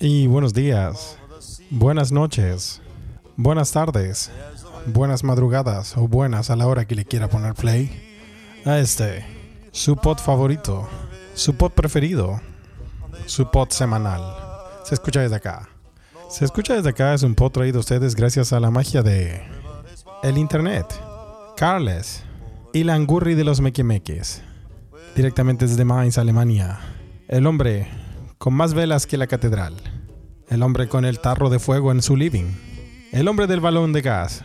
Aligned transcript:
Y 0.00 0.26
buenos 0.26 0.52
días, 0.52 1.16
buenas 1.70 2.10
noches, 2.10 2.80
buenas 3.36 3.70
tardes, 3.70 4.30
buenas 4.86 5.22
madrugadas 5.22 5.96
o 5.96 6.08
buenas 6.08 6.50
a 6.50 6.56
la 6.56 6.66
hora 6.66 6.84
que 6.84 6.94
le 6.94 7.04
quiera 7.04 7.28
poner 7.28 7.54
play 7.54 7.90
a 8.64 8.78
este, 8.78 9.24
su 9.70 9.96
pod 9.96 10.18
favorito, 10.18 10.88
su 11.34 11.54
pod 11.54 11.72
preferido, 11.72 12.40
su 13.26 13.50
pod 13.50 13.70
semanal. 13.70 14.22
Se 14.84 14.94
escucha 14.94 15.20
desde 15.20 15.36
acá. 15.36 15.68
Se 16.28 16.44
escucha 16.44 16.74
desde 16.74 16.90
acá 16.90 17.14
es 17.14 17.22
un 17.22 17.34
pod 17.34 17.52
traído 17.52 17.78
a 17.78 17.80
ustedes 17.80 18.14
gracias 18.14 18.52
a 18.52 18.60
la 18.60 18.70
magia 18.70 19.02
de 19.02 19.40
el 20.22 20.36
internet, 20.36 20.86
Carles 21.56 22.24
y 22.72 22.84
la 22.84 22.94
angurri 22.94 23.34
de 23.34 23.44
los 23.44 23.60
mequemeques, 23.60 24.42
directamente 25.14 25.66
desde 25.66 25.84
Mainz, 25.84 26.18
Alemania. 26.18 26.78
El 27.28 27.46
hombre 27.46 27.88
con 28.38 28.54
más 28.54 28.72
velas 28.72 29.06
que 29.06 29.16
la 29.16 29.26
catedral. 29.26 29.74
El 30.48 30.62
hombre 30.62 30.88
con 30.88 31.04
el 31.04 31.20
tarro 31.20 31.50
de 31.50 31.58
fuego 31.58 31.92
en 31.92 32.00
su 32.00 32.16
living. 32.16 32.46
El 33.12 33.28
hombre 33.28 33.46
del 33.46 33.60
balón 33.60 33.92
de 33.92 34.00
gas. 34.00 34.44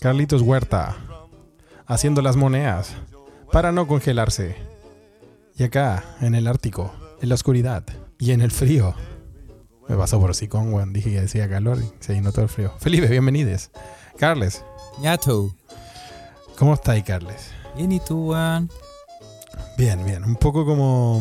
Carlitos 0.00 0.42
Huerta. 0.42 0.96
Haciendo 1.86 2.22
las 2.22 2.36
monedas 2.36 2.94
para 3.50 3.72
no 3.72 3.86
congelarse. 3.86 4.56
Y 5.56 5.64
acá, 5.64 6.16
en 6.20 6.34
el 6.34 6.46
Ártico, 6.46 6.94
en 7.20 7.28
la 7.28 7.34
oscuridad 7.34 7.84
y 8.18 8.30
en 8.30 8.40
el 8.40 8.50
frío. 8.50 8.94
Me 9.88 9.96
pasó 9.96 10.18
por 10.20 10.32
con 10.48 10.72
weón. 10.72 10.92
Dije 10.92 11.10
que 11.10 11.20
decía 11.20 11.50
calor 11.50 11.78
y 11.78 11.92
se 12.02 12.18
notó 12.20 12.42
el 12.42 12.48
frío. 12.48 12.72
Felipe, 12.78 13.08
bienvenidos. 13.08 13.70
Carles, 14.16 14.64
Ñato. 15.00 15.54
¿cómo 16.56 16.74
está 16.74 16.92
ahí, 16.92 17.02
Carles? 17.02 17.50
Bien, 17.76 17.92
¿y 17.92 18.00
tú, 18.00 18.30
weón? 18.30 18.70
Bien, 19.76 20.02
bien. 20.04 20.24
Un 20.24 20.36
poco 20.36 20.64
como. 20.64 21.20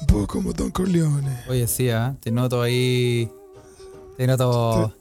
Un 0.00 0.06
poco 0.06 0.26
como 0.26 0.52
Don 0.52 0.70
Corleone. 0.70 1.44
Oye, 1.48 1.66
sí, 1.66 1.90
¿ah? 1.90 2.14
Te 2.20 2.30
noto 2.30 2.62
ahí. 2.62 3.30
Te 4.16 4.26
noto. 4.26 4.92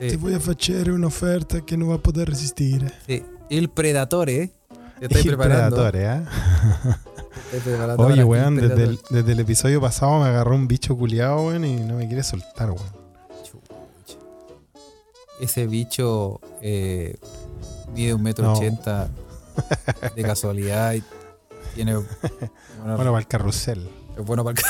Sí, 0.00 0.16
voy 0.16 0.34
a 0.34 0.38
hacer 0.38 0.90
una 0.90 1.06
oferta 1.06 1.60
que 1.60 1.76
no 1.76 1.88
va 1.88 1.94
a 1.96 1.98
poder 1.98 2.28
resistir. 2.28 2.92
sí. 3.06 3.22
El 3.50 3.68
Predatore. 3.68 4.50
Te 4.98 5.06
estoy 5.06 5.20
Il 5.22 5.28
preparando. 5.36 5.76
Predatore, 5.90 6.04
¿eh? 6.06 6.24
Te 7.50 7.56
estoy 7.58 7.72
preparando 7.74 8.06
Oye, 8.06 8.24
weón, 8.24 8.58
el 8.58 8.68
desde 8.70 8.84
el, 8.84 9.00
desde 9.10 9.32
el 9.32 9.40
episodio 9.40 9.78
pasado 9.80 10.20
me 10.20 10.26
agarró 10.28 10.54
un 10.54 10.66
bicho 10.68 10.96
culiado, 10.96 11.48
weón, 11.48 11.64
y 11.66 11.76
no 11.76 11.96
me 11.96 12.06
quiere 12.06 12.22
soltar, 12.22 12.70
weón. 12.70 13.02
Ese 15.40 15.66
bicho 15.66 16.40
eh, 16.62 17.16
mide 17.94 18.14
un 18.14 18.22
metro 18.22 18.44
No. 18.46 18.52
ochenta 18.54 19.10
de 20.16 20.22
casualidad 20.22 20.94
y 20.94 21.02
tiene. 21.74 21.94
Bueno, 22.78 22.96
Bueno, 22.96 23.12
para 23.12 23.18
el 23.20 23.26
carrusel. 23.28 23.88
es 24.18 24.24
bueno 24.24 24.44
para 24.44 24.60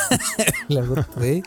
gusta, 0.69 1.09
¿sí? 1.21 1.43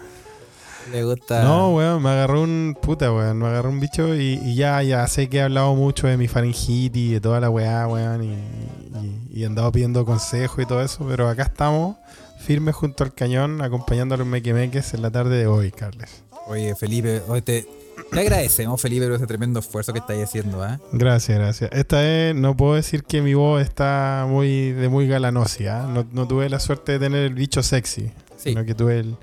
Le 0.91 1.03
gusta. 1.03 1.43
No, 1.43 1.75
weón, 1.75 2.01
me 2.01 2.09
agarró 2.09 2.41
un. 2.41 2.77
Puta, 2.79 3.11
weón, 3.11 3.37
me 3.37 3.47
agarró 3.47 3.69
un 3.69 3.79
bicho 3.79 4.15
y, 4.15 4.39
y 4.43 4.55
ya, 4.55 4.81
ya 4.83 5.07
sé 5.07 5.29
que 5.29 5.37
he 5.37 5.41
hablado 5.41 5.73
mucho 5.75 6.07
de 6.07 6.17
mi 6.17 6.27
faringitis 6.27 7.09
y 7.09 7.13
de 7.13 7.21
toda 7.21 7.39
la 7.39 7.49
weá, 7.49 7.87
weón, 7.87 8.23
y, 8.23 9.41
he 9.41 9.45
andado 9.45 9.71
pidiendo 9.71 10.05
consejos 10.05 10.63
y 10.63 10.65
todo 10.65 10.81
eso, 10.81 11.05
pero 11.07 11.27
acá 11.27 11.43
estamos, 11.43 11.97
firmes 12.39 12.73
junto 12.75 13.03
al 13.03 13.13
cañón, 13.13 13.61
acompañando 13.61 14.15
a 14.15 14.17
los 14.17 14.27
mequemeques 14.27 14.93
en 14.93 15.01
la 15.01 15.11
tarde 15.11 15.37
de 15.37 15.47
hoy, 15.47 15.71
Carles. 15.71 16.23
Oye, 16.47 16.75
Felipe, 16.75 17.21
oye, 17.27 17.41
te, 17.41 17.67
te 18.11 18.19
agradecemos, 18.19 18.81
Felipe, 18.81 19.05
por 19.07 19.15
ese 19.15 19.27
tremendo 19.27 19.59
esfuerzo 19.59 19.91
que 19.93 19.99
estáis 19.99 20.23
haciendo, 20.23 20.63
¿ah? 20.63 20.79
Gracias, 20.91 21.37
gracias. 21.37 21.69
Esta 21.73 21.99
vez 21.99 22.35
no 22.35 22.55
puedo 22.55 22.75
decir 22.75 23.03
que 23.03 23.21
mi 23.21 23.33
voz 23.33 23.61
está 23.61 24.25
muy 24.29 24.71
de 24.71 24.87
muy 24.89 25.07
galanosia. 25.07 25.83
¿ah? 25.83 25.87
No, 25.87 26.05
no 26.11 26.27
tuve 26.27 26.49
la 26.49 26.59
suerte 26.59 26.93
de 26.93 26.99
tener 26.99 27.23
el 27.25 27.33
bicho 27.33 27.61
sexy, 27.63 28.11
Sí. 28.37 28.49
sino 28.51 28.63
que 28.65 28.73
tuve 28.75 28.99
el, 28.99 29.17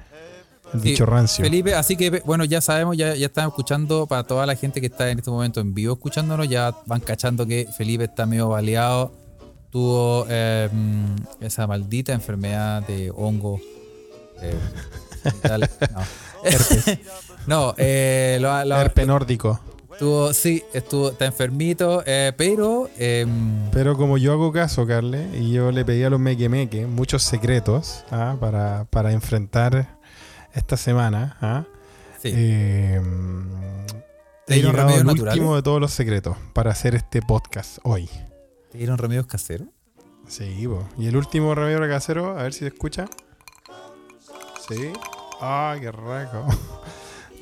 el 0.74 0.80
Sí, 0.80 0.90
bicho 0.90 1.06
rancio. 1.06 1.44
Felipe, 1.44 1.74
así 1.74 1.96
que 1.96 2.22
bueno, 2.24 2.44
ya 2.44 2.60
sabemos, 2.60 2.96
ya, 2.96 3.14
ya 3.14 3.26
están 3.26 3.48
escuchando, 3.48 4.06
para 4.06 4.24
toda 4.24 4.44
la 4.46 4.56
gente 4.56 4.80
que 4.80 4.86
está 4.88 5.08
en 5.10 5.18
este 5.18 5.30
momento 5.30 5.60
en 5.60 5.72
vivo 5.74 5.94
escuchándonos, 5.94 6.48
ya 6.48 6.74
van 6.86 7.00
cachando 7.00 7.46
que 7.46 7.68
Felipe 7.76 8.04
está 8.04 8.26
medio 8.26 8.48
baleado, 8.50 9.12
tuvo 9.70 10.26
eh, 10.28 10.68
esa 11.40 11.66
maldita 11.66 12.12
enfermedad 12.12 12.86
de 12.86 13.10
hongo. 13.14 13.60
eh, 14.42 14.54
no, 15.94 16.00
no 17.46 17.74
eh, 17.76 18.38
lo, 18.40 18.64
lo- 18.64 18.76
Herpe 18.80 19.04
nórdico. 19.06 19.60
tuvo, 19.98 20.32
sí, 20.32 20.62
estuvo, 20.72 21.10
está 21.10 21.26
enfermito, 21.26 22.02
eh, 22.06 22.32
pero 22.36 22.88
eh, 22.98 23.26
Pero 23.72 23.96
como 23.96 24.18
yo 24.18 24.32
hago 24.32 24.52
caso, 24.52 24.86
Carle, 24.86 25.28
y 25.38 25.52
yo 25.52 25.70
le 25.70 25.84
pedí 25.84 26.02
a 26.04 26.10
los 26.10 26.18
mequemeques 26.20 26.86
muchos 26.88 27.22
secretos 27.22 28.04
¿ah? 28.10 28.36
para, 28.40 28.84
para 28.90 29.12
enfrentar 29.12 29.98
esta 30.54 30.76
semana, 30.76 31.36
¿ah? 31.40 31.64
sí, 32.20 32.30
eh, 32.34 33.00
¿Te 34.46 34.54
he 34.54 34.56
dieron 34.56 34.72
llegado 34.72 35.04
naturales? 35.04 35.34
último 35.34 35.56
de 35.56 35.62
todos 35.62 35.80
los 35.80 35.92
secretos 35.92 36.36
para 36.52 36.70
hacer 36.72 36.94
este 36.94 37.22
podcast 37.22 37.78
hoy. 37.84 38.08
¿te 38.70 38.78
dieron 38.78 38.96
remedios 38.98 39.26
caseros? 39.26 39.68
Sí, 40.26 40.66
po. 40.66 40.82
y 40.98 41.06
el 41.08 41.16
último 41.16 41.54
remedio 41.54 41.78
casero, 41.88 42.38
a 42.38 42.42
ver 42.44 42.52
si 42.54 42.60
se 42.60 42.68
escucha. 42.68 43.06
Sí. 44.68 44.92
Ah, 45.40 45.76
qué 45.80 45.90
rico. 45.92 46.46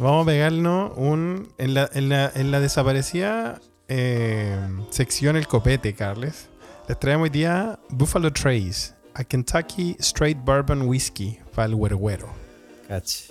Vamos 0.00 0.22
a 0.22 0.26
pegarnos 0.30 0.92
un. 0.96 1.52
En 1.58 1.74
la, 1.74 1.90
en 1.92 2.08
la, 2.08 2.32
en 2.34 2.50
la 2.50 2.58
desaparecida 2.60 3.60
eh, 3.86 4.58
sección 4.88 5.36
El 5.36 5.46
Copete, 5.46 5.94
Carles. 5.94 6.48
Les 6.88 6.98
traemos 6.98 7.24
hoy 7.24 7.30
día 7.30 7.78
Buffalo 7.90 8.32
Trace, 8.32 8.94
a 9.12 9.22
Kentucky 9.22 9.96
Straight 10.00 10.38
Bourbon 10.42 10.82
Whiskey 10.88 11.38
para 11.54 11.66
el 11.66 11.74
güero. 11.76 12.28
Cachi, 12.88 13.26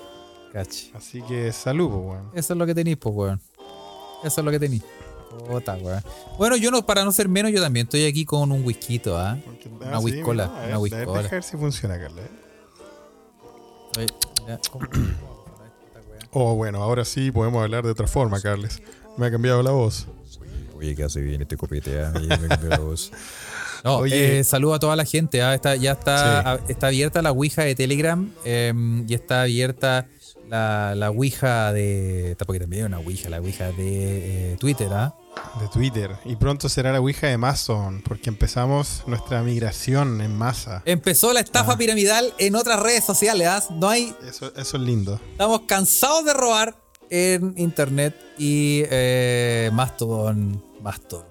cachi. 0.54 0.92
Así 0.96 1.24
que 1.24 1.52
salud, 1.52 1.90
po, 1.90 1.98
weón. 1.98 2.30
Eso 2.36 2.54
es 2.54 2.60
lo 2.60 2.68
que 2.68 2.76
tenéis, 2.76 2.98
pues, 2.98 3.16
weón. 3.16 3.42
Eso 4.24 4.42
es 4.42 4.46
lo 4.46 4.52
que 4.52 4.60
tenéis. 4.60 4.84
Puta, 5.48 5.74
weón. 5.76 6.04
Bueno, 6.38 6.56
yo 6.56 6.70
no, 6.70 6.86
para 6.86 7.04
no 7.04 7.12
ser 7.12 7.28
menos, 7.30 7.52
yo 7.52 7.62
también 7.64 7.88
estoy 7.88 8.06
aquí 8.06 8.26
con 8.26 8.52
un 8.52 8.64
whisky, 8.64 9.02
¿ah? 9.08 9.38
Porque- 9.44 9.70
Una 9.70 9.98
sí, 9.98 10.06
whiskola, 10.06 10.46
mira, 10.46 10.56
a 10.56 10.58
una 10.58 10.68
ver, 10.68 10.78
whiskola. 10.78 11.22
Deja 11.24 11.36
ver 11.36 11.44
si 11.44 11.58
funciona, 11.58 12.00
Carles. 12.00 12.26
Oye, 13.98 14.08
¿cómo- 14.72 14.88
Oh, 16.32 16.56
bueno, 16.56 16.82
ahora 16.84 17.06
sí 17.06 17.32
podemos 17.32 17.64
hablar 17.64 17.84
de 17.84 17.92
otra 17.92 18.08
forma, 18.08 18.40
Carles. 18.42 18.82
Me 19.18 19.28
ha 19.28 19.32
cambiado 19.32 19.64
la 19.64 19.72
voz. 19.72 20.08
Oye, 20.78 20.96
¿qué 20.96 21.04
hace 21.04 21.22
bien 21.22 21.42
este 21.42 21.58
copete? 21.58 22.02
ah? 22.02 22.14
Y 22.22 22.28
me 22.28 22.48
cambió 22.48 22.70
la 22.70 22.78
voz. 22.80 23.12
No, 23.84 23.98
Oye. 23.98 24.40
eh, 24.40 24.44
saludo 24.44 24.74
a 24.76 24.80
toda 24.80 24.96
la 24.96 25.06
gente. 25.06 25.42
ah, 25.42 25.54
está, 25.56 25.76
ya 25.76 25.94
está, 25.94 26.54
ah, 26.54 26.60
está 26.68 26.88
abierta 26.88 27.22
la 27.22 27.32
Ouija 27.32 27.64
de 27.64 27.76
Telegram 27.76 28.30
eh, 28.46 28.74
y 29.08 29.14
está 29.14 29.44
abierta 29.44 30.08
la, 30.50 30.94
la 30.96 31.10
Ouija 31.12 31.72
de. 31.74 32.36
Porque 32.46 32.60
también 32.60 32.84
hay 32.84 32.88
una 32.88 33.00
Ouija, 33.00 33.30
la 33.30 33.40
Ouija 33.40 33.72
de 33.72 34.54
eh, 34.54 34.58
Twitter, 34.60 34.90
¿ah? 34.92 35.16
De 35.62 35.68
Twitter. 35.70 36.18
Y 36.26 36.36
pronto 36.36 36.70
será 36.70 36.92
la 36.92 37.00
Ouija 37.00 37.28
de 37.28 37.34
Amazon, 37.34 38.02
porque 38.06 38.30
empezamos 38.30 39.04
nuestra 39.08 39.42
migración 39.42 40.22
en 40.22 40.36
masa. 40.38 40.82
Empezó 40.86 41.34
la 41.34 41.40
estafa 41.40 41.74
Ah. 41.74 41.78
piramidal 41.78 42.34
en 42.38 42.56
otras 42.56 42.80
redes 42.80 43.04
sociales. 43.06 43.48
¿ah? 43.48 43.64
No 43.72 43.90
hay 43.90 44.14
Eso, 44.28 44.52
eso 44.56 44.78
es 44.78 44.84
lindo. 44.84 45.20
Estamos 45.32 45.62
cansados 45.68 46.26
de 46.26 46.34
robar 46.34 46.76
en 47.10 47.54
internet 47.58 48.16
y 48.38 48.84
eh, 48.90 49.70
Mastodon, 49.74 50.64
Mastodon. 50.82 51.26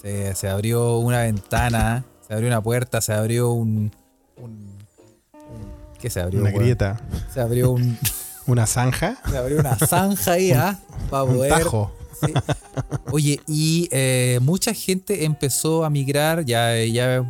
Se, 0.00 0.34
se 0.34 0.48
abrió 0.48 0.98
una 0.98 1.20
ventana, 1.22 2.04
se 2.26 2.34
abrió 2.34 2.48
una 2.48 2.60
puerta, 2.62 3.00
se 3.00 3.12
abrió 3.12 3.50
un. 3.50 3.94
un- 4.36 4.78
un- 5.32 5.72
¿Qué 6.00 6.10
se 6.10 6.20
abrió? 6.20 6.40
Una 6.40 6.50
grieta, 6.50 7.00
Se 7.32 7.40
abrió 7.40 7.70
un. 7.70 7.96
una 8.46 8.66
zanja, 8.66 9.18
Se 9.30 9.36
abrió 9.36 9.60
una 9.60 9.76
zanja 9.78 10.32
ahí, 10.32 10.50
¿ah? 10.50 10.80
Para 11.10 11.22
un 11.22 11.36
poder. 11.36 11.52
tajo. 11.52 11.92
Sí. 12.24 12.32
Oye, 13.10 13.40
y 13.48 13.88
eh, 13.90 14.38
mucha 14.42 14.72
gente 14.74 15.24
empezó 15.24 15.84
a 15.84 15.90
migrar, 15.90 16.44
ya, 16.44 16.76
ya, 16.84 17.24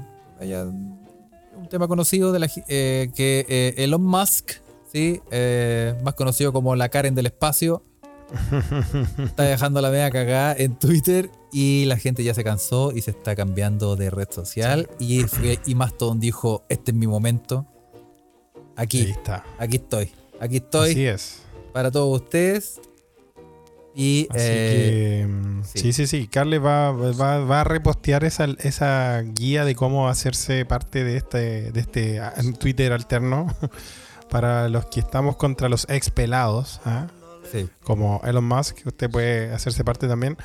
ya 0.44 0.64
un 0.64 1.68
tema 1.70 1.88
conocido 1.88 2.32
de 2.32 2.38
la, 2.38 2.50
eh, 2.68 3.10
que 3.14 3.46
eh, 3.48 3.74
Elon 3.78 4.02
Musk, 4.04 4.52
¿sí? 4.92 5.20
Eh, 5.30 5.94
más 6.04 6.14
conocido 6.14 6.52
como 6.52 6.76
la 6.76 6.88
Karen 6.88 7.14
del 7.14 7.26
espacio, 7.26 7.82
está 9.18 9.42
dejando 9.44 9.80
la 9.80 9.90
media 9.90 10.10
cagada 10.10 10.54
en 10.56 10.74
Twitter 10.78 11.30
y 11.52 11.84
la 11.86 11.96
gente 11.98 12.24
ya 12.24 12.32
se 12.34 12.42
cansó 12.44 12.92
y 12.92 13.02
se 13.02 13.10
está 13.10 13.34
cambiando 13.36 13.94
de 13.96 14.10
red 14.10 14.28
social 14.30 14.88
y, 14.98 15.20
fue- 15.24 15.58
y 15.66 15.74
Mastodon 15.74 16.18
dijo, 16.20 16.64
este 16.68 16.90
es 16.92 16.96
mi 16.96 17.06
momento, 17.06 17.66
aquí, 18.76 19.02
está. 19.02 19.44
aquí 19.58 19.76
estoy, 19.76 20.10
aquí 20.40 20.56
estoy 20.56 20.90
Así 20.92 21.06
es. 21.06 21.42
para 21.72 21.90
todos 21.90 22.20
ustedes. 22.22 22.80
Y 23.94 24.26
Así 24.30 24.40
eh, 24.40 25.26
que. 25.26 25.64
sí. 25.64 25.78
sí, 25.78 25.92
sí, 25.92 26.06
sí. 26.06 26.26
Carles 26.26 26.64
va, 26.64 26.92
va, 26.92 27.44
va 27.44 27.60
a 27.60 27.64
repostear 27.64 28.24
esa, 28.24 28.46
esa 28.60 29.20
guía 29.20 29.64
de 29.64 29.74
cómo 29.74 30.08
hacerse 30.08 30.64
parte 30.64 31.04
de 31.04 31.16
este, 31.16 31.72
de 31.72 31.80
este 31.80 32.20
ah, 32.20 32.34
Twitter 32.58 32.92
alterno 32.92 33.54
para 34.30 34.68
los 34.68 34.86
que 34.86 35.00
estamos 35.00 35.36
contra 35.36 35.68
los 35.68 35.86
ex 35.90 36.10
pelados. 36.10 36.80
¿ah? 36.84 37.06
sí. 37.50 37.68
como 37.82 38.20
Elon 38.24 38.44
Musk, 38.44 38.78
usted 38.86 39.10
puede 39.10 39.52
hacerse 39.52 39.84
parte 39.84 40.08
también. 40.08 40.36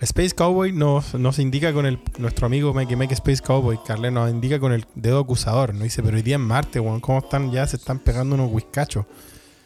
Space 0.00 0.34
Cowboy 0.34 0.72
nos, 0.72 1.14
nos 1.14 1.38
indica 1.38 1.72
con 1.72 1.86
el 1.86 1.98
nuestro 2.18 2.46
amigo 2.46 2.74
Make 2.74 2.96
Make 2.96 3.14
Space 3.14 3.42
Cowboy, 3.42 3.78
Carle, 3.86 4.10
nos 4.10 4.30
indica 4.30 4.58
con 4.58 4.72
el 4.72 4.86
dedo 4.94 5.20
acusador. 5.20 5.72
Nos 5.72 5.84
dice, 5.84 6.02
pero 6.02 6.16
hoy 6.16 6.22
día 6.22 6.34
en 6.34 6.42
Marte, 6.42 6.80
weón, 6.80 7.00
¿cómo 7.00 7.20
están? 7.20 7.52
Ya 7.52 7.66
se 7.66 7.76
están 7.76 7.98
pegando 8.00 8.34
unos 8.34 8.50
whiskachos. 8.52 9.06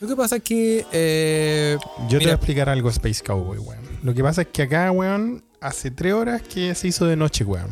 Lo 0.01 0.07
que 0.09 0.17
pasa 0.17 0.37
es 0.37 0.43
que. 0.43 0.87
eh, 0.93 1.77
Yo 2.09 2.19
te 2.19 2.25
voy 2.25 2.31
a 2.33 2.35
explicar 2.35 2.69
algo, 2.69 2.89
Space 2.91 3.23
Cowboy, 3.25 3.59
weón. 3.59 3.83
Lo 4.03 4.15
que 4.15 4.23
pasa 4.23 4.43
es 4.43 4.49
que 4.49 4.63
acá, 4.63 4.91
weón, 4.93 5.43
hace 5.61 5.91
tres 5.91 6.13
horas 6.15 6.43
que 6.43 6.75
se 6.75 6.89
hizo 6.89 7.05
de 7.07 7.17
noche, 7.17 7.45
weón. 7.45 7.71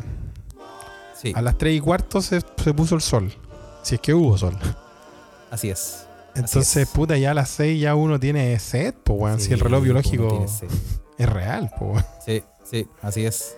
sí, 1.15 1.31
A 1.35 1.41
las 1.41 1.57
tres 1.57 1.77
y 1.77 1.79
cuarto 1.79 2.21
se, 2.21 2.41
se 2.63 2.73
puso 2.73 2.95
el 2.95 3.01
sol. 3.01 3.33
Si 3.83 3.95
es 3.95 4.01
que 4.01 4.13
hubo 4.13 4.37
sol. 4.37 4.57
así 5.51 5.69
es. 5.69 6.03
Entonces, 6.35 6.75
es. 6.77 6.89
puta, 6.89 7.17
ya 7.17 7.31
a 7.31 7.33
las 7.33 7.49
seis 7.49 7.81
ya 7.81 7.95
uno 7.95 8.19
tiene 8.19 8.59
sed, 8.59 8.93
pues, 9.03 9.19
weón. 9.19 9.39
si 9.39 9.53
el 9.53 9.59
reloj 9.59 9.79
Sí, 9.79 9.85
biológico 9.85 10.45
es 11.17 11.29
real, 11.29 11.71
pues, 11.79 11.91
weón. 11.93 12.05
Sí, 12.25 12.43
sí, 12.69 12.87
así 13.01 13.25
es. 13.25 13.57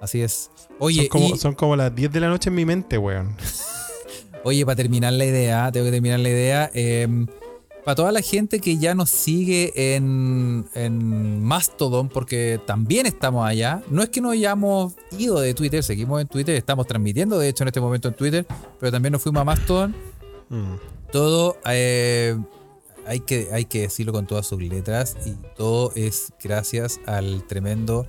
Así 0.00 0.20
es. 0.22 0.50
Son 0.56 0.76
Oye, 0.80 1.08
como, 1.08 1.26
y- 1.34 1.38
son 1.38 1.54
como 1.54 1.74
las 1.76 1.94
10 1.94 2.12
de 2.12 2.20
la 2.20 2.28
noche 2.28 2.50
en 2.50 2.56
mi 2.56 2.64
mente, 2.64 2.98
weón. 2.98 3.36
Oye, 4.44 4.64
para 4.66 4.76
terminar 4.76 5.12
la 5.12 5.24
idea, 5.24 5.70
tengo 5.72 5.86
que 5.86 5.92
terminar 5.92 6.20
la 6.20 6.28
idea. 6.28 6.70
eh, 6.74 7.06
para 7.88 7.96
toda 7.96 8.12
la 8.12 8.20
gente 8.20 8.60
que 8.60 8.76
ya 8.76 8.94
nos 8.94 9.08
sigue 9.08 9.94
en, 9.94 10.66
en 10.74 11.42
Mastodon, 11.42 12.10
porque 12.10 12.60
también 12.66 13.06
estamos 13.06 13.48
allá. 13.48 13.82
No 13.88 14.02
es 14.02 14.10
que 14.10 14.20
nos 14.20 14.32
hayamos 14.32 14.92
ido 15.18 15.40
de 15.40 15.54
Twitter, 15.54 15.82
seguimos 15.82 16.20
en 16.20 16.28
Twitter, 16.28 16.54
estamos 16.54 16.86
transmitiendo 16.86 17.38
de 17.38 17.48
hecho 17.48 17.64
en 17.64 17.68
este 17.68 17.80
momento 17.80 18.08
en 18.08 18.14
Twitter, 18.14 18.46
pero 18.78 18.92
también 18.92 19.12
nos 19.12 19.22
fuimos 19.22 19.40
a 19.40 19.44
Mastodon. 19.44 19.96
Mm. 20.50 20.74
Todo 21.10 21.56
eh, 21.64 22.36
hay, 23.06 23.20
que, 23.20 23.48
hay 23.52 23.64
que 23.64 23.80
decirlo 23.80 24.12
con 24.12 24.26
todas 24.26 24.46
sus 24.46 24.60
letras 24.60 25.16
y 25.24 25.30
todo 25.56 25.90
es 25.94 26.34
gracias 26.44 27.00
al 27.06 27.46
tremendo 27.46 28.04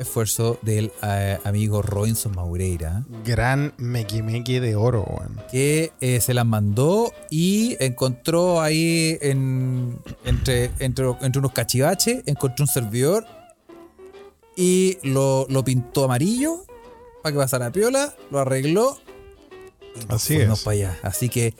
esfuerzo 0.00 0.58
del 0.62 0.90
eh, 1.02 1.38
amigo 1.44 1.82
Robinson 1.82 2.34
Maureira. 2.34 3.04
Gran 3.24 3.72
mequimeque 3.76 4.60
de 4.60 4.74
oro, 4.74 5.04
weón. 5.04 5.40
que 5.50 5.92
eh, 6.00 6.20
se 6.20 6.34
las 6.34 6.46
mandó 6.46 7.12
y 7.30 7.76
encontró 7.78 8.60
ahí 8.60 9.18
en, 9.20 9.98
entre, 10.24 10.70
entre, 10.78 11.06
entre 11.20 11.38
unos 11.38 11.52
cachivaches, 11.52 12.22
encontró 12.26 12.64
un 12.64 12.68
servidor 12.68 13.24
y 14.56 14.98
lo, 15.02 15.46
lo 15.48 15.64
pintó 15.64 16.04
amarillo 16.04 16.64
para 17.22 17.32
que 17.32 17.38
pasara 17.38 17.70
piola, 17.70 18.14
lo 18.30 18.38
arregló 18.40 18.98
y 19.94 20.12
Así 20.12 20.36
es. 20.36 20.60
para 20.62 20.74
allá. 20.74 20.98
Así 21.02 21.28
que 21.28 21.54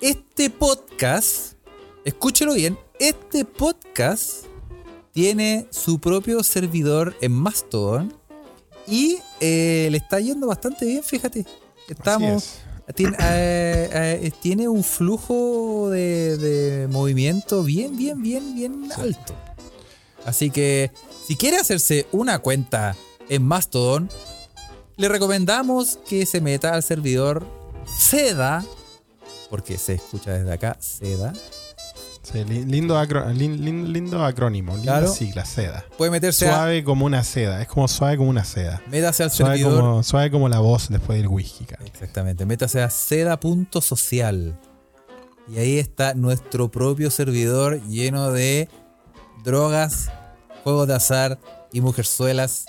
este 0.00 0.50
podcast, 0.50 1.54
escúchelo 2.04 2.54
bien, 2.54 2.78
este 2.98 3.44
podcast 3.44 4.46
tiene 5.14 5.66
su 5.70 6.00
propio 6.00 6.42
servidor 6.42 7.16
en 7.20 7.32
Mastodon 7.32 8.12
y 8.86 9.18
eh, 9.40 9.88
le 9.90 9.96
está 9.96 10.20
yendo 10.20 10.48
bastante 10.48 10.84
bien, 10.84 11.02
fíjate. 11.02 11.46
Estamos, 11.88 12.56
tiene, 12.94 13.16
eh, 13.20 14.20
eh, 14.22 14.32
tiene 14.42 14.68
un 14.68 14.82
flujo 14.82 15.88
de, 15.88 16.36
de 16.36 16.88
movimiento 16.88 17.62
bien, 17.62 17.96
bien, 17.96 18.20
bien, 18.22 18.54
bien 18.54 18.90
alto. 18.92 19.34
Así 20.26 20.50
que 20.50 20.90
si 21.26 21.36
quiere 21.36 21.58
hacerse 21.58 22.06
una 22.10 22.40
cuenta 22.40 22.96
en 23.28 23.42
Mastodon, 23.44 24.10
le 24.96 25.08
recomendamos 25.08 25.98
que 26.08 26.26
se 26.26 26.40
meta 26.40 26.74
al 26.74 26.82
servidor 26.82 27.46
SEDA, 27.86 28.64
porque 29.48 29.78
se 29.78 29.94
escucha 29.94 30.32
desde 30.32 30.52
acá, 30.52 30.76
SEDA. 30.80 31.32
Sí, 32.24 32.42
li- 32.44 32.64
lindo, 32.64 32.98
acro- 32.98 33.28
lin- 33.32 33.62
lin- 33.64 33.92
lindo 33.92 34.24
acrónimo, 34.24 34.74
linda 34.74 34.98
Claro. 34.98 35.12
sigla, 35.12 35.44
seda. 35.44 35.84
Puede 35.96 36.10
meterse 36.10 36.48
a, 36.48 36.54
Suave 36.56 36.82
como 36.82 37.04
una 37.06 37.22
seda, 37.22 37.60
es 37.62 37.68
como 37.68 37.86
suave 37.86 38.16
como 38.16 38.30
una 38.30 38.44
seda. 38.44 38.82
métase 38.90 39.22
al 39.22 39.30
Suave 39.30 39.58
servidor. 39.58 39.80
como, 39.80 40.02
suave 40.02 40.30
como 40.30 40.48
la 40.48 40.58
voz 40.58 40.88
después 40.88 41.18
del 41.18 41.28
whisky, 41.28 41.66
cara. 41.66 41.84
Exactamente, 41.84 42.46
métase 42.46 42.82
a 42.82 42.88
seda.social. 42.90 44.58
Y 45.48 45.58
ahí 45.58 45.78
está 45.78 46.14
nuestro 46.14 46.70
propio 46.70 47.10
servidor 47.10 47.82
lleno 47.82 48.32
de 48.32 48.68
drogas, 49.44 50.10
juegos 50.62 50.88
de 50.88 50.94
azar 50.94 51.38
y 51.72 51.82
mujerzuelas 51.82 52.64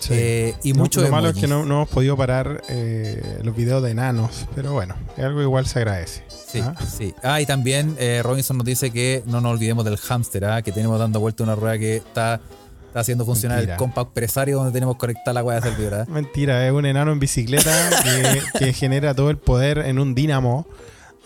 Sí. 0.00 0.14
eh, 0.14 0.54
y 0.62 0.72
Lo- 0.72 0.78
mucho 0.80 1.00
Lo 1.02 1.08
malo 1.08 1.28
es 1.30 1.36
que 1.36 1.46
no, 1.48 1.64
no 1.64 1.76
hemos 1.76 1.88
podido 1.88 2.16
parar 2.16 2.62
eh, 2.68 3.40
los 3.42 3.54
videos 3.56 3.82
de 3.82 3.90
enanos, 3.90 4.46
pero 4.54 4.72
bueno, 4.72 4.94
es 5.16 5.24
algo 5.24 5.42
igual 5.42 5.66
se 5.66 5.80
agradece. 5.80 6.22
Sí, 6.50 6.60
¿ah? 6.60 6.74
sí. 6.96 7.14
Ah, 7.22 7.40
y 7.40 7.46
también 7.46 7.96
eh, 7.98 8.20
Robinson 8.22 8.56
nos 8.56 8.64
dice 8.66 8.90
que 8.90 9.22
no 9.26 9.40
nos 9.40 9.52
olvidemos 9.52 9.84
del 9.84 9.96
hámster, 9.98 10.44
¿ah? 10.44 10.62
que 10.62 10.72
tenemos 10.72 10.98
dando 10.98 11.20
vuelta 11.20 11.42
una 11.42 11.54
rueda 11.56 11.78
que 11.78 11.96
está, 11.96 12.40
está 12.86 13.00
haciendo 13.00 13.24
funcionar 13.26 13.58
Mentira. 13.58 13.74
el 13.74 13.78
compact 13.78 14.12
presario 14.12 14.56
donde 14.56 14.72
tenemos 14.72 14.96
conectada 14.96 15.34
la 15.34 15.42
hueá 15.44 15.60
de 15.60 15.68
servidor. 15.70 15.94
¿ah? 15.94 16.04
Mentira, 16.08 16.66
es 16.66 16.72
un 16.72 16.86
enano 16.86 17.12
en 17.12 17.18
bicicleta 17.18 17.90
que, 18.02 18.58
que 18.58 18.72
genera 18.72 19.14
todo 19.14 19.30
el 19.30 19.36
poder 19.36 19.78
en 19.78 19.98
un 19.98 20.14
dínamo 20.14 20.66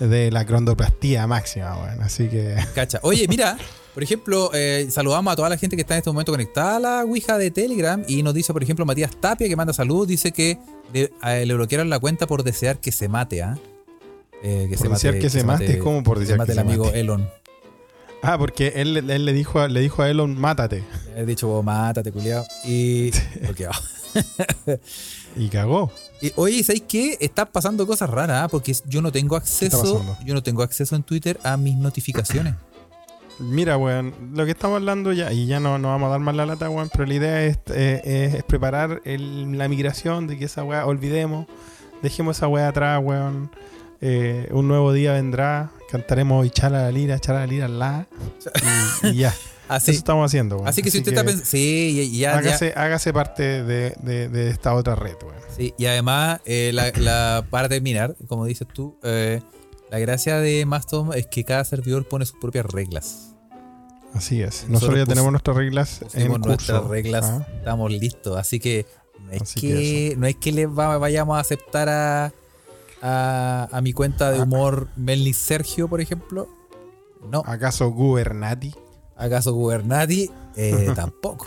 de 0.00 0.30
la 0.32 0.44
crondoplastía 0.46 1.26
máxima, 1.28 1.76
bueno. 1.76 2.02
Así 2.04 2.28
que 2.28 2.56
Cacha. 2.74 2.98
Oye, 3.02 3.28
mira, 3.28 3.56
por 3.94 4.03
ejemplo, 4.03 4.50
eh, 4.55 4.87
saludamos 4.91 5.33
a 5.33 5.37
toda 5.37 5.49
la 5.49 5.59
gente 5.59 5.77
que 5.77 5.83
está 5.83 5.94
en 5.94 5.99
este 5.99 6.11
momento 6.11 6.33
conectada 6.33 6.77
a 6.77 6.81
la 6.81 7.05
Ouija 7.05 7.37
de 7.37 7.50
Telegram 7.50 8.03
y 8.09 8.23
nos 8.23 8.33
dice, 8.33 8.53
por 8.53 8.62
ejemplo, 8.62 8.87
Matías 8.87 9.15
Tapia, 9.17 9.49
que 9.49 9.56
manda 9.56 9.73
saludos, 9.73 10.09
dice 10.09 10.33
que 10.33 10.59
le, 10.93 11.55
bloquearon 11.55 11.91
la 11.91 11.99
cuenta 11.99 12.27
por 12.27 12.43
desear 12.43 12.79
que 12.79 12.91
se 12.93 13.09
mate, 13.09 13.43
¿ah? 13.43 13.59
Eh, 14.43 14.67
que 14.71 14.77
Por 14.77 14.91
desear 14.91 15.19
que 15.19 15.31
se 15.31 15.44
mate, 15.44 15.79
¿cómo 15.79 16.03
por 16.03 16.17
que 16.17 16.21
desear 16.21 16.37
se 16.37 16.39
mate 16.39 16.47
que 16.47 16.53
el 16.53 16.56
se 16.56 16.61
amigo 16.61 16.85
mate? 16.87 17.00
Elon. 17.00 17.31
Ah, 18.23 18.39
porque 18.39 18.73
él, 18.77 19.11
él 19.11 19.25
le 19.25 19.33
dijo 19.33 19.61
a, 19.61 19.69
le 19.69 19.81
dijo 19.81 20.03
a 20.03 20.09
Elon, 20.09 20.39
mátate. 20.39 20.85
He 21.17 21.27
dicho, 21.27 21.49
vos, 21.49 21.65
mátate, 21.65 22.12
culiao. 22.12 22.47
Y. 22.65 23.11
bloqueado. 23.43 23.75
Y 25.37 25.49
cagó. 25.49 25.91
Y, 26.21 26.33
oye, 26.37 26.62
¿sabéis 26.62 26.85
qué? 26.89 27.17
Están 27.21 27.49
pasando 27.50 27.87
cosas 27.87 28.09
raras, 28.09 28.44
¿ah? 28.44 28.49
porque 28.49 28.75
yo 28.87 29.03
no 29.03 29.11
tengo 29.11 29.37
acceso. 29.37 30.17
Yo 30.25 30.35
no 30.35 30.43
tengo 30.43 30.62
acceso 30.62 30.94
en 30.94 31.03
Twitter 31.03 31.39
a 31.43 31.56
mis 31.56 31.77
notificaciones. 31.77 32.55
Mira, 33.38 33.76
weón, 33.76 34.14
lo 34.34 34.44
que 34.44 34.52
estamos 34.52 34.76
hablando 34.76 35.12
ya, 35.12 35.32
y 35.32 35.46
ya 35.46 35.58
no, 35.58 35.79
no 35.79 35.88
vamos 35.88 36.06
a 36.08 36.11
dar 36.11 36.20
más 36.20 36.34
la 36.37 36.46
lata, 36.46 36.70
weón, 36.70 36.88
pero 36.93 37.06
la 37.06 37.14
idea 37.14 37.44
es, 37.44 37.58
eh, 37.75 38.00
es- 38.05 38.34
es 38.34 38.43
preparar 38.44 39.00
el- 39.05 39.58
la 39.58 39.69
migración 39.69 40.26
de 40.26 40.38
que 40.38 40.44
esa 40.44 40.62
weá, 40.62 40.87
olvidemos, 40.87 41.46
dejemos 42.02 42.37
esa 42.37 42.46
weá 42.49 42.69
atrás, 42.69 43.00
weón. 43.02 43.50
Eh, 44.00 44.49
un 44.52 44.67
nuevo 44.69 44.93
día 44.93 45.12
vendrá, 45.12 45.70
cantaremos 45.90 46.44
echar 46.46 46.75
a 46.75 46.82
la 46.82 46.93
lira, 46.93 47.17
echar 47.17 47.37
a 47.37 47.40
la 47.40 47.46
lira 47.46 47.69
la, 47.69 48.06
y, 49.02 49.08
y 49.08 49.14
ya. 49.17 49.34
Así, 49.69 49.93
Eso 49.93 49.99
estamos 49.99 50.26
haciendo, 50.26 50.56
weón. 50.56 50.69
así 50.69 50.82
que 50.82 50.90
si 50.90 50.99
usted 50.99 51.12
está 51.12 51.25
pensando. 51.25 51.46
Sí, 51.49 51.94
y- 51.96 52.17
y 52.17 52.19
ya, 52.19 52.32
ya- 52.32 52.38
hágase, 52.38 52.73
hágase 52.76 53.12
parte 53.12 53.62
de, 53.64 53.94
de- 54.02 54.29
de 54.29 54.50
esta 54.50 54.75
otra 54.75 54.94
red, 54.96 55.14
weón. 55.23 55.34
Sí, 55.56 55.73
y 55.79 55.86
además, 55.86 56.41
eh, 56.44 56.70
la, 56.74 56.93
la- 56.96 57.46
para 57.48 57.69
terminar, 57.69 58.15
como 58.29 58.44
dices 58.44 58.67
tú, 58.72 58.98
eh, 59.03 59.41
la 59.93 59.99
gracia 59.99 60.39
de 60.39 60.65
Mastodon 60.67 61.13
es 61.17 61.27
que 61.27 61.44
cada 61.44 61.63
servidor 61.65 62.08
pone 62.08 62.25
sus 62.25 62.39
propias 62.41 62.65
reglas. 62.67 63.34
Así 64.15 64.41
es. 64.43 64.65
Nosotros 64.65 64.70
Nosotros 64.70 64.99
ya 65.01 65.05
tenemos 65.06 65.31
nuestras 65.32 65.56
reglas 65.56 66.01
en 66.03 66.08
Pusimos 66.08 66.39
nuestras 66.41 66.79
curso. 66.81 66.93
reglas, 66.93 67.25
¿ah? 67.27 67.46
estamos 67.58 67.91
listos. 67.93 68.37
Así 68.39 68.58
que 68.58 68.87
no 69.20 69.32
es 69.32 69.43
Así 69.43 69.61
que, 69.61 69.69
que 69.69 70.15
no 70.19 70.27
es 70.27 70.37
que 70.37 70.53
le 70.53 70.67
va- 70.67 70.99
vayamos 70.99 71.37
a 71.37 71.41
aceptar 71.41 71.89
a, 71.89 72.32
a, 73.03 73.69
a 73.70 73.81
mi 73.82 73.93
cuenta 73.93 74.31
de 74.31 74.39
Ah. 74.41 74.43
humor 74.44 74.89
Melny 74.96 75.32
Sergio, 75.34 75.89
por 75.89 76.01
ejemplo. 76.01 76.49
No. 77.31 77.43
¿Acaso 77.46 77.89
Gubernati? 77.91 78.75
¿Acaso 79.17 79.53
Gubernati? 79.53 80.31
Eh, 80.56 80.91
tampoco. 80.96 81.46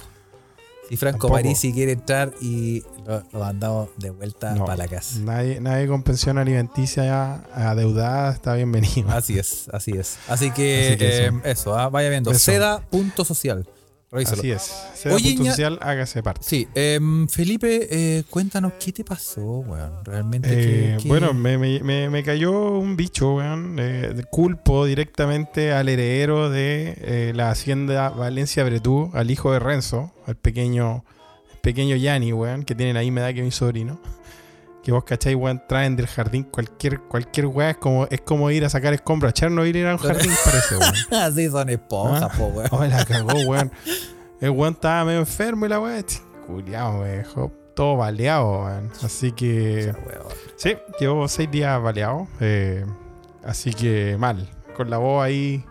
Si 0.89 0.97
Franco 0.97 1.27
Tampoco. 1.27 1.33
Parisi 1.33 1.73
quiere 1.73 1.93
entrar 1.93 2.31
y 2.41 2.83
lo, 3.07 3.23
lo 3.33 3.39
mandamos 3.39 3.89
de 3.97 4.11
vuelta 4.11 4.53
No. 4.53 4.65
para 4.65 4.77
la 4.77 4.87
casa. 4.87 5.17
Nadie, 5.19 5.59
nadie 5.59 5.87
con 5.87 6.03
pensión 6.03 6.37
alimenticia 6.37 7.03
ya 7.05 7.43
adeudada 7.53 8.31
está 8.33 8.53
bienvenido. 8.55 9.09
Así 9.09 9.37
es, 9.39 9.67
así 9.73 9.91
es. 9.91 10.17
Así 10.27 10.51
que, 10.51 10.87
Así 10.89 10.97
que 10.97 11.05
eh, 11.07 11.27
eso. 11.27 11.41
eso, 11.43 11.77
ah, 11.77 11.89
vaya 11.89 12.09
viendo. 12.09 12.29
Eso. 12.31 12.39
Seda.social. 12.39 13.67
Revísalo. 14.11 14.39
Así 14.39 14.51
es. 14.51 14.71
Oye, 14.71 14.95
Sea 14.95 15.11
punto 15.11 15.43
ña- 15.43 15.49
social, 15.51 15.79
hágase 15.81 16.23
parte. 16.23 16.41
Sí, 16.43 16.67
em, 16.75 17.27
Felipe, 17.27 17.87
eh, 17.91 18.23
cuéntanos 18.29 18.73
qué 18.79 18.91
te 18.93 19.03
pasó, 19.03 19.41
weón. 19.59 20.05
Realmente. 20.05 20.49
Eh, 20.51 20.95
qué- 20.97 21.03
qué- 21.03 21.07
Bueno, 21.09 21.33
me, 21.33 21.57
me- 21.57 21.79
me- 21.81 22.09
me 22.09 22.23
cayó 22.23 22.77
un 22.77 22.95
bicho, 22.95 23.35
weón. 23.35 23.77
eh, 23.79 24.13
de- 24.15 24.23
culpo 24.23 24.85
directamente 24.85 25.73
al 25.73 25.89
heredero 25.89 26.49
de 26.49 26.95
eh, 27.01 27.33
la 27.35 27.49
hacienda 27.51 28.09
Valencia 28.09 28.63
Bretú, 28.63 29.09
al 29.13 29.29
hijo 29.31 29.51
de 29.51 29.59
Renzo, 29.59 30.13
al 30.25 30.35
pequeño, 30.35 31.03
el 31.53 31.59
pequeño 31.59 31.95
Yanni, 31.95 32.31
weón, 32.31 32.63
que 32.63 32.75
tiene 32.75 32.93
la 32.93 33.01
misma 33.01 33.21
edad 33.21 33.33
que 33.33 33.41
mi 33.43 33.51
sobrino. 33.51 33.99
Que 34.85 34.91
vos 34.91 35.03
cacháis, 35.03 35.35
weón, 35.35 35.61
traen 35.67 35.95
del 35.95 36.05
jardín 36.07 36.43
cualquier, 36.43 36.99
cualquier 37.01 37.47
weá. 37.47 37.71
Es 37.71 37.77
como, 37.77 38.05
es 38.09 38.21
como 38.21 38.51
ir 38.51 38.63
a 38.65 38.69
sacar 38.69 38.93
escombros 38.93 39.31
a 39.31 39.33
Chernobyl 39.33 39.75
ir 39.75 39.87
a 39.87 39.93
un 39.93 39.97
jardín, 39.97 40.31
parece, 40.45 40.77
weón. 40.77 40.93
Así 41.23 41.49
son 41.49 41.69
esponjas, 41.69 42.21
Ah. 42.31 42.37
po, 42.37 42.45
weón. 42.47 42.69
Oh, 42.71 42.85
la 42.85 43.03
cagó, 43.03 43.33
weón. 43.47 43.71
El 44.39 44.51
weón 44.51 44.73
estaba 44.73 45.03
medio 45.05 45.19
enfermo 45.19 45.65
y 45.65 45.69
la 45.69 45.79
weá, 45.79 45.99
ch- 46.01 46.21
culiao, 46.45 46.99
me 46.99 47.07
dejó 47.09 47.51
todo 47.75 47.97
baleado, 47.97 48.63
weón. 48.65 48.91
Así 49.03 49.31
que. 49.31 49.91
Sí, 50.55 50.77
llevo 50.99 51.27
seis 51.27 51.49
días 51.49 51.81
baleado. 51.81 52.27
eh, 52.39 52.85
así 53.43 53.73
que 53.73 54.15
mal. 54.19 54.47
Con 54.77 54.89
la 54.91 54.97
voz 54.99 55.23
ahí, 55.25 55.65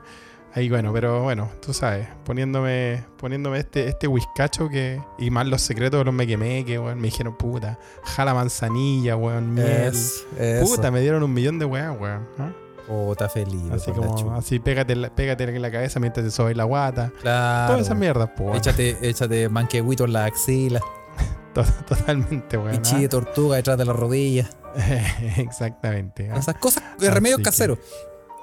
Ahí 0.56 0.68
bueno, 0.68 0.92
pero 0.92 1.23
bueno, 1.25 1.50
tú 1.61 1.75
sabes, 1.75 2.06
poniéndome, 2.25 3.02
poniéndome 3.18 3.58
este, 3.58 3.88
este 3.88 4.06
whiskacho 4.06 4.68
que. 4.68 5.00
Y 5.18 5.30
más 5.30 5.46
los 5.49 5.61
secretos 5.62 5.99
de 5.99 6.04
los 6.04 6.14
mequemeque, 6.14 6.78
weón. 6.78 6.99
Me 7.00 7.08
dijeron, 7.08 7.37
puta, 7.37 7.78
jala 8.04 8.34
manzanilla, 8.34 9.16
weón, 9.16 9.52
miel. 9.52 9.92
Es-. 9.92 10.25
Puta, 10.62 10.92
me 10.92 11.00
dieron 11.00 11.23
un 11.25 11.34
millón 11.34 11.58
de 11.58 11.64
weón, 11.64 12.00
weón. 12.00 12.28
¿ah? 12.38 12.52
Puta 12.87 13.28
feliz. 13.28 13.62
Así 13.73 13.90
como, 13.90 14.32
así 14.37 14.58
pégate, 14.61 14.94
la- 14.94 15.08
pégate 15.12 15.42
en 15.44 15.61
la 15.62 15.70
cabeza 15.73 15.99
mientras 15.99 16.25
te 16.25 16.30
sobe 16.30 16.54
la 16.54 16.64
guata. 16.64 17.11
Claro. 17.20 17.73
Todas 17.73 17.87
esas 17.87 17.99
mierdas, 17.99 18.30
weón. 18.38 18.56
Échate, 18.56 18.96
échate 19.08 19.49
manquehuito 19.49 20.04
en 20.04 20.12
la 20.12 20.26
axila. 20.26 20.80
To- 21.54 21.64
Totalmente, 21.88 22.56
weón. 22.58 22.76
Pichi 22.76 23.00
de 23.02 23.08
tortuga 23.08 23.56
detrás 23.56 23.76
de 23.78 23.87
la 23.87 23.92
rodilla. 23.92 24.49
¿ah? 24.76 24.78
Exactamente. 25.38 26.30
¿ah? 26.30 26.37
Esas 26.38 26.54
cosas, 26.56 26.84
de 26.99 27.11
remedios 27.11 27.38
que- 27.38 27.44
caseros. 27.44 27.78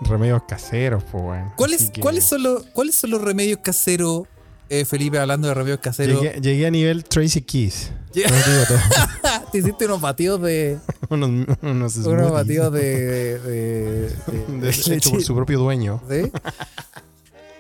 Remedios 0.02 0.44
caseros, 0.48 1.04
pues, 1.12 1.24
weón. 1.24 1.54
¿Cuáles, 1.56 1.90
que 1.92 2.02
¿cuáles, 2.02 2.24
son 2.26 2.44
los, 2.44 2.64
¿Cuáles 2.68 2.96
son 2.96 3.12
los 3.12 3.22
remedios 3.22 3.60
caseros, 3.64 4.24
eh, 4.70 4.84
Felipe, 4.86 5.20
hablando 5.20 5.48
de 5.48 5.54
remedios 5.54 5.80
caseros? 5.80 6.22
Llegué, 6.22 6.42
llegué 6.42 6.66
a 6.68 6.72
nivel 6.72 7.04
Tracy 7.04 7.42
Keys. 7.42 7.92
Lleg- 8.14 8.28
Te 9.52 9.58
hiciste 9.60 9.86
unos 9.86 10.02
batidos 10.02 10.42
de. 10.42 10.80
unos, 11.10 11.30
unos 11.62 11.96
unos 11.98 12.32
batidos 12.32 12.74
de. 12.74 13.06
de, 13.06 13.40
de- 13.40 14.10
De- 14.10 14.60
de 14.62 14.70
hecho 14.70 14.90
leche. 14.90 15.10
por 15.12 15.22
su 15.24 15.36
propio 15.36 15.60
dueño. 15.60 16.02
¿Sí? 16.10 16.32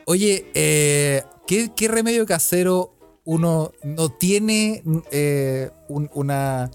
Oye, 0.05 0.45
eh, 0.53 1.23
¿qué, 1.47 1.71
qué 1.75 1.87
remedio 1.87 2.25
casero 2.25 2.93
uno 3.23 3.71
no 3.83 4.09
tiene 4.09 4.83
eh, 5.11 5.69
un- 5.89 6.09
una, 6.13 6.71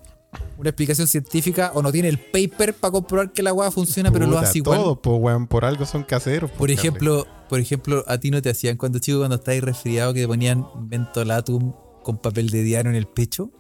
una 0.59 0.71
explicación 0.71 1.07
científica 1.07 1.71
o 1.75 1.83
no 1.83 1.93
tiene 1.93 2.09
el 2.09 2.19
paper 2.19 2.75
para 2.75 2.91
comprobar 2.93 3.33
que 3.33 3.43
la 3.43 3.51
agua 3.51 3.71
funciona, 3.71 4.11
pero 4.11 4.27
lo 4.27 4.39
hace 4.39 4.59
igual? 4.59 4.79
Todo, 4.79 5.01
pues, 5.03 5.21
weón. 5.21 5.47
Por 5.47 5.65
algo 5.65 5.85
son 5.87 6.03
caseros. 6.03 6.51
Por 6.51 6.59
pues, 6.69 6.73
ejemplo, 6.79 7.27
por 7.49 7.61
ejemplo, 7.61 8.05
a 8.07 8.19
ti 8.19 8.31
no 8.31 8.41
te 8.43 8.51
hacían 8.51 8.77
cuando 8.77 8.99
chico, 8.99 9.19
cuando 9.19 9.37
estabas 9.37 9.61
resfriado, 9.61 10.15
que 10.15 10.21
te 10.23 10.27
ponían 10.29 10.67
mentolatum 10.89 11.73
con 12.03 12.19
papel 12.19 12.51
de 12.51 12.63
diario 12.63 12.91
en 12.91 12.97
el 12.97 13.07
pecho. 13.07 13.51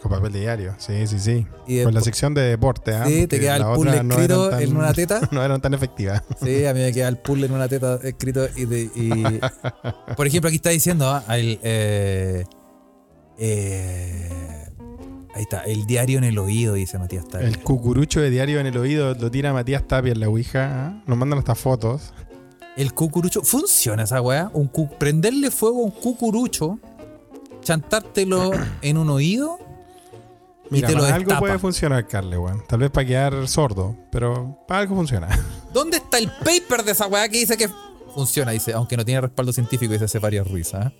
Con 0.00 0.12
papel 0.12 0.32
de 0.32 0.40
diario. 0.40 0.74
Sí, 0.78 1.06
sí, 1.08 1.18
sí. 1.18 1.46
Y 1.66 1.82
Con 1.82 1.92
la 1.92 2.00
sección 2.00 2.32
de 2.32 2.42
deporte, 2.42 2.94
¿ah? 2.94 3.04
Sí, 3.06 3.26
te 3.26 3.40
queda 3.40 3.56
el 3.56 3.64
puzzle 3.64 4.04
no 4.04 4.14
escrito 4.14 4.50
tan- 4.50 4.62
en 4.62 4.76
una 4.76 4.94
teta. 4.94 5.20
No 5.32 5.44
eran 5.44 5.60
tan 5.60 5.74
efectivas. 5.74 6.22
Sí, 6.40 6.64
a 6.66 6.72
mí 6.72 6.78
me 6.80 6.92
queda 6.92 7.08
el 7.08 7.18
puzzle 7.18 7.46
en 7.46 7.52
una 7.52 7.66
teta 7.66 7.98
escrito 8.04 8.46
y, 8.54 8.64
de- 8.64 8.90
y- 8.94 9.40
por 10.16 10.26
ejemplo 10.28 10.48
aquí 10.48 10.56
está 10.56 10.70
diciendo 10.70 11.08
ah, 11.10 11.24
el, 11.36 11.58
eh, 11.64 12.44
eh, 13.38 14.67
ahí 15.38 15.42
está 15.44 15.62
el 15.64 15.86
diario 15.86 16.18
en 16.18 16.24
el 16.24 16.38
oído 16.38 16.74
dice 16.74 16.98
Matías 16.98 17.26
Tapia. 17.28 17.46
El 17.48 17.58
cucurucho 17.62 18.20
de 18.20 18.28
diario 18.30 18.60
en 18.60 18.66
el 18.66 18.76
oído 18.76 19.14
lo 19.14 19.30
tira 19.30 19.52
Matías 19.52 19.86
Tapia 19.88 20.12
en 20.12 20.20
la 20.20 20.28
Ouija. 20.28 20.68
¿ah? 20.88 21.02
Nos 21.06 21.16
mandan 21.16 21.38
estas 21.38 21.58
fotos. 21.58 22.12
El 22.76 22.92
cucurucho 22.92 23.42
funciona 23.42 24.02
esa 24.04 24.20
weá 24.20 24.50
un 24.52 24.68
cu- 24.68 24.88
prenderle 24.98 25.50
fuego 25.50 25.80
a 25.80 25.84
un 25.86 25.90
cucurucho 25.90 26.78
chantártelo 27.62 28.50
en 28.82 28.96
un 28.98 29.10
oído 29.10 29.58
Mira, 30.70 30.88
y 30.88 30.92
te 30.92 30.98
lo 30.98 31.04
algo 31.04 31.18
destapa. 31.18 31.40
puede 31.40 31.58
funcionar, 31.58 32.06
Carle, 32.06 32.36
weón. 32.36 32.62
Tal 32.68 32.80
vez 32.80 32.90
para 32.90 33.06
quedar 33.06 33.48
sordo, 33.48 33.96
pero 34.12 34.58
para 34.68 34.80
algo 34.80 34.94
funciona. 34.96 35.28
¿Dónde 35.72 35.96
está 35.96 36.18
el 36.18 36.28
paper 36.44 36.84
de 36.84 36.92
esa 36.92 37.06
weá 37.06 37.28
que 37.28 37.38
dice 37.38 37.56
que 37.56 37.68
funciona? 38.14 38.50
Dice, 38.52 38.72
aunque 38.74 38.96
no 38.96 39.04
tiene 39.04 39.20
respaldo 39.22 39.52
científico, 39.52 39.92
dice 39.92 40.04
hace 40.04 40.18
varias 40.18 40.46
ruidas. 40.46 40.92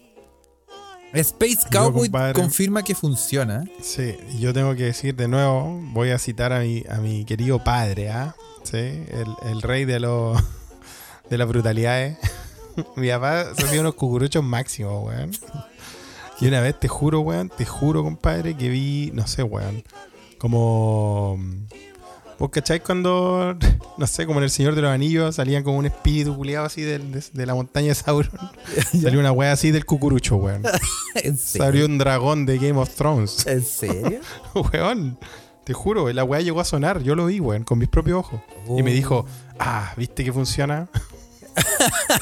Space 1.13 1.61
Cowboy 1.71 2.11
confirma 2.35 2.83
que 2.83 2.95
funciona. 2.95 3.65
Sí, 3.81 4.17
yo 4.39 4.53
tengo 4.53 4.75
que 4.75 4.85
decir 4.85 5.15
de 5.15 5.29
nuevo, 5.29 5.81
voy 5.93 6.11
a 6.11 6.19
citar 6.19 6.53
a 6.53 6.61
mi, 6.61 6.85
a 6.89 6.99
mi 6.99 7.25
querido 7.25 7.63
padre, 7.65 8.11
¿ah? 8.11 8.37
Sí, 8.63 8.77
el, 8.77 9.35
el 9.51 9.63
rey 9.63 9.85
de 9.85 10.01
los 10.01 10.43
de 11.31 11.39
las 11.39 11.49
brutalidades. 11.49 12.19
mi 12.97 13.09
papá 13.09 13.55
se 13.55 13.65
hacía 13.65 13.81
unos 13.81 13.95
cucuruchos 13.95 14.45
máximos, 14.45 15.07
weón. 15.07 15.31
Y 16.41 16.47
una 16.47 16.61
vez 16.61 16.79
te 16.79 16.89
juro, 16.89 17.21
weón, 17.21 17.49
te 17.49 17.65
juro, 17.65 18.03
compadre, 18.05 18.57
que 18.57 18.69
vi, 18.69 19.11
no 19.13 19.27
sé, 19.27 19.43
weón, 19.43 19.83
como... 20.39 21.39
¿Vos 22.39 22.51
cacháis 22.51 22.83
cuando, 22.83 23.57
no 23.99 24.07
sé, 24.07 24.25
como 24.25 24.39
en 24.39 24.45
El 24.45 24.51
Señor 24.51 24.77
de 24.77 24.83
los 24.83 24.91
Anillos, 24.91 25.35
salían 25.35 25.65
como 25.65 25.79
un 25.79 25.87
espíritu 25.87 26.37
culiado 26.37 26.67
así 26.67 26.83
de, 26.83 26.99
de 26.99 27.47
la 27.47 27.55
montaña 27.55 27.89
de 27.89 27.95
Sauron? 27.97 28.31
Salió 29.03 29.19
una 29.19 29.33
wea 29.33 29.53
así 29.53 29.73
del 29.73 29.85
cucurucho, 29.85 30.37
weón. 30.37 30.63
¿En 31.17 31.37
Salió 31.37 31.87
un 31.87 31.99
dragón 31.99 32.47
de 32.47 32.59
Game 32.59 32.79
of 32.79 32.95
Thrones. 32.95 33.45
¿En 33.47 33.65
serio? 33.65 34.21
Weón, 34.55 35.19
te 35.65 35.73
juro, 35.73 36.13
la 36.13 36.23
weá 36.23 36.41
llegó 36.41 36.61
a 36.61 36.65
sonar, 36.65 37.03
yo 37.03 37.17
lo 37.17 37.27
vi, 37.27 37.41
weón, 37.41 37.65
con 37.65 37.79
mis 37.79 37.89
propios 37.89 38.19
ojos. 38.21 38.41
Y 38.77 38.83
me 38.85 38.93
dijo, 38.93 39.27
ah, 39.59 39.93
¿viste 39.97 40.25
que 40.25 40.33
funciona? 40.33 40.89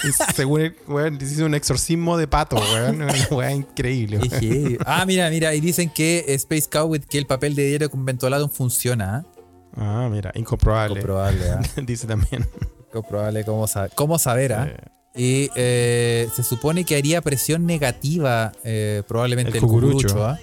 y 0.02 0.32
según 0.34 0.62
él, 0.62 0.76
weón, 0.88 1.18
hizo 1.20 1.44
un 1.44 1.54
exorcismo 1.54 2.16
de 2.16 2.26
pato, 2.26 2.56
weón. 2.56 3.02
Una 3.02 3.12
weá 3.30 3.52
increíble. 3.52 4.18
Weón. 4.18 4.78
Ah, 4.86 5.04
mira, 5.04 5.28
mira, 5.28 5.54
y 5.54 5.60
dicen 5.60 5.90
que 5.90 6.24
Space 6.28 6.70
Cowboy, 6.70 7.00
que 7.00 7.18
el 7.18 7.26
papel 7.26 7.54
de 7.54 7.66
diario 7.66 7.90
con 7.90 8.02
mentolado 8.02 8.48
funciona. 8.48 9.16
¿ah? 9.16 9.35
Ah, 9.76 10.08
mira, 10.10 10.32
incomprobable. 10.34 10.94
Comprobable, 11.00 11.50
¿ah? 11.50 11.60
Dice 11.82 12.06
también. 12.06 12.46
Comprobable, 12.92 13.44
¿cómo, 13.44 13.66
sa- 13.66 13.88
cómo 13.90 14.18
saber? 14.18 14.52
Eh, 14.52 14.76
Y 15.14 15.50
eh, 15.56 16.28
se 16.34 16.42
supone 16.42 16.84
que 16.84 16.96
haría 16.96 17.20
presión 17.22 17.66
negativa, 17.66 18.52
eh, 18.64 19.02
probablemente 19.06 19.50
El 19.50 19.56
el, 19.56 19.60
cucurucho. 19.62 20.08
cucurucho. 20.08 20.24
¿ah? 20.26 20.38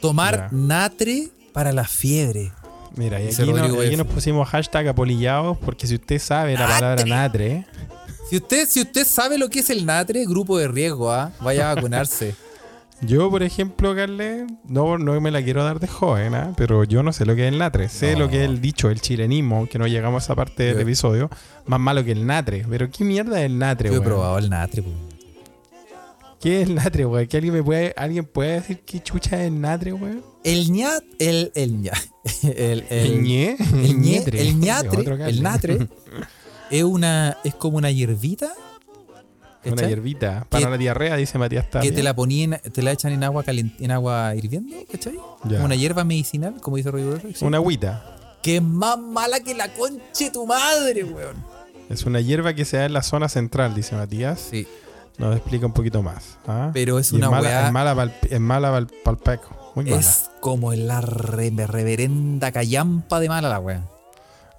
Tomar 0.00 0.52
natre 0.52 1.28
para 1.52 1.72
la 1.72 1.84
fiebre. 1.84 2.52
mira, 2.96 3.20
y 3.20 3.28
aquí, 3.28 3.52
no- 3.52 3.96
nos 4.04 4.06
pusimos 4.06 4.48
hashtag 4.48 4.88
apolillados 4.88 5.58
porque 5.58 5.86
si 5.86 5.94
usted 5.96 6.18
sabe 6.18 6.54
la 6.54 6.66
palabra 6.66 7.04
Natre. 7.04 7.66
Si 8.30 8.36
usted, 8.36 8.66
si 8.68 8.80
usted 8.80 9.04
sabe 9.06 9.36
lo 9.38 9.48
que 9.50 9.58
es 9.60 9.70
el 9.70 9.84
natre, 9.84 10.24
grupo 10.24 10.56
de 10.58 10.68
riesgo, 10.68 11.08
vaya 11.40 11.70
a 11.70 11.74
vacunarse. 11.74 12.34
yo, 13.02 13.30
por 13.30 13.42
ejemplo, 13.42 13.94
Carle, 13.94 14.46
no, 14.64 14.98
no 14.98 15.18
me 15.20 15.30
la 15.30 15.42
quiero 15.42 15.64
dar 15.64 15.80
de 15.80 15.88
joven, 15.88 16.34
¿ah? 16.34 16.52
pero 16.56 16.84
yo 16.84 17.02
no 17.02 17.12
sé 17.12 17.24
lo 17.24 17.34
que 17.34 17.46
es 17.46 17.52
el 17.52 17.58
natre. 17.58 17.88
Sé 17.88 18.12
No. 18.12 18.20
lo 18.20 18.28
que 18.28 18.44
es 18.44 18.48
el 18.50 18.60
dicho, 18.60 18.90
el 18.90 19.00
chilenismo, 19.00 19.66
que 19.68 19.78
no 19.78 19.86
llegamos 19.86 20.22
a 20.22 20.26
esa 20.26 20.34
parte 20.34 20.64
del 20.64 20.74
Yo- 20.74 20.80
episodio. 20.82 21.30
Más 21.66 21.80
malo 21.80 22.04
que 22.04 22.12
el 22.12 22.26
natre. 22.26 22.66
Pero 22.68 22.90
¿qué 22.90 23.04
mierda 23.04 23.40
es 23.40 23.46
el 23.46 23.58
natre, 23.58 23.88
Yo 23.88 23.94
he 23.94 23.98
weón? 23.98 24.04
probado 24.08 24.38
el 24.38 24.50
natre. 24.50 24.82
pues. 24.82 24.94
¿Qué 26.40 26.62
es 26.62 26.68
el 26.68 26.74
natre, 26.74 27.04
weón? 27.06 27.26
¿Que 27.26 27.36
alguien 27.36 27.54
me 27.54 27.62
puede, 27.62 27.92
alguien 27.96 28.24
puede 28.24 28.52
decir 28.54 28.80
qué 28.86 29.00
chucha 29.02 29.40
es 29.42 29.48
el 29.48 29.60
natre, 29.60 29.92
weón? 29.92 30.22
El 30.44 30.70
ñat, 30.72 31.02
el, 31.18 31.52
el 31.54 31.82
ña, 31.82 31.92
el, 32.42 32.84
El, 32.88 33.22
ñe, 33.22 33.56
el, 33.58 33.96
ñe- 33.96 33.96
ñetre. 33.98 34.40
el 34.40 34.58
ñatre, 34.58 34.88
Otro 35.00 35.18
Carle. 35.18 35.30
el 35.32 35.42
natre, 35.42 35.88
es 36.70 36.82
una, 36.82 37.36
es 37.44 37.54
como 37.54 37.76
una 37.76 37.90
hierbita. 37.90 38.52
Una 39.64 39.86
hierbita. 39.88 40.46
Para 40.48 40.70
la 40.70 40.78
diarrea, 40.78 41.16
dice 41.16 41.36
Matías 41.38 41.68
Tapia. 41.68 41.90
que 41.90 41.94
te 41.94 42.02
la 42.02 42.14
ponían, 42.14 42.58
te 42.72 42.82
la 42.82 42.92
echan 42.92 43.12
en 43.12 43.24
agua 43.24 43.42
calent, 43.44 43.78
en 43.80 43.90
agua 43.90 44.34
hirviendo, 44.34 44.74
¿cachai? 44.90 45.14
Como 45.42 45.64
una 45.64 45.74
hierba 45.74 46.04
medicinal, 46.04 46.54
como 46.60 46.76
dice 46.78 46.90
Rodrigo. 46.90 47.18
Una 47.42 47.58
agüita. 47.58 48.16
Que 48.42 48.56
es 48.56 48.62
más 48.62 48.98
mala 48.98 49.40
que 49.40 49.54
la 49.54 49.68
conche 49.74 50.30
tu 50.30 50.46
madre, 50.46 51.04
weón. 51.04 51.36
Es 51.90 52.04
una 52.06 52.20
hierba 52.20 52.54
que 52.54 52.64
se 52.64 52.78
da 52.78 52.86
en 52.86 52.92
la 52.94 53.02
zona 53.02 53.28
central, 53.28 53.74
dice 53.74 53.96
Matías. 53.96 54.40
Sí, 54.50 54.66
Nos 55.18 55.36
explica 55.36 55.66
un 55.66 55.72
poquito 55.74 56.02
más. 56.02 56.38
¿ah? 56.46 56.70
pero 56.72 56.98
es 56.98 57.12
Y 57.12 57.16
una 57.16 57.28
mala, 57.30 57.48
weá. 57.48 57.66
es 57.66 57.72
mala 57.72 57.94
pa'l- 57.94 58.12
es 58.30 58.40
mala 58.40 58.70
pa'l- 58.72 58.90
pa'l 59.04 59.18
peco. 59.18 59.72
Muy 59.74 59.84
mala. 59.84 59.98
Es 60.00 60.30
como 60.40 60.72
la 60.72 61.02
re- 61.02 61.50
reverenda 61.50 62.50
callampa 62.52 63.20
de 63.20 63.28
mala 63.28 63.48
la 63.50 63.58
weá. 63.60 63.82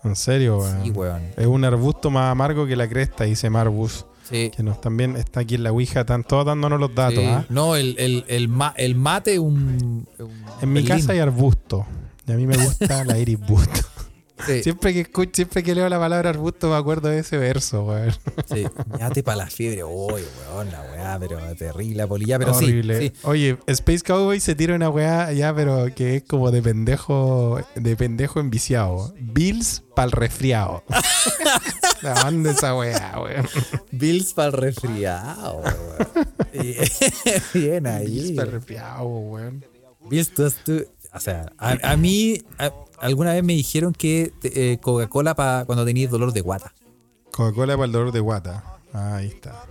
En 0.04 0.16
serio, 0.16 0.60
weón. 0.60 0.84
Sí, 0.84 0.92
weón. 0.92 1.22
Es 1.38 1.48
un 1.48 1.64
arbusto 1.66 2.12
más 2.12 2.32
amargo 2.32 2.68
que 2.68 2.76
la 2.76 2.88
cresta, 2.88 3.24
dice 3.24 3.50
Marbus. 3.50 4.06
Sí. 4.30 4.52
Que 4.56 4.64
nos 4.64 4.80
también 4.82 5.16
está 5.18 5.42
aquí 5.42 5.56
en 5.56 5.64
la 5.64 5.72
Ouija. 5.72 6.02
Están 6.02 6.24
todos 6.24 6.46
dándonos 6.46 6.80
los 6.80 6.94
datos. 6.96 7.20
Sí. 7.20 7.26
¿ah? 7.26 7.46
No, 7.50 7.76
el, 7.76 7.96
el, 8.00 8.24
el, 8.28 8.48
ma- 8.48 8.74
el 8.78 8.96
mate 8.96 9.40
un, 9.40 10.08
un 10.20 10.46
En 10.62 10.72
mi 10.74 10.84
casa 10.86 11.12
hay 11.14 11.20
arbusto. 11.20 11.86
Y 12.28 12.32
a 12.32 12.36
mí 12.36 12.48
me 12.48 12.56
gusta 12.58 13.04
la 13.04 13.18
iris 13.18 13.40
busto. 13.40 13.82
Sí, 14.44 14.64
Siempre 14.64 14.92
que 14.92 15.02
escucho, 15.02 15.30
siempre 15.36 15.62
que 15.62 15.76
leo 15.76 15.88
la 15.88 16.00
palabra 16.00 16.32
arbusto 16.32 16.68
me 16.68 16.76
acuerdo 16.76 17.10
de 17.10 17.20
ese 17.20 17.38
verso, 17.38 17.84
weón. 17.86 18.12
sí. 18.52 18.66
Ñate 18.98 19.22
para 19.22 19.38
la 19.38 19.46
fiebre. 19.46 19.84
Uy, 19.84 20.24
weón, 20.50 20.72
la 20.72 20.82
weá, 20.82 21.20
pero 21.20 21.38
terrible 21.56 21.98
la 21.98 22.08
polilla. 22.08 22.40
Pero 22.40 22.56
sí, 22.56 22.66
Horrible. 22.66 23.00
sí. 23.00 23.14
Oye, 23.22 23.58
Space 23.68 24.00
Cowboy 24.02 24.40
se 24.40 24.56
tira 24.56 24.74
una 24.74 24.90
weá 24.90 25.32
ya, 25.32 25.54
pero 25.54 25.94
que 25.94 26.16
es 26.16 26.24
como 26.24 26.50
de 26.50 26.60
pendejo, 26.64 27.60
de 27.76 27.96
pendejo 27.96 28.40
enviciado. 28.40 29.14
Bills 29.20 29.84
pa'l 29.96 30.12
resfriado. 30.12 30.84
La 32.04 32.14
banda 32.16 32.52
esa 32.52 32.76
weá, 32.76 33.20
weón. 33.22 33.46
Bills 33.92 34.34
para 34.34 34.48
el 34.48 34.54
resfriado, 34.54 35.58
weón. 35.62 36.08
Bien 37.54 37.88
ahí. 37.88 38.06
Bills 38.08 38.32
pa'l 38.32 38.52
resfriado, 38.52 39.04
weón. 39.06 39.66
Bills, 40.10 40.32
tú, 40.34 40.52
tú- 40.66 40.86
o 41.14 41.20
sea, 41.20 41.52
a, 41.58 41.78
a 41.92 41.98
mí 41.98 42.42
a- 42.58 42.72
alguna 43.00 43.34
vez 43.34 43.44
me 43.44 43.54
dijeron 43.54 43.94
que 43.94 44.34
eh, 44.44 44.78
Coca-Cola 44.82 45.36
para 45.36 45.66
cuando 45.66 45.86
tenías 45.86 46.10
dolor 46.12 46.34
de 46.34 46.42
guata. 46.42 46.74
Coca-Cola 47.32 47.76
para 47.76 47.86
el 47.86 47.92
dolor 47.92 48.12
de 48.12 48.20
guata. 48.20 48.64
Ah, 48.94 49.18
ahí 49.18 49.28
está. 49.28 49.66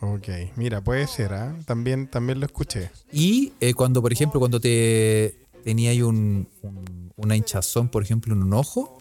Ok, 0.00 0.28
mira, 0.56 0.82
puede 0.82 1.06
ser, 1.06 1.32
¿ah? 1.32 1.56
También, 1.64 2.08
también 2.08 2.40
lo 2.40 2.46
escuché. 2.46 2.90
Y 3.12 3.52
eh, 3.60 3.72
cuando, 3.74 4.02
por 4.02 4.12
ejemplo, 4.12 4.40
cuando 4.40 4.58
te 4.60 5.36
tenía 5.64 5.92
un, 6.04 6.48
un- 6.62 7.12
una 7.16 7.36
hinchazón, 7.36 7.88
por 7.88 8.02
ejemplo, 8.02 8.34
en 8.34 8.42
un 8.42 8.52
ojo, 8.52 8.98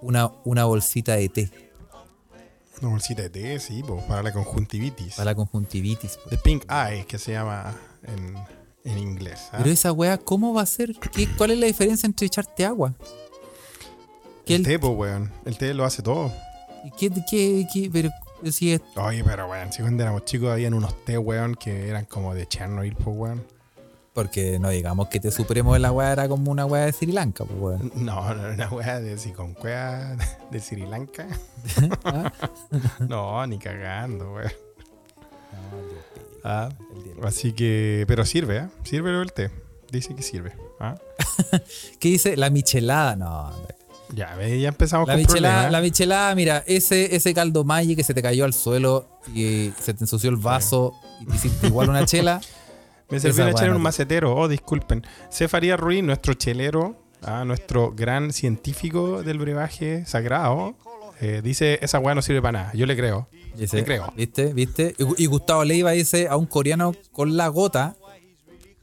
una, 0.00 0.30
una 0.44 0.64
bolsita 0.64 1.14
de 1.16 1.28
té. 1.28 1.50
Una 2.82 2.90
bolsita 2.90 3.22
de 3.22 3.30
té, 3.30 3.58
sí, 3.60 3.82
po, 3.82 3.98
para 4.08 4.22
la 4.22 4.32
conjuntivitis. 4.32 5.14
Para 5.14 5.30
la 5.30 5.34
conjuntivitis. 5.34 6.16
po. 6.18 6.28
The 6.30 6.38
pink 6.38 6.64
eye, 6.70 7.06
que 7.06 7.16
se 7.18 7.32
llama 7.32 7.74
en, 8.04 8.34
en 8.84 8.98
inglés. 8.98 9.48
¿ah? 9.52 9.58
Pero 9.58 9.70
esa 9.70 9.92
weá, 9.92 10.18
¿cómo 10.18 10.52
va 10.52 10.62
a 10.62 10.66
ser? 10.66 10.92
¿Qué, 11.12 11.28
¿Cuál 11.36 11.52
es 11.52 11.58
la 11.58 11.66
diferencia 11.66 12.06
entre 12.06 12.26
echarte 12.26 12.64
agua? 12.66 12.92
¿Qué, 14.44 14.56
el 14.56 14.62
el- 14.62 14.66
té, 14.66 14.78
po, 14.78 14.88
weón. 14.88 15.30
El 15.44 15.56
té 15.56 15.72
lo 15.74 15.84
hace 15.84 16.02
todo. 16.02 16.32
qué, 16.98 17.10
qué- 17.30 17.66
qué- 17.72 17.88
pero 17.92 18.10
si 18.50 18.72
es- 18.72 18.80
Oye, 18.96 19.22
pero 19.22 19.48
weón, 19.48 19.72
si 19.72 19.82
cuando 19.82 20.02
éramos 20.02 20.24
chicos 20.24 20.50
habían 20.50 20.74
unos 20.74 21.04
té, 21.04 21.16
weón, 21.16 21.54
que 21.54 21.88
eran 21.88 22.04
como 22.06 22.34
de 22.34 22.46
Chernobyl, 22.48 22.96
po, 22.96 23.12
weón. 23.12 23.44
Porque 24.14 24.58
no 24.58 24.68
digamos 24.68 25.08
que 25.08 25.20
te 25.20 25.30
supremo 25.30 25.72
de 25.72 25.78
la 25.80 25.90
weá 25.92 26.12
era 26.12 26.28
como 26.28 26.50
una 26.50 26.66
weá 26.66 26.84
de 26.86 26.92
Sri 26.92 27.12
Lanka, 27.12 27.44
pues 27.44 27.58
weón. 27.60 27.92
No, 28.04 28.34
no 28.34 28.42
era 28.46 28.54
una 28.54 28.68
weá 28.70 29.00
de 29.00 29.16
si 29.18 29.30
con 29.32 29.54
cueva 29.54 30.16
de 30.50 30.60
Sri 30.60 30.82
Lanka. 30.86 31.26
¿Ah? 32.04 32.32
No, 33.08 33.46
ni 33.46 33.58
cagando, 33.58 34.32
weón. 34.34 34.52
Ah, 36.44 36.68
así 37.24 37.52
que, 37.52 38.04
pero 38.08 38.24
sirve, 38.24 38.56
¿eh? 38.58 38.68
Sirve 38.84 39.10
el 39.20 39.32
té. 39.32 39.50
Dice 39.90 40.14
que 40.14 40.22
sirve. 40.22 40.52
¿ah? 40.80 40.96
¿Qué 42.00 42.08
dice? 42.08 42.36
La 42.36 42.50
michelada, 42.50 43.14
no. 43.14 43.52
Ya, 44.14 44.36
ya 44.46 44.68
empezamos 44.68 45.06
La 45.08 45.14
con 45.14 45.22
michelada, 45.22 45.54
problemas. 45.54 45.72
la 45.72 45.80
michelada, 45.80 46.34
mira, 46.34 46.64
ese, 46.66 47.14
ese 47.16 47.32
caldo 47.32 47.64
Maggi 47.64 47.96
que 47.96 48.02
se 48.04 48.12
te 48.12 48.20
cayó 48.22 48.44
al 48.44 48.52
suelo 48.52 49.06
y 49.34 49.72
se 49.80 49.94
te 49.94 50.04
ensució 50.04 50.28
el 50.30 50.36
vaso 50.36 50.92
y 51.20 51.26
te 51.26 51.36
hiciste 51.36 51.66
igual 51.68 51.88
una 51.88 52.04
chela. 52.04 52.40
Me 53.10 53.20
serví 53.20 53.40
una 53.42 53.52
chela 53.54 53.66
en 53.66 53.72
un 53.72 53.78
te- 53.78 53.82
macetero. 53.82 54.34
Oh, 54.36 54.48
disculpen. 54.48 55.04
Cefaría 55.30 55.76
Ruiz, 55.76 56.02
nuestro 56.02 56.34
chelero, 56.34 56.96
ah, 57.22 57.44
nuestro 57.44 57.92
gran 57.92 58.32
científico 58.32 59.22
del 59.22 59.38
brebaje 59.38 60.04
sagrado, 60.06 60.74
eh, 61.20 61.40
dice: 61.44 61.78
Esa 61.82 61.98
weá 61.98 62.14
no 62.14 62.22
sirve 62.22 62.40
para 62.42 62.52
nada. 62.60 62.72
Yo 62.74 62.86
le 62.86 62.96
creo. 62.96 63.28
Ese- 63.58 63.76
Le 63.78 63.84
creo. 63.84 64.12
¿Viste? 64.16 64.52
¿Viste? 64.54 64.94
Y, 64.98 65.24
y 65.24 65.26
Gustavo 65.26 65.64
Leiva 65.64 65.90
dice 65.90 66.28
a 66.28 66.36
un 66.36 66.46
coreano 66.46 66.94
con 67.12 67.36
la 67.36 67.48
gota. 67.48 67.96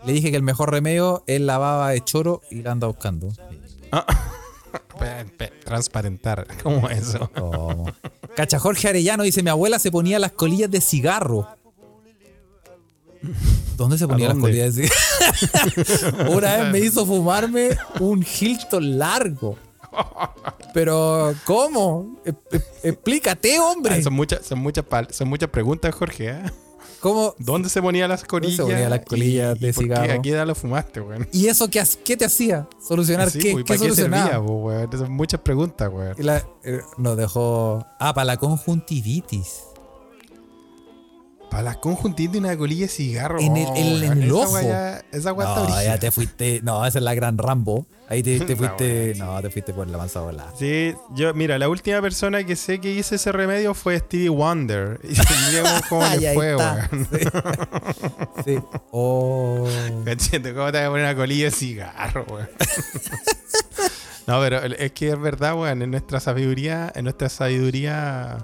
Le 0.05 0.13
dije 0.13 0.29
que 0.31 0.37
el 0.37 0.43
mejor 0.43 0.71
remedio 0.71 1.23
es 1.27 1.41
la 1.41 1.57
baba 1.57 1.89
de 1.89 2.01
choro 2.01 2.41
y 2.51 2.61
la 2.61 2.71
anda 2.71 2.87
buscando. 2.87 3.29
Pe- 5.37 5.51
Transparentar. 5.65 6.45
¿Cómo 6.63 6.89
eso? 6.89 7.29
¿Cómo? 7.35 7.85
Cacha 8.35 8.59
Jorge 8.59 8.89
Arellano 8.89 9.23
dice: 9.23 9.41
Mi 9.43 9.49
abuela 9.49 9.79
se 9.79 9.91
ponía 9.91 10.19
las 10.19 10.31
colillas 10.33 10.69
de 10.71 10.81
cigarro. 10.81 11.47
¿Dónde 13.79 13.97
se 13.97 14.07
ponía 14.07 14.27
las 14.27 14.37
dónde? 14.37 14.69
colillas? 14.69 14.75
Una 16.29 16.57
vez 16.57 16.71
me 16.71 16.79
hizo 16.79 17.05
fumarme 17.05 17.77
un 17.99 18.23
Hilton 18.23 18.99
largo. 18.99 19.57
Pero, 20.73 21.33
¿cómo? 21.45 22.19
E- 22.25 22.33
e- 22.51 22.89
explícate, 22.89 23.59
hombre. 23.59 23.95
Ah, 23.95 24.01
son, 24.03 24.13
muchas, 24.13 24.45
son, 24.45 24.59
muchas, 24.59 24.85
son 25.11 25.27
muchas 25.27 25.49
preguntas, 25.49 25.93
Jorge. 25.95 26.29
¿eh? 26.29 26.43
¿Cómo? 26.99 27.33
¿Dónde 27.39 27.69
se 27.69 27.81
ponían 27.81 28.09
las 28.09 28.23
colillas? 28.25 28.57
se 28.57 28.63
ponían 28.63 28.89
las 28.89 29.05
colillas 29.05 29.55
¿Y- 29.55 29.63
y 29.63 29.67
de 29.67 29.73
por 29.73 29.83
qué? 29.85 29.89
cigarro? 29.95 30.13
¿A 30.19 30.21
qué 30.21 30.29
edad 30.31 30.45
lo 30.45 30.53
fumaste, 30.53 30.99
weón? 31.01 31.27
¿Y 31.31 31.47
eso 31.47 31.69
qué, 31.69 31.81
qué 32.03 32.17
te 32.17 32.25
hacía? 32.25 32.67
¿Solucionar 32.85 33.31
Sí, 33.31 33.39
qué? 33.39 33.51
pues, 33.53 33.63
¿Qué 33.63 33.67
¿Para 33.73 33.79
qué 33.79 33.85
solucionaba? 33.85 34.23
servía, 34.31 34.39
weón? 34.41 35.11
Muchas 35.13 35.39
preguntas, 35.39 35.89
weón. 35.91 36.13
La- 36.19 36.45
eh, 36.63 36.81
nos 36.97 37.17
dejó. 37.17 37.85
Ah, 37.99 38.13
para 38.13 38.25
la 38.25 38.37
conjuntivitis. 38.37 39.61
Para 41.49 41.63
las 41.63 41.77
conjuntivitis 41.77 42.35
y 42.35 42.39
una 42.39 42.55
colilla 42.57 42.81
de 42.83 42.87
cigarro. 42.89 43.39
En 43.39 43.57
el- 43.57 43.65
oh, 43.67 43.75
en 43.75 43.85
el- 43.87 44.03
en 44.03 44.11
el 44.11 44.23
esa 44.25 44.35
ojo. 44.35 44.53
weá 44.53 44.63
ya- 44.63 44.97
Esa 45.11 45.29
está 45.31 45.45
No, 45.67 45.83
ya 45.83 45.97
te 45.99 46.11
fuiste. 46.11 46.59
No, 46.63 46.85
esa 46.85 46.99
es 46.99 47.03
la 47.03 47.13
gran 47.15 47.37
Rambo. 47.37 47.85
Ahí 48.07 48.21
te, 48.23 48.39
fuiste. 48.55 49.13
sí. 49.15 49.19
No, 49.19 49.41
te 49.41 49.49
fuiste 49.49 49.73
por 49.73 49.87
la 49.87 49.97
manzana 49.97 50.25
volada. 50.25 50.53
Sí, 50.57 50.93
yo, 51.15 51.33
mira, 51.33 51.57
la 51.59 51.67
última 51.69 52.01
persona 52.01 52.43
que 52.43 52.55
sé 52.55 52.79
que 52.79 52.91
hizo 52.91 53.15
ese 53.15 53.31
remedio 53.31 53.73
fue 53.73 53.97
Stevie 53.99 54.29
Wonder. 54.29 54.99
Y 55.03 55.53
vemos 55.55 55.81
cómo 55.89 56.03
Ay, 56.03 56.19
le 56.19 56.29
ahí 56.29 56.35
fue, 56.35 56.51
está. 56.51 56.89
weón. 56.91 57.07
Sí. 58.45 58.57
Oh. 58.91 59.67
Cachete, 60.05 60.53
¿cómo 60.53 60.71
te 60.71 60.77
vas 60.79 60.87
a 60.87 60.89
poner 60.89 61.05
una 61.05 61.15
colilla 61.15 61.45
de 61.45 61.51
cigarro, 61.51 62.25
weón? 62.29 62.49
no, 64.27 64.39
pero 64.39 64.57
es 64.63 64.91
que 64.91 65.09
es 65.09 65.19
verdad, 65.19 65.55
weón, 65.59 65.81
en 65.81 65.91
nuestra 65.91 66.19
sabiduría, 66.19 66.91
en 66.95 67.03
nuestra 67.05 67.29
sabiduría 67.29 68.37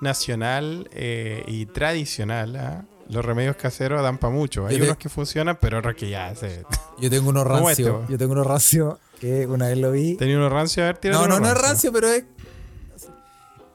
nacional 0.00 0.88
eh, 0.92 1.42
y 1.46 1.66
tradicional, 1.66 2.56
¿ah? 2.56 2.84
los 3.08 3.24
remedios 3.24 3.56
caseros 3.56 4.02
dan 4.02 4.18
para 4.18 4.32
mucho. 4.32 4.66
Hay 4.66 4.76
te- 4.78 4.82
unos 4.84 4.96
que 4.98 5.08
funcionan, 5.08 5.58
pero 5.60 5.78
otros 5.78 5.94
que 5.94 6.10
ya 6.10 6.34
se. 6.34 6.64
Yo 7.00 7.08
tengo 7.10 7.30
unos 7.30 7.44
¿Cómo 7.44 7.70
este, 7.70 7.82
rancios. 7.84 7.90
weón? 7.94 8.06
Yo 8.08 8.18
tengo 8.18 8.32
unos 8.32 8.46
rancios 8.46 8.98
que 9.20 9.46
una 9.46 9.68
vez 9.68 9.78
lo 9.78 9.90
vi. 9.92 10.14
¿Tenía 10.16 10.36
unos 10.36 10.52
rancios? 10.52 10.84
A 10.84 10.92
ver, 10.92 11.12
No, 11.12 11.26
no, 11.26 11.40
no 11.40 11.48
es 11.48 11.58
rancio, 11.60 11.92
pero 11.92 12.08
es. 12.08 12.24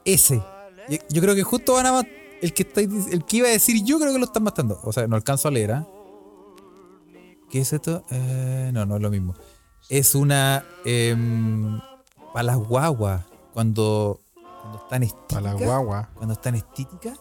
Ese. 0.04 0.42
Yo, 0.88 0.98
yo 1.08 1.22
creo 1.22 1.34
que 1.34 1.42
justo 1.42 1.74
van 1.74 1.86
a 1.86 2.02
el 2.42 2.52
que 2.52 2.62
está, 2.62 2.80
el 2.82 3.24
que 3.24 3.38
iba 3.38 3.48
a 3.48 3.52
decir 3.52 3.82
yo 3.84 3.98
creo 3.98 4.12
que 4.12 4.18
lo 4.18 4.26
están 4.26 4.42
matando. 4.42 4.78
O 4.84 4.92
sea, 4.92 5.06
no 5.06 5.16
alcanzo 5.16 5.48
a 5.48 5.50
leer, 5.50 5.72
¿ah? 5.72 5.86
¿Qué 7.50 7.60
es 7.60 7.72
esto? 7.72 8.04
Eh, 8.10 8.70
no, 8.74 8.84
no 8.84 8.96
es 8.96 9.02
lo 9.02 9.10
mismo. 9.10 9.34
Es 9.88 10.14
una 10.14 10.64
para 12.32 12.42
las 12.42 12.56
guaguas 12.56 13.24
cuando 13.52 14.20
cuando 14.64 14.78
están 14.82 15.02
estíticas. 15.02 15.42
Para 15.42 15.54
la 15.54 15.64
guagua. 15.66 16.10
Cuando 16.14 16.32
están 16.32 16.54
estíticas, 16.54 17.18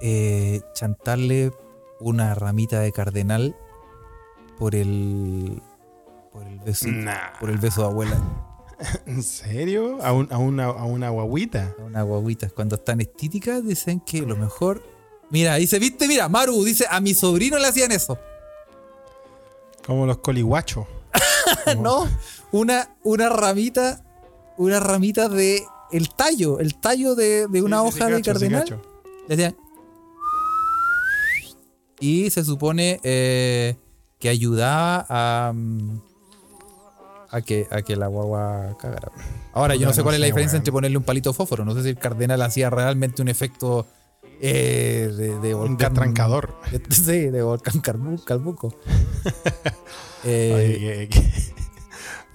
eh, 0.00 0.60
chantarle 0.74 1.52
una 2.00 2.34
ramita 2.34 2.80
de 2.80 2.90
cardenal 2.92 3.54
por 4.58 4.74
el 4.74 5.62
por 6.32 6.42
el 6.44 6.58
beso 6.60 6.88
Nah. 6.88 7.38
por 7.38 7.50
el 7.50 7.58
beso 7.58 7.82
de 7.82 7.86
abuela. 7.88 8.16
¿En 9.06 9.22
serio? 9.22 9.98
¿A, 10.02 10.12
un- 10.12 10.32
a 10.32 10.38
una, 10.38 10.64
a 10.66 10.84
una 10.84 11.10
guaguita? 11.10 11.74
A 11.78 11.82
unas 11.84 12.04
guaguitas 12.04 12.52
cuando 12.52 12.76
están 12.76 13.00
estíticas 13.00 13.64
dicen 13.64 14.00
que 14.00 14.22
lo 14.22 14.34
mejor. 14.36 14.82
Mira, 15.30 15.54
dice, 15.56 15.78
viste, 15.78 16.08
mira, 16.08 16.28
Maru 16.28 16.64
dice, 16.64 16.86
a 16.90 17.00
mi 17.00 17.14
sobrino 17.14 17.58
le 17.58 17.66
hacían 17.68 17.92
eso. 17.92 18.18
Como 19.86 20.06
los 20.06 20.18
coliguachos. 20.18 20.86
no, 21.78 22.08
una, 22.50 22.96
una 23.02 23.28
ramita, 23.28 24.02
una 24.58 24.80
ramita 24.80 25.28
de 25.28 25.62
el 25.92 26.08
tallo, 26.14 26.58
el 26.60 26.74
tallo 26.80 27.14
de, 27.14 27.46
de 27.48 27.62
una 27.62 27.80
Sí, 27.82 27.86
hoja 27.88 28.06
de 28.06 28.12
cacho, 28.16 28.32
cardenal. 28.32 28.60
cacho. 28.62 28.82
Le 29.28 29.34
hacían. 29.34 29.56
Y 32.00 32.30
se 32.30 32.44
supone 32.44 32.98
eh, 33.04 33.76
que 34.18 34.28
ayudaba 34.28 35.06
a, 35.08 35.52
mm, 35.54 36.00
a, 37.30 37.40
que, 37.42 37.68
a 37.70 37.82
que 37.82 37.94
la 37.96 38.08
guagua 38.08 38.76
cagara. 38.78 39.12
Ahora, 39.52 39.76
yo 39.76 39.86
no 39.86 39.92
sé 39.92 39.98
no 40.00 40.04
cuál 40.04 40.14
es 40.16 40.20
la 40.20 40.26
diferencia 40.26 40.56
entre 40.56 40.72
ponerle 40.72 40.96
un 40.98 41.04
palito 41.04 41.30
de 41.30 41.34
fósforo. 41.34 41.64
No 41.64 41.74
sé 41.74 41.82
si 41.84 41.90
el 41.90 41.98
cardenal 41.98 42.42
hacía 42.42 42.70
realmente 42.70 43.22
un 43.22 43.28
efecto 43.28 43.86
eh, 44.40 45.12
de, 45.16 45.54
volcán. 45.54 45.76
destrancador. 45.76 46.56
de- 46.72 46.82
sí, 46.94 47.30
de 47.30 47.42
volcán 47.42 47.80
Calbuco. 47.80 48.74
Eh, 50.24 50.52
Oye, 50.54 51.08
que- 51.08 51.20
que- 51.20 51.61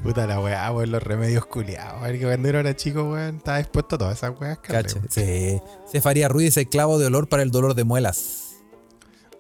Puta 0.04 0.28
la 0.28 0.40
weá, 0.40 0.72
weón, 0.72 0.92
los 0.92 1.02
remedios 1.04 1.46
culiados. 1.48 2.02
A 2.02 2.08
ver, 2.08 2.20
que 2.20 2.26
cuando 2.26 2.48
era 2.50 2.76
chico, 2.76 3.04
weón, 3.12 3.38
estaba 3.38 3.60
expuesto 3.60 3.96
a 3.96 3.98
todas 4.00 4.18
esas 4.18 4.40
weas, 4.40 4.60
weón. 4.70 4.86
sí. 5.10 5.60
Cefaría 5.92 6.28
Ruiz 6.30 6.46
dice 6.56 6.68
clavo 6.68 7.00
de 7.00 7.08
olor 7.08 7.28
para 7.28 7.44
el 7.44 7.52
dolor 7.52 7.74
de 7.74 7.84
muelas. 7.84 8.58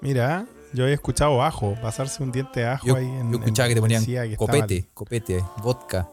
Mira, 0.01 0.47
yo 0.73 0.83
había 0.83 0.95
escuchado 0.95 1.41
ajo, 1.43 1.75
pasarse 1.81 2.21
un 2.21 2.31
diente 2.31 2.59
de 2.61 2.67
ajo 2.67 2.85
Yo, 2.85 2.95
ahí 2.95 3.05
en 3.05 3.31
yo 3.31 3.39
escuchaba 3.39 3.69
que 3.69 3.75
te 3.75 3.81
ponían 3.81 4.05
que 4.05 4.11
estaba- 4.33 4.37
copete, 4.37 4.89
copete, 4.93 5.43
vodka 5.63 6.09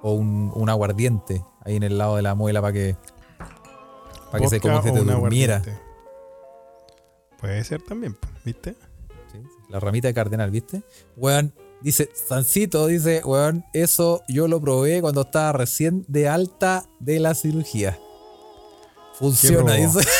o 0.00 0.12
un, 0.12 0.50
un 0.54 0.68
aguardiente 0.68 1.44
ahí 1.64 1.76
en 1.76 1.82
el 1.84 1.98
lado 1.98 2.16
de 2.16 2.22
la 2.22 2.34
muela 2.34 2.60
para 2.60 2.72
que 2.72 2.96
para 4.30 4.42
que 4.42 4.48
se 4.48 4.60
como 4.60 4.78
o 4.78 4.82
te 4.82 4.90
durmiera. 4.90 5.56
aguardiente. 5.56 5.78
Puede 7.38 7.62
ser 7.64 7.82
también, 7.82 8.16
¿viste? 8.44 8.76
Sí, 9.32 9.38
La 9.68 9.80
ramita 9.80 10.08
de 10.08 10.14
cardenal, 10.14 10.50
¿viste? 10.50 10.82
Weón, 11.16 11.52
dice, 11.82 12.10
Sancito, 12.14 12.86
dice, 12.86 13.22
weón, 13.24 13.64
eso 13.72 14.22
yo 14.28 14.48
lo 14.48 14.60
probé 14.60 15.00
cuando 15.00 15.22
estaba 15.22 15.52
recién 15.52 16.04
de 16.08 16.28
alta 16.28 16.84
de 17.00 17.20
la 17.20 17.34
cirugía. 17.34 17.98
Funciona, 19.18 19.74
dice. 19.74 20.00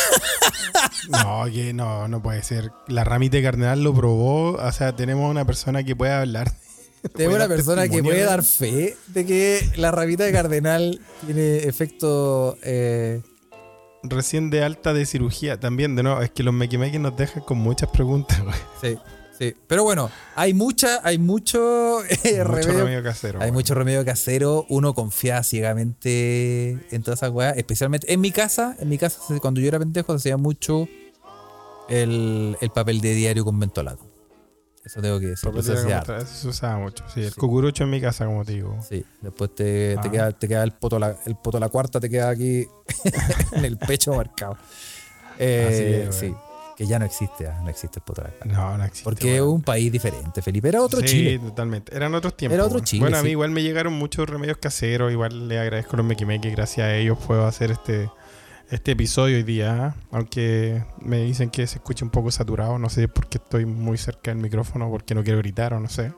No, 1.11 1.45
que 1.53 1.73
no, 1.73 2.07
no 2.09 2.23
puede 2.23 2.43
ser. 2.43 2.71
La 2.87 3.03
ramita 3.05 3.37
de 3.37 3.43
cardenal 3.43 3.83
lo 3.83 3.93
probó. 3.95 4.53
O 4.53 4.73
sea, 4.73 4.95
tenemos 4.95 5.29
una 5.31 5.45
persona 5.45 5.83
que 5.83 5.97
puede 5.97 6.13
hablar. 6.13 6.53
Tengo 7.17 7.35
una 7.35 7.49
persona 7.49 7.89
que 7.89 8.03
puede 8.03 8.19
de- 8.19 8.25
dar 8.25 8.45
fe 8.45 8.97
de 9.09 9.27
que 9.27 9.69
la 9.77 9.91
ramita 9.91 10.25
de 10.25 10.33
cardenal 10.33 11.01
tiene 11.27 11.59
efecto 11.59 12.57
eh, 12.63 13.21
Recién 14.05 14.51
de 14.51 14.63
alta 14.65 14.93
de 14.93 15.05
cirugía. 15.07 15.59
También, 15.59 15.97
de 15.97 16.03
nuevo, 16.05 16.21
es 16.23 16.31
que 16.31 16.43
los 16.43 16.55
mequimequis 16.55 17.01
nos 17.01 17.17
dejan 17.17 17.43
con 17.43 17.59
muchas 17.59 17.91
preguntas, 17.91 18.41
güey. 18.45 18.55
Sí, 18.81 18.99
sí. 19.51 19.57
Pero 19.67 19.85
bueno, 19.85 20.11
hay 20.37 20.55
mucha, 20.55 21.01
hay 21.03 21.19
mucho, 21.19 22.05
eh, 22.25 22.39
Mucho 22.39 22.45
remedio, 22.45 22.79
remedio 22.79 23.03
casero. 23.03 23.41
Hay 23.43 23.53
mucho 23.53 23.75
remedio 23.75 24.05
casero. 24.05 24.67
Uno 24.69 24.95
confía 24.95 25.43
ciegamente 25.43 26.79
en 26.91 27.03
todas 27.03 27.21
esas 27.21 27.31
weas. 27.31 27.57
Especialmente 27.57 28.13
en 28.13 28.21
mi 28.21 28.31
casa, 28.33 28.77
en 28.79 28.89
mi 28.89 28.99
casa, 28.99 29.19
cuando 29.41 29.61
yo 29.61 29.69
era 29.69 29.79
pendejo, 29.79 30.13
se 30.13 30.17
hacía 30.29 30.37
mucho 30.37 30.89
el, 31.89 32.57
el 32.61 32.71
papel 32.71 33.01
de 33.01 33.15
diario 33.15 33.45
con 33.45 33.57
mentolato. 33.59 34.07
Eso 34.85 35.01
tengo 35.01 35.21
que 35.21 35.27
decir. 35.27 35.49
Eso 35.57 36.27
se 36.27 36.49
usaba 36.49 36.79
mucho. 36.79 37.05
Sí, 37.15 37.21
el 37.23 37.31
Sí. 37.33 37.39
cucurucho 37.39 37.85
en 37.85 37.91
mi 37.91 38.01
casa, 38.01 38.27
como 38.27 38.45
te 38.45 38.53
digo. 38.53 38.77
Sí, 38.89 39.05
después 39.21 39.55
te, 39.55 39.97
te 40.03 40.09
Ah. 40.09 40.11
queda, 40.11 40.33
te 40.33 40.49
queda 40.49 40.65
el 40.65 40.73
poto 40.73 40.99
la, 40.99 41.17
el 41.25 41.37
poto 41.37 41.61
la 41.61 41.69
cuarta, 41.69 42.01
te 42.01 42.11
queda 42.11 42.31
aquí 42.31 42.67
en 43.53 43.65
el 43.65 43.79
pecho 43.79 44.13
marcado. 44.15 44.57
Eh, 45.39 46.09
Así 46.11 46.25
es, 46.27 46.33
sí. 46.33 46.35
Que 46.77 46.87
ya 46.87 46.99
no 46.99 47.05
existe, 47.05 47.47
ah, 47.47 47.61
no 47.63 47.71
existe 47.71 48.01
el. 48.01 48.35
No, 48.45 48.77
no 48.79 48.85
existe. 48.85 49.05
Porque 49.05 49.37
es 49.37 49.43
un 49.43 49.63
país 49.63 49.91
diferente, 49.93 50.41
Felipe. 50.43 50.69
Era 50.69 50.83
otro 50.83 51.01
sí, 51.01 51.07
Chile. 51.07 51.39
totalmente. 51.39 51.95
Eran 51.95 52.15
otros 52.15 52.37
tiempos. 52.37 52.55
Era 52.55 52.67
otro. 52.67 52.81
Chile, 52.81 53.01
Bueno, 53.03 53.19
a 53.19 53.23
mí 53.23 53.29
sí. 53.29 53.33
igual 53.33 53.51
me 53.51 53.63
llegaron 53.63 53.93
muchos 53.93 54.29
remedios 54.29 54.57
caseros. 54.59 55.13
Igual 55.13 55.49
le 55.49 55.59
agradezco 55.59 55.95
a 55.95 55.97
los 55.99 56.07
Mequimeque. 56.07 56.51
Gracias 56.51 56.87
a 56.87 56.95
ellos 56.97 57.19
puedo 57.27 57.47
hacer 57.47 57.71
este, 57.71 58.11
este 58.71 58.93
episodio 58.93 59.37
hoy 59.37 59.43
día. 59.43 59.87
¿ah? 59.87 59.95
Aunque 60.11 60.85
me 61.01 61.19
dicen 61.23 61.51
que 61.51 61.67
se 61.67 61.77
escucha 61.77 62.05
un 62.05 62.11
poco 62.11 62.31
saturado. 62.31 62.79
No 62.79 62.89
sé 62.89 63.09
por 63.09 63.27
qué 63.29 63.39
estoy 63.39 63.67
muy 63.67 63.99
cerca 63.99 64.31
del 64.31 64.41
micrófono. 64.41 64.91
Porque 64.91 65.15
no 65.15 65.23
quiero 65.23 65.39
gritar 65.39 65.75
o 65.75 65.81
no 65.81 65.89
sé. 65.89 66.13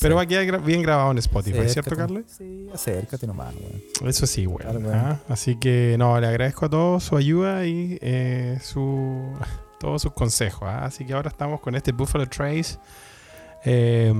Pero 0.00 0.16
va 0.16 0.22
a 0.22 0.26
quedar 0.26 0.62
bien 0.62 0.82
grabado 0.82 1.10
en 1.10 1.18
Spotify, 1.18 1.68
¿cierto, 1.68 1.94
Carlos? 1.94 2.22
Sí, 2.26 2.66
acércate 2.72 3.26
nomás, 3.26 3.54
güey. 3.54 4.08
Eso 4.10 4.26
sí, 4.26 4.44
güey. 4.46 4.64
Claro, 4.64 4.80
güey. 4.80 4.94
¿ah? 4.94 5.20
Así 5.28 5.56
que 5.58 5.96
no, 5.98 6.18
le 6.20 6.26
agradezco 6.26 6.66
a 6.66 6.70
todos 6.70 7.04
su 7.04 7.16
ayuda 7.16 7.66
y 7.66 7.98
eh, 8.00 8.58
su 8.62 9.32
todos 9.80 10.02
sus 10.02 10.12
consejos. 10.12 10.68
¿ah? 10.68 10.84
Así 10.86 11.04
que 11.04 11.12
ahora 11.12 11.28
estamos 11.28 11.60
con 11.60 11.74
este 11.74 11.92
Buffalo 11.92 12.26
Trace 12.28 12.76
eh, 13.64 14.12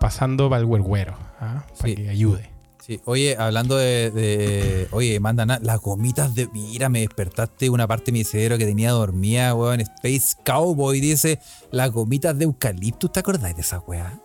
pasando 0.00 0.48
para 0.48 0.60
el 0.60 0.66
huerguero, 0.66 1.14
¿ah? 1.40 1.64
para 1.78 1.88
Sí. 1.88 1.94
que 1.96 2.08
ayude. 2.10 2.50
Sí, 2.84 3.00
oye, 3.04 3.36
hablando 3.38 3.76
de, 3.76 4.10
de- 4.10 4.88
Oye, 4.92 5.20
mandan 5.20 5.48
las 5.60 5.78
gomitas 5.80 6.34
de. 6.34 6.48
Mira, 6.54 6.88
me 6.88 7.00
despertaste 7.00 7.68
una 7.68 7.86
parte 7.86 8.06
de 8.06 8.12
mi 8.12 8.24
cerebro 8.24 8.56
que 8.56 8.64
tenía 8.64 8.92
dormida, 8.92 9.54
weón. 9.54 9.80
Space 9.82 10.36
Cowboy 10.42 10.98
dice: 10.98 11.38
Las 11.70 11.90
gomitas 11.90 12.38
de 12.38 12.44
eucalipto. 12.44 13.10
¿Te 13.10 13.20
acordás 13.20 13.54
de 13.54 13.60
esa 13.60 13.80
weá? 13.80 14.18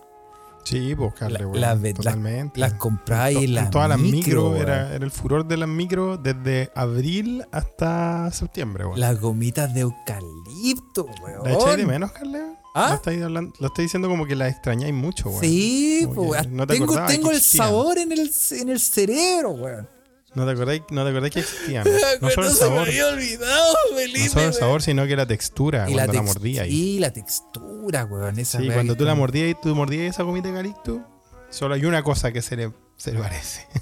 Sí, 0.63 0.93
buscarle, 0.93 1.39
La- 1.39 1.45
güey. 1.45 1.59
las 1.61 1.81
ve- 1.81 1.93
totalmente. 1.93 2.59
Las 2.59 2.73
compráis 2.75 3.37
To- 3.37 3.43
en 3.43 3.53
las 3.55 3.69
todas 3.69 3.89
las 3.89 3.99
micro, 3.99 4.17
micro, 4.17 4.49
weón. 4.51 4.61
era, 4.61 4.93
era 4.95 5.03
el 5.05 5.11
furor 5.11 5.45
de 5.45 5.57
las 5.57 5.67
micro 5.67 6.17
desde 6.17 6.71
abril 6.75 7.43
hasta 7.51 8.31
septiembre, 8.31 8.85
güey. 8.85 8.99
Las 8.99 9.19
gomitas 9.19 9.73
de 9.73 9.81
eucalipto, 9.81 11.05
weón. 11.21 11.43
¿La 11.43 11.53
echáis 11.53 11.77
de 11.77 11.85
menos, 11.85 12.11
Carle? 12.11 12.39
¿Ah? 12.75 12.87
Lo 12.89 12.95
estáis 12.95 13.21
hablando- 13.21 13.53
lo 13.59 13.67
estoy 13.67 13.85
diciendo 13.85 14.07
como 14.09 14.25
que 14.25 14.35
la 14.35 14.47
extrañáis 14.47 14.93
mucho, 14.93 15.29
güey. 15.29 15.47
Sí, 15.47 16.05
weón. 16.05 16.55
no 16.55 16.65
te 16.65 16.73
tengo, 16.75 17.05
tengo 17.05 17.29
el 17.31 17.41
sabor 17.41 17.97
en 17.99 18.11
el, 18.11 18.31
en 18.51 18.69
el 18.69 18.79
cerebro, 18.79 19.51
weón. 19.51 19.87
¿No 20.35 20.45
te 20.45 20.51
acordáis, 20.51 20.81
no 20.89 21.03
te 21.03 21.09
acordáis 21.11 21.33
que 21.33 21.39
existían? 21.41 21.85
No 22.21 22.29
solo 22.31 22.47
el 22.47 22.53
se 22.53 22.63
me 22.63 22.69
sabor. 22.69 22.87
había 22.87 23.07
olvidado, 23.07 23.75
Felipe. 23.95 24.19
No 24.25 24.29
solo 24.31 24.45
el 24.47 24.53
sabor, 24.53 24.81
sino 24.81 25.05
que 25.07 25.15
la 25.15 25.25
textura 25.27 25.89
y 25.89 25.93
la, 25.93 26.05
cuando 26.05 26.13
la, 26.13 26.19
tex- 26.21 26.25
mordías. 26.33 26.67
y 26.67 26.99
la 26.99 27.13
textura, 27.13 28.05
weón. 28.05 28.39
Esa 28.39 28.59
Sí, 28.59 28.67
cuando 28.69 28.95
tú 28.95 29.03
la 29.05 29.15
mordías 29.15 29.49
y 29.51 29.55
tú 29.61 29.75
mordías 29.75 30.13
esa 30.15 30.23
gomita 30.23 30.47
de 30.47 30.53
eucalipto, 30.55 31.01
solo 31.49 31.75
hay 31.75 31.85
una 31.85 32.01
cosa 32.03 32.31
que 32.31 32.41
se 32.41 32.55
le, 32.55 32.71
se 32.97 33.11
le 33.13 33.19
parece. 33.19 33.67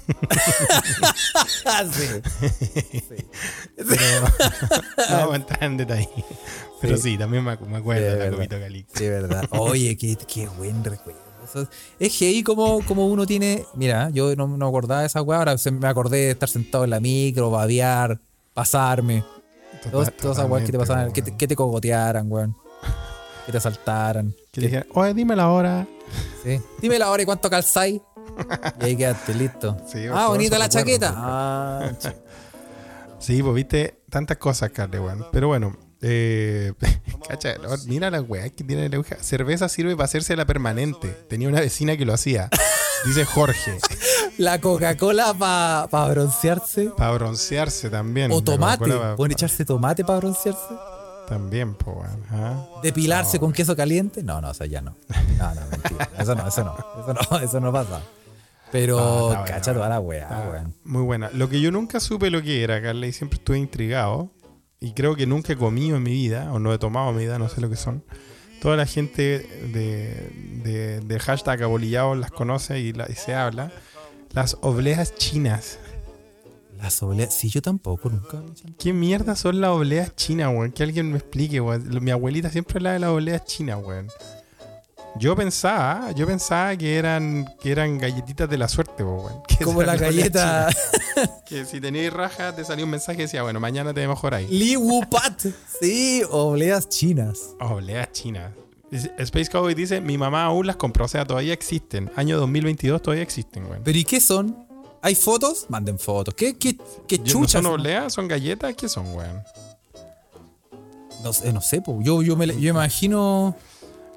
Sí. 1.92 2.22
Pero 3.76 4.20
no 5.10 5.16
vamos 5.16 5.32
a 5.32 5.36
entrar 5.36 5.64
en 5.64 5.76
detalle. 5.76 6.08
Pero 6.80 6.96
sí, 6.96 7.16
también 7.16 7.44
me, 7.44 7.52
acu- 7.52 7.66
me 7.66 7.78
acuerdo 7.78 8.02
de 8.12 8.18
la 8.18 8.30
gomita 8.30 8.58
de. 8.58 8.86
Sí, 8.94 9.08
verdad. 9.08 9.44
Oye, 9.50 9.96
qué, 9.96 10.16
qué 10.16 10.46
buen 10.48 10.82
recuerdo. 10.84 11.21
Eso 11.44 11.62
es- 11.62 11.68
es 11.98 12.18
heavy 12.18 12.42
como, 12.42 12.84
como 12.86 13.06
uno 13.06 13.26
tiene. 13.26 13.64
Mira, 13.74 14.10
yo 14.10 14.34
no, 14.36 14.46
no 14.48 14.66
acordaba 14.68 15.00
de 15.00 15.06
esa 15.06 15.22
weá. 15.22 15.38
Ahora 15.38 15.58
se 15.58 15.70
me 15.70 15.86
acordé 15.88 16.18
de 16.18 16.30
estar 16.32 16.48
sentado 16.48 16.84
en 16.84 16.90
la 16.90 17.00
micro, 17.00 17.50
babear, 17.50 18.18
pasarme. 18.54 19.24
Todas, 19.90 20.08
Total- 20.08 20.20
todas 20.22 20.38
esas 20.38 20.50
weas 20.50 20.64
que 20.66 20.72
te 20.72 20.78
pasaban, 20.78 21.12
que 21.12 21.22
te, 21.22 21.36
que 21.36 21.48
te 21.48 21.56
cogotearan, 21.56 22.30
weón. 22.30 22.56
Que 23.46 23.50
te 23.50 23.58
asaltaran. 23.58 24.32
Que 24.52 24.60
le 24.60 24.66
dijeran, 24.68 24.86
oye, 24.94 25.14
dime 25.14 25.34
la 25.34 25.48
hora. 25.50 25.86
Sí. 26.44 26.60
Dime 26.80 26.96
la 26.98 27.10
hora 27.10 27.22
y 27.22 27.26
cuánto 27.26 27.50
calzáis. 27.50 28.00
Y 28.80 28.84
ahí 28.84 28.96
quedaste 28.96 29.34
listo. 29.34 29.76
Sí, 29.86 30.06
ah, 30.12 30.28
bonita 30.28 30.58
la 30.58 30.68
chaqueta. 30.68 31.12
Ah, 31.16 31.90
sí. 33.18 33.42
Pues 33.42 33.54
viste 33.54 34.02
tantas 34.08 34.36
cosas, 34.38 34.70
Carle, 34.70 35.00
weón. 35.00 35.26
Pero 35.32 35.48
bueno, 35.48 35.76
eh, 36.02 36.72
cacha, 37.28 37.54
no, 37.62 37.68
mira 37.86 38.10
la 38.10 38.20
weá 38.20 38.50
que 38.50 38.64
tiene 38.64 38.88
la 38.88 38.96
aguja. 38.96 39.16
Cerveza 39.20 39.68
sirve 39.68 39.94
para 39.96 40.04
hacerse 40.06 40.36
la 40.36 40.44
permanente. 40.44 41.08
Tenía 41.28 41.48
una 41.48 41.60
vecina 41.60 41.96
que 41.96 42.04
lo 42.04 42.12
hacía. 42.12 42.48
Dice 43.06 43.24
Jorge. 43.24 43.78
La 44.38 44.60
Coca-Cola 44.60 45.34
para 45.34 46.08
broncearse. 46.10 46.90
Para 46.96 47.12
broncearse 47.12 47.90
también. 47.90 48.30
O 48.32 48.42
tomate. 48.42 48.90
Pa- 48.92 49.16
¿Pueden 49.16 49.32
echarse 49.32 49.64
tomate 49.64 50.04
para 50.04 50.18
broncearse? 50.20 50.60
También, 51.28 51.74
pues, 51.74 51.96
weón. 51.96 52.22
¿ah? 52.30 52.66
¿Depilarse 52.82 53.38
con 53.40 53.52
queso 53.52 53.74
caliente? 53.74 54.22
No, 54.22 54.40
no, 54.40 54.50
o 54.50 54.54
sea, 54.54 54.66
ya 54.66 54.80
no. 54.82 54.94
No, 55.38 55.54
no, 55.54 55.60
mentira. 55.70 56.10
Eso 56.18 56.34
no, 56.34 56.46
eso 56.48 56.64
no. 56.64 56.76
Eso 57.02 57.14
no, 57.30 57.38
eso 57.40 57.60
no 57.60 57.72
pasa. 57.72 58.00
Pero 58.70 59.30
Ah, 59.32 59.44
cacha 59.44 59.72
toda 59.74 59.88
la 59.88 60.00
weá, 60.00 60.28
weón. 60.50 60.74
Muy 60.84 61.02
buena. 61.02 61.30
Lo 61.32 61.48
que 61.48 61.60
yo 61.60 61.70
nunca 61.70 62.00
supe 62.00 62.30
lo 62.30 62.40
que 62.42 62.62
era, 62.62 62.80
Carla, 62.82 63.06
y 63.06 63.12
siempre 63.12 63.38
estuve 63.38 63.58
intrigado. 63.58 64.30
Y 64.82 64.92
creo 64.92 65.14
que 65.16 65.26
nunca 65.26 65.52
he 65.52 65.56
comido 65.56 65.96
en 65.96 66.02
mi 66.02 66.10
vida, 66.10 66.52
o 66.52 66.58
no 66.58 66.74
he 66.74 66.78
tomado 66.78 67.10
en 67.10 67.16
mi 67.16 67.22
vida, 67.24 67.38
no 67.38 67.48
sé 67.48 67.60
lo 67.60 67.70
que 67.70 67.76
son. 67.76 68.02
Toda 68.60 68.76
la 68.76 68.84
gente 68.86 69.22
de, 69.72 70.30
de, 70.64 71.00
del 71.00 71.18
hashtag 71.20 71.62
abolillado 71.62 72.14
las 72.14 72.30
conoce 72.30 72.80
y, 72.80 72.92
la- 72.92 73.08
y 73.10 73.14
se 73.14 73.34
habla. 73.34 73.72
Las 74.32 74.56
obleas 74.60 75.14
chinas. 75.14 75.78
Las 76.80 77.02
obleas. 77.02 77.32
Sí, 77.34 77.48
yo 77.48 77.62
tampoco, 77.62 78.10
nunca. 78.10 78.42
¿Qué 78.78 78.92
mierda 78.92 79.36
son 79.36 79.60
las 79.60 79.70
obleas 79.70 80.14
chinas, 80.16 80.48
weón? 80.48 80.72
Que 80.72 80.82
alguien 80.82 81.12
me 81.12 81.18
explique, 81.18 81.60
weón. 81.60 82.02
Mi 82.04 82.10
abuelita 82.10 82.50
siempre 82.50 82.78
habla 82.78 82.92
de 82.94 82.98
las 83.00 83.10
obleas 83.10 83.44
chinas, 83.44 83.78
weón. 83.84 84.08
Yo 85.16 85.36
pensaba, 85.36 86.10
yo 86.12 86.26
pensaba 86.26 86.74
que 86.76 86.96
eran, 86.96 87.46
que 87.60 87.70
eran 87.70 87.98
galletitas 87.98 88.48
de 88.48 88.56
la 88.56 88.66
suerte, 88.66 89.04
po, 89.04 89.14
weón. 89.16 89.42
Que 89.46 89.64
Como 89.64 89.82
la 89.82 89.96
galleta. 89.96 90.68
Que 91.46 91.64
si 91.66 91.80
tenías 91.80 92.12
raja, 92.12 92.54
te 92.54 92.64
salía 92.64 92.84
un 92.84 92.90
mensaje 92.90 93.18
que 93.18 93.22
decía, 93.24 93.42
bueno, 93.42 93.60
mañana 93.60 93.92
te 93.92 94.06
mejoráis. 94.08 94.48
Li 94.50 94.74
Wu 94.76 95.02
Pat. 95.10 95.38
Sí, 95.80 96.22
obleas 96.30 96.88
chinas. 96.88 97.38
Obleas 97.60 98.10
chinas. 98.12 98.52
Space 98.90 99.50
Cowboy 99.50 99.74
dice, 99.74 100.00
mi 100.00 100.16
mamá 100.18 100.44
aún 100.44 100.66
las 100.66 100.76
compró, 100.76 101.04
o 101.04 101.08
sea, 101.08 101.24
todavía 101.26 101.52
existen. 101.52 102.10
Año 102.16 102.38
2022 102.38 103.00
todavía 103.02 103.22
existen, 103.22 103.64
weón. 103.66 103.82
¿Pero 103.84 103.98
y 103.98 104.04
qué 104.04 104.20
son? 104.20 104.66
¿Hay 105.02 105.14
fotos? 105.14 105.66
Manden 105.68 105.98
fotos. 105.98 106.34
¿Qué, 106.34 106.56
qué, 106.56 106.76
qué 107.06 107.18
Yo- 107.18 107.24
¿No 107.24 107.30
chuchas? 107.30 107.62
son 107.62 107.66
obleas? 107.66 108.12
¿Son 108.14 108.28
galletas? 108.28 108.74
¿Qué 108.74 108.88
son, 108.88 109.14
weón? 109.14 109.42
No 111.22 111.32
sé, 111.32 111.52
no 111.52 111.60
sé, 111.60 111.80
po. 111.82 112.00
Yo, 112.02 112.22
yo, 112.22 112.34
me, 112.36 112.46
yo 112.46 112.70
imagino. 112.70 113.54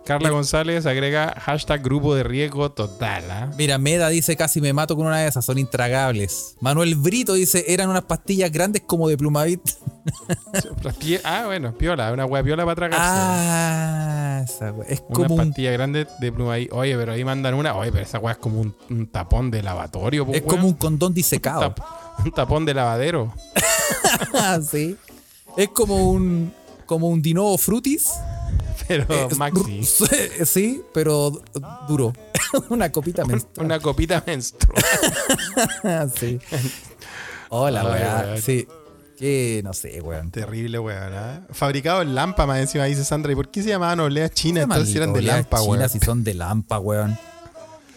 Carla 0.06 0.30
Eh. 0.30 0.32
González 0.32 0.86
agrega 0.86 1.34
hashtag 1.39 1.82
grupo 1.84 2.13
de 2.15 2.24
riesgo 2.24 2.72
total, 2.72 3.24
¿ah? 3.32 3.52
Mira, 3.58 3.78
Meda 3.78 4.10
dice 4.10 4.36
casi 4.36 4.62
me 4.62 4.72
mato 4.72 4.96
con 4.96 5.08
una 5.08 5.18
de 5.20 5.28
esas, 5.28 5.44
son 5.44 5.58
intragables. 5.58 6.56
Manuel 6.62 6.96
Brito 6.96 7.34
dice 7.34 7.65
eran 7.68 7.89
unas 7.89 8.04
pastillas 8.04 8.52
grandes 8.52 8.84
como 8.86 9.10
de 9.10 9.18
plumavit. 9.18 9.62
Ah, 11.24 11.44
bueno, 11.46 11.74
piola, 11.76 12.12
una 12.12 12.26
hueá 12.26 12.44
piola 12.44 12.63
para 12.63 12.76
tragarse. 12.76 13.06
Ah, 13.10 14.41
esa 14.44 14.72
wea. 14.72 14.88
Es 14.89 15.00
Una 15.10 15.15
como 15.15 15.36
un, 15.36 15.48
pastilla 15.48 15.72
grande 15.72 16.08
de 16.20 16.32
pluma 16.32 16.54
ahí. 16.54 16.70
Oye, 16.72 16.96
pero 16.96 17.13
ahí 17.13 17.24
mandan 17.24 17.56
una. 17.56 17.76
Oye, 17.76 17.91
pero 17.91 18.04
esa 18.04 18.20
weá 18.20 18.34
es 18.34 18.38
como 18.38 18.62
un, 18.62 18.76
un 18.89 19.08
tapón 19.08 19.50
de 19.50 19.63
lavatorio, 19.63 20.26
po, 20.26 20.34
es 20.34 20.41
como 20.44 20.68
un 20.68 20.74
condón 20.76 21.10
Un 21.10 21.15
disecado. 21.15 21.62
tap- 21.74 21.84
un 22.24 22.32
tapón 22.32 22.65
de 22.65 22.74
lavadero. 22.74 23.34
Ah, 24.34 24.60
sí. 24.62 24.96
Es 25.58 25.70
como 25.70 26.10
un 26.12 26.54
como 26.86 27.10
un 27.10 27.22
Dinovo 27.22 27.58
Frutis. 27.58 28.10
Pero 28.88 29.06
Eh, 29.10 29.28
maxi. 29.38 29.84
sí, 30.46 30.82
pero 30.94 31.30
du- 31.32 31.44
duro. 31.88 32.14
una 32.70 32.92
copita 32.92 33.26
menstrual. 33.26 33.66
Una 33.66 33.80
copita 33.80 34.24
menstrual. 34.26 34.84
sí. 36.16 36.40
Hola, 37.50 37.84
weá. 37.86 38.24
weón. 38.28 38.42
Sí. 38.42 38.68
Que 39.18 39.62
no 39.64 39.74
sé, 39.74 40.02
weón. 40.02 40.30
Terrible, 40.32 40.78
weón. 40.80 41.14
¿ah? 41.14 41.42
Fabricado 41.52 42.02
en 42.02 42.16
Lampa, 42.16 42.46
más 42.46 42.60
encima 42.60 42.84
dice 42.86 43.04
Sandra. 43.06 43.32
¿Y 43.32 43.36
por 43.36 43.50
qué 43.50 43.64
se 43.64 43.70
llamaban 43.70 44.00
obleas 44.02 44.32
chinas? 44.32 44.64
Entonces 44.66 44.96
eran 44.96 45.14
de 45.14 45.22
Lampa, 45.22 45.62
weón. 45.62 45.78
chinas 45.78 45.92
si 45.92 46.00
son 46.00 46.24
de 46.24 46.34
Lampa, 46.34 46.80
weón. 46.80 47.18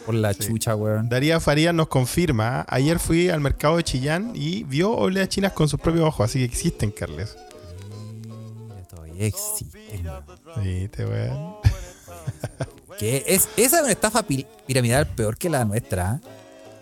Por 0.06 0.14
la 0.14 0.32
chucha, 0.32 0.74
weón. 0.74 1.08
Daría 1.08 1.38
Farías 1.40 1.74
nos 1.74 1.88
confirma. 1.88 2.64
Ayer 2.68 2.98
fui 2.98 3.28
al 3.28 3.40
mercado 3.40 3.76
de 3.76 3.84
Chillán 3.84 4.32
y 4.34 4.62
vio 4.64 4.92
obleas 4.92 5.28
chinas 5.28 5.52
con 5.52 5.68
sus 5.68 5.78
propios 5.80 6.04
ojos. 6.06 6.24
Así 6.30 6.38
que 6.38 6.44
existen, 6.46 6.90
Carles. 6.92 7.36
Mira, 9.18 10.24
Todavía 10.24 10.84
existen, 10.84 11.08
weón. 11.08 11.56
Que 12.98 13.22
es, 13.28 13.48
esa 13.56 13.76
es 13.78 13.82
una 13.84 13.92
estafa 13.92 14.22
pi- 14.24 14.46
piramidal 14.66 15.06
peor 15.06 15.36
que 15.38 15.48
la 15.48 15.64
nuestra. 15.64 16.20
¿eh? 16.22 16.28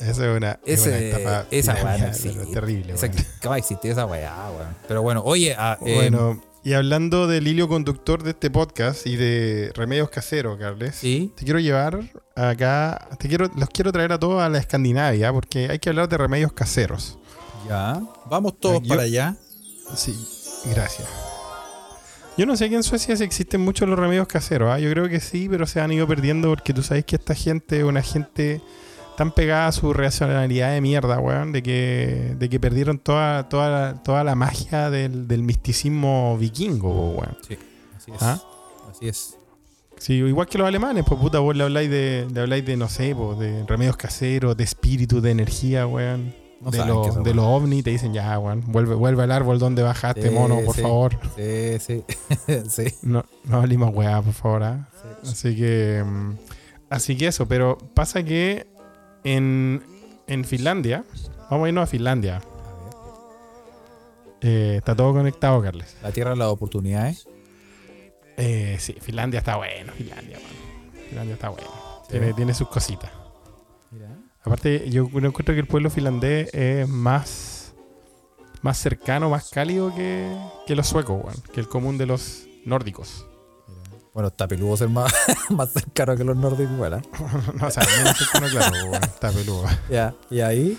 Esa 0.00 0.30
es 0.30 0.36
una, 0.36 0.58
es 0.64 0.86
una 0.86 0.96
Ese, 0.96 1.10
estafa 1.10 1.46
esa 1.50 1.72
weá 1.74 1.82
no 1.82 1.88
piramidal, 1.88 2.08
existe. 2.10 2.38
pero 2.38 2.50
terrible, 2.52 2.94
Esa, 2.94 3.06
weón. 3.06 3.24
¿Qué 3.40 3.48
va 3.48 3.54
a 3.54 3.58
existir 3.58 3.90
esa 3.90 4.06
weá, 4.06 4.50
weón? 4.50 4.76
Pero 4.88 5.02
bueno, 5.02 5.22
oye, 5.24 5.54
ah, 5.58 5.76
eh, 5.84 5.94
Bueno, 5.94 6.42
y 6.64 6.72
hablando 6.72 7.26
del 7.26 7.46
hilo 7.46 7.68
conductor 7.68 8.22
de 8.22 8.30
este 8.30 8.50
podcast 8.50 9.06
y 9.06 9.16
de 9.16 9.70
remedios 9.74 10.08
caseros, 10.08 10.58
Carles, 10.58 10.94
sí. 10.96 11.32
te 11.36 11.44
quiero 11.44 11.60
llevar 11.60 12.00
acá, 12.34 13.08
te 13.18 13.28
quiero, 13.28 13.50
los 13.54 13.68
quiero 13.68 13.92
traer 13.92 14.12
a 14.12 14.18
todos 14.18 14.42
a 14.42 14.48
la 14.48 14.58
Escandinavia 14.58 15.32
porque 15.34 15.68
hay 15.70 15.78
que 15.78 15.90
hablar 15.90 16.08
de 16.08 16.16
remedios 16.16 16.52
caseros. 16.52 17.18
Ya. 17.68 18.00
Vamos 18.30 18.58
todos 18.58 18.80
Yo- 18.82 18.88
para 18.88 19.02
allá. 19.02 19.36
Sí, 19.94 20.16
gracias. 20.64 21.06
Yo 22.36 22.44
no 22.44 22.54
sé 22.54 22.66
aquí 22.66 22.74
en 22.74 22.82
Suecia 22.82 23.16
si 23.16 23.24
existen 23.24 23.62
muchos 23.62 23.88
los 23.88 23.98
remedios 23.98 24.26
caseros. 24.26 24.70
¿ah? 24.70 24.78
Yo 24.78 24.90
creo 24.90 25.08
que 25.08 25.20
sí, 25.20 25.48
pero 25.50 25.66
se 25.66 25.80
han 25.80 25.90
ido 25.90 26.06
perdiendo 26.06 26.48
porque 26.48 26.74
tú 26.74 26.82
sabes 26.82 27.04
que 27.06 27.16
esta 27.16 27.34
gente 27.34 27.78
es 27.78 27.84
una 27.84 28.02
gente 28.02 28.60
tan 29.16 29.32
pegada 29.32 29.68
a 29.68 29.72
su 29.72 29.94
racionalidad 29.94 30.72
de 30.72 30.82
mierda, 30.82 31.18
weón, 31.18 31.52
de 31.52 31.62
que, 31.62 32.36
de 32.38 32.48
que 32.50 32.60
perdieron 32.60 32.98
toda, 32.98 33.48
toda, 33.48 34.02
toda 34.02 34.22
la 34.22 34.34
magia 34.34 34.90
del, 34.90 35.26
del 35.26 35.42
misticismo 35.42 36.36
vikingo, 36.36 37.12
weón. 37.12 37.38
Sí, 37.48 37.56
así 37.96 38.12
es. 38.12 38.22
¿Ah? 38.22 38.42
Así 38.90 39.08
es. 39.08 39.38
Sí, 39.98 40.14
igual 40.14 40.46
que 40.46 40.58
los 40.58 40.68
alemanes, 40.68 41.04
pues 41.08 41.18
puta, 41.18 41.38
vos 41.38 41.56
le 41.56 41.64
habláis 41.64 41.88
de, 41.88 42.26
le 42.30 42.40
habláis 42.40 42.66
de 42.66 42.76
no 42.76 42.90
sé, 42.90 43.14
pues, 43.16 43.38
de 43.38 43.64
remedios 43.66 43.96
caseros, 43.96 44.54
de 44.54 44.64
espíritu, 44.64 45.22
de 45.22 45.30
energía, 45.30 45.86
weón. 45.86 46.34
No 46.60 46.70
de 46.70 46.78
eso, 46.78 47.22
de 47.22 47.34
los 47.34 47.44
ovnis 47.44 47.84
te 47.84 47.90
dicen 47.90 48.14
ya, 48.14 48.38
weón, 48.38 48.62
vuelve, 48.66 48.94
vuelve 48.94 49.22
al 49.24 49.30
árbol 49.32 49.58
donde 49.58 49.82
bajaste, 49.82 50.28
Sí, 50.28 50.34
mono, 50.34 50.60
por 50.64 50.74
sí. 50.74 50.82
favor. 50.82 51.18
Sí, 51.36 51.78
sí. 51.78 52.04
sí. 52.68 52.94
No, 53.02 53.24
no 53.44 53.58
hablemos 53.58 53.94
weá, 53.94 54.22
por 54.22 54.32
favor. 54.32 54.62
¿ah? 54.62 54.88
Sí. 55.22 55.30
Así 55.30 55.56
que. 55.56 56.02
mm, 56.04 56.34
Así 56.88 57.16
que 57.16 57.26
eso, 57.26 57.46
pero 57.48 57.76
pasa 57.94 58.22
que 58.22 58.66
en, 59.24 59.82
en 60.28 60.44
Finlandia. 60.44 61.04
Vamos 61.50 61.66
a 61.66 61.68
irnos 61.68 61.82
a 61.84 61.86
Finlandia. 61.86 62.40
Eh, 64.40 64.74
está 64.78 64.94
todo 64.94 65.12
conectado, 65.12 65.60
Carles. 65.62 65.96
La 66.02 66.12
tierra 66.12 66.30
de 66.30 66.36
las 66.36 66.48
oportunidades. 66.48 67.26
Eh, 68.36 68.76
sí, 68.78 68.94
Finlandia 69.00 69.38
está 69.38 69.56
bueno, 69.56 69.92
Finlandia, 69.94 70.38
man. 70.38 71.02
Finlandia 71.08 71.34
está 71.34 71.48
bueno. 71.48 71.68
Tiene, 72.08 72.32
tiene 72.34 72.54
sus 72.54 72.68
cositas. 72.68 73.10
Aparte, 74.46 74.88
yo 74.88 75.10
encuentro 75.12 75.54
que 75.54 75.58
el 75.58 75.66
pueblo 75.66 75.90
finlandés 75.90 76.54
es 76.54 76.88
más, 76.88 77.74
más 78.62 78.78
cercano, 78.78 79.28
más 79.28 79.50
cálido 79.50 79.92
que, 79.92 80.32
que 80.68 80.76
los 80.76 80.86
suecos, 80.86 81.20
weón, 81.20 81.36
que 81.52 81.58
el 81.58 81.68
común 81.68 81.98
de 81.98 82.06
los 82.06 82.46
nórdicos. 82.64 83.26
Bueno, 84.14 84.28
está 84.28 84.46
peludo 84.46 84.76
ser 84.76 84.88
más, 84.88 85.12
más 85.50 85.72
cercano 85.72 86.16
que 86.16 86.22
los 86.22 86.36
nórdicos, 86.36 86.72
igual, 86.72 86.94
¿eh? 86.94 87.02
no, 87.60 87.66
o 87.66 87.70
sea, 87.72 87.82
menos 87.98 88.16
cercano, 88.16 88.46
claro, 88.48 88.94
está 89.04 89.32
peludo. 89.32 89.64
Ya. 89.90 90.14
Y 90.30 90.40
ahí. 90.40 90.78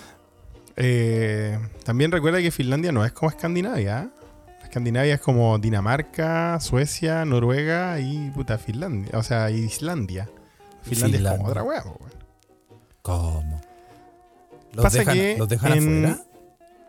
Eh, 0.77 1.60
también 1.84 2.10
recuerda 2.13 2.41
que 2.41 2.51
Finlandia 2.51 2.93
no 2.93 3.03
es 3.03 3.12
como 3.12 3.30
Escandinavia. 3.30 4.03
¿eh? 4.03 4.10
Escandinavia 4.63 5.15
es 5.15 5.21
como 5.21 5.58
Dinamarca, 5.60 6.58
Suecia, 6.62 7.25
Noruega 7.25 7.99
y 7.99 8.32
puta 8.32 8.58
Finlandia. 8.58 9.12
O 9.17 9.23
sea, 9.23 9.51
Islandia. 9.51 10.30
Finlandia, 10.84 11.19
es 11.19 11.38
como 11.38 11.49
otra 11.49 11.63
hueá. 11.63 11.84
¿Cómo? 13.07 13.61
¿Los 14.73 14.83
Pasa 14.83 14.97
dejan, 14.99 15.13
que 15.15 15.35
¿los 15.37 15.47
dejan 15.47 15.71
en- 15.77 16.05
afuera? 16.05 16.23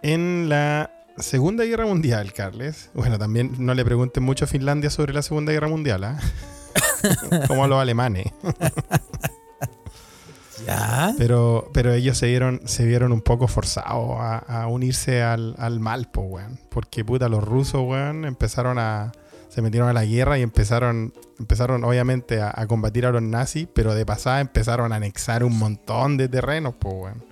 En 0.03 0.49
la 0.49 0.91
Segunda 1.17 1.63
Guerra 1.65 1.87
Mundial, 1.87 2.33
Carles. 2.33 2.91
Bueno, 2.93 3.19
también 3.21 3.53
no 3.59 3.73
le 3.75 3.85
pregunten 3.85 4.25
mucho 4.25 4.45
a 4.45 4.49
Finlandia 4.49 4.91
sobre 4.91 5.13
la 5.13 5.23
Segunda 5.23 5.53
Guerra 5.53 5.69
Mundial, 5.69 6.03
¿ah? 6.03 6.19
como 7.47 7.63
a 7.63 7.69
los 7.69 7.81
alemanes. 7.81 8.27
Ya. 10.67 11.15
Pero, 11.19 11.71
pero 11.73 11.93
ellos 11.93 12.19
se 12.19 12.27
vieron, 12.27 12.61
se 12.65 12.85
vieron 12.85 13.13
un 13.13 13.23
poco 13.23 13.47
forzados 13.47 14.17
a, 14.19 14.39
a 14.39 14.67
unirse 14.67 15.23
al, 15.23 15.55
al 15.59 15.79
mal, 15.81 16.11
po, 16.11 16.23
weón. 16.23 16.59
Porque 16.69 17.05
puta, 17.05 17.29
los 17.29 17.45
rusos, 17.45 17.81
weón, 17.87 18.25
empezaron 18.25 18.79
a. 18.79 19.13
Se 19.59 19.63
metieron 19.63 19.89
a 19.89 19.93
la 19.93 20.05
guerra 20.05 20.39
y 20.39 20.43
empezaron, 20.43 21.13
empezaron 21.37 21.83
obviamente 21.83 22.41
a, 22.41 22.53
a 22.55 22.69
combatir 22.69 23.05
a 23.07 23.11
los 23.11 23.23
nazis, 23.23 23.67
pero 23.75 23.93
de 23.93 24.07
pasada 24.07 24.41
empezaron 24.41 24.93
a 24.93 24.95
anexar 24.95 25.43
un 25.43 25.59
montón 25.59 26.17
de 26.17 26.29
terrenos, 26.29 26.75
weón. 26.81 27.25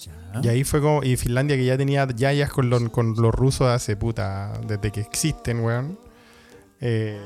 Ya. 0.00 0.40
Y 0.42 0.48
ahí 0.48 0.64
fue 0.64 0.80
como. 0.80 1.02
Y 1.02 1.18
Finlandia, 1.18 1.56
que 1.56 1.66
ya 1.66 1.76
tenía 1.76 2.08
yayas 2.08 2.50
con 2.50 2.70
los, 2.70 2.88
con 2.88 3.16
los 3.20 3.34
rusos 3.34 3.68
hace 3.68 3.96
puta. 3.96 4.54
desde 4.66 4.90
que 4.90 5.00
existen, 5.00 5.60
weón. 5.60 5.98
eh, 6.80 7.20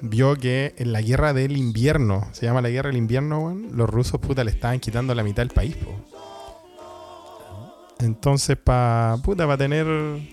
vio 0.00 0.36
que 0.36 0.76
en 0.78 0.92
la 0.92 1.02
guerra 1.02 1.32
del 1.32 1.56
invierno, 1.56 2.28
se 2.30 2.46
llama 2.46 2.60
la 2.62 2.70
guerra 2.70 2.90
del 2.90 2.98
invierno, 2.98 3.40
weón. 3.40 3.76
Los 3.76 3.90
rusos, 3.90 4.20
puta, 4.20 4.44
le 4.44 4.52
estaban 4.52 4.78
quitando 4.78 5.12
la 5.12 5.24
mitad 5.24 5.42
del 5.42 5.50
país, 5.50 5.74
po. 5.74 5.90
Entonces, 7.98 8.56
para 8.56 9.16
puta, 9.24 9.44
para 9.44 9.58
tener, 9.58 9.86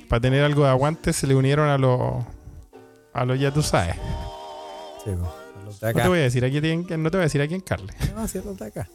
para 0.07 0.21
tener 0.21 0.43
algo 0.43 0.65
de 0.65 0.69
aguante, 0.69 1.13
se 1.13 1.25
le 1.25 1.33
unieron 1.33 1.67
a 1.67 1.79
los. 1.79 2.23
A 3.13 3.25
los, 3.25 3.39
ya 3.39 3.51
tú 3.53 3.61
sabes. 3.61 3.95
Sí, 5.03 5.11
pues, 5.11 5.15
a 5.17 5.65
los 5.65 5.79
de 5.79 5.93
No 5.93 6.01
te 6.01 6.07
voy 6.07 6.19
a 6.19 6.23
decir 6.23 6.45
a 6.45 6.49
quién, 6.49 6.81
no 7.03 7.11
te 7.11 7.17
voy 7.17 7.21
a 7.21 7.25
decir 7.27 7.41
a 7.41 7.47
quién, 7.47 7.61
Carles. 7.61 7.95
No, 8.15 8.27
si 8.27 8.37
es 8.39 8.45
los 8.45 8.57
de 8.57 8.65
acá. 8.65 8.89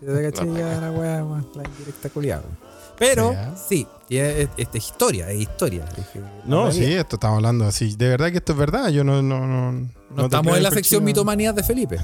Si 0.00 0.06
es 0.06 0.12
de 0.12 0.26
acá, 0.28 0.38
chica, 0.40 0.80
la 0.80 0.90
weá, 0.90 1.20
la 1.20 1.62
indirecta 1.68 2.08
culiada. 2.10 2.42
Pero, 2.98 3.34
Sí, 3.68 3.86
¿ah? 3.90 4.02
es, 4.10 4.48
es 4.56 4.68
historia, 4.74 5.28
es 5.30 5.40
historia. 5.40 5.84
No, 6.44 6.70
sí, 6.70 6.84
esto 6.84 7.16
estamos 7.16 7.36
hablando 7.36 7.64
así. 7.64 7.96
De 7.96 8.08
verdad 8.08 8.30
que 8.30 8.36
esto 8.38 8.52
es 8.52 8.58
verdad. 8.58 8.90
Yo 8.90 9.02
no. 9.02 9.22
No, 9.22 9.44
no, 9.46 9.72
No, 10.14 10.24
estamos 10.24 10.56
en 10.56 10.62
la 10.62 10.70
sección 10.70 11.02
mitomanías 11.02 11.54
de 11.54 11.62
Felipe. 11.64 11.96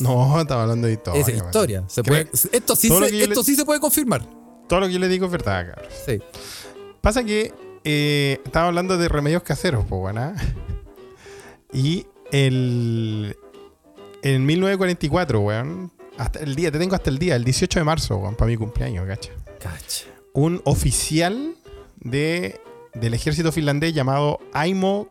No, 0.00 0.40
estamos 0.40 0.50
hablando 0.50 0.86
de 0.86 0.94
historia. 0.94 1.20
es 1.20 1.28
historia. 1.28 1.84
Se 1.88 2.02
Creo- 2.02 2.24
puede, 2.24 2.30
esto 2.56 2.76
sí, 2.76 2.88
se, 2.88 3.22
esto 3.22 3.40
le- 3.40 3.44
sí 3.44 3.56
se 3.56 3.64
puede 3.64 3.80
confirmar. 3.80 4.22
Todo 4.68 4.80
lo 4.80 4.86
que 4.86 4.92
yo 4.94 4.98
le 4.98 5.08
digo 5.08 5.26
es 5.26 5.32
verdad, 5.32 5.66
cabrón. 5.74 5.90
Sí. 6.06 6.18
Pasa 7.00 7.24
que 7.24 7.52
eh, 7.84 8.40
estaba 8.44 8.68
hablando 8.68 8.96
de 8.98 9.08
remedios 9.08 9.42
caseros, 9.42 9.84
pues, 9.88 10.00
bueno. 10.00 10.34
Y 11.72 12.06
el. 12.32 13.36
En 14.22 14.44
1944, 14.46 15.40
weón. 15.40 15.92
Hasta 16.16 16.40
el 16.40 16.56
día, 16.56 16.72
te 16.72 16.78
tengo 16.80 16.96
hasta 16.96 17.10
el 17.10 17.18
día, 17.18 17.36
el 17.36 17.44
18 17.44 17.78
de 17.78 17.84
marzo, 17.84 18.16
weón, 18.16 18.34
para 18.34 18.50
mi 18.50 18.56
cumpleaños, 18.56 19.06
cacha. 19.06 19.30
Cacha. 19.60 20.06
Un 20.32 20.60
oficial 20.64 21.54
de, 22.00 22.60
del 22.94 23.14
ejército 23.14 23.52
finlandés 23.52 23.94
llamado 23.94 24.40
Aimo 24.52 25.08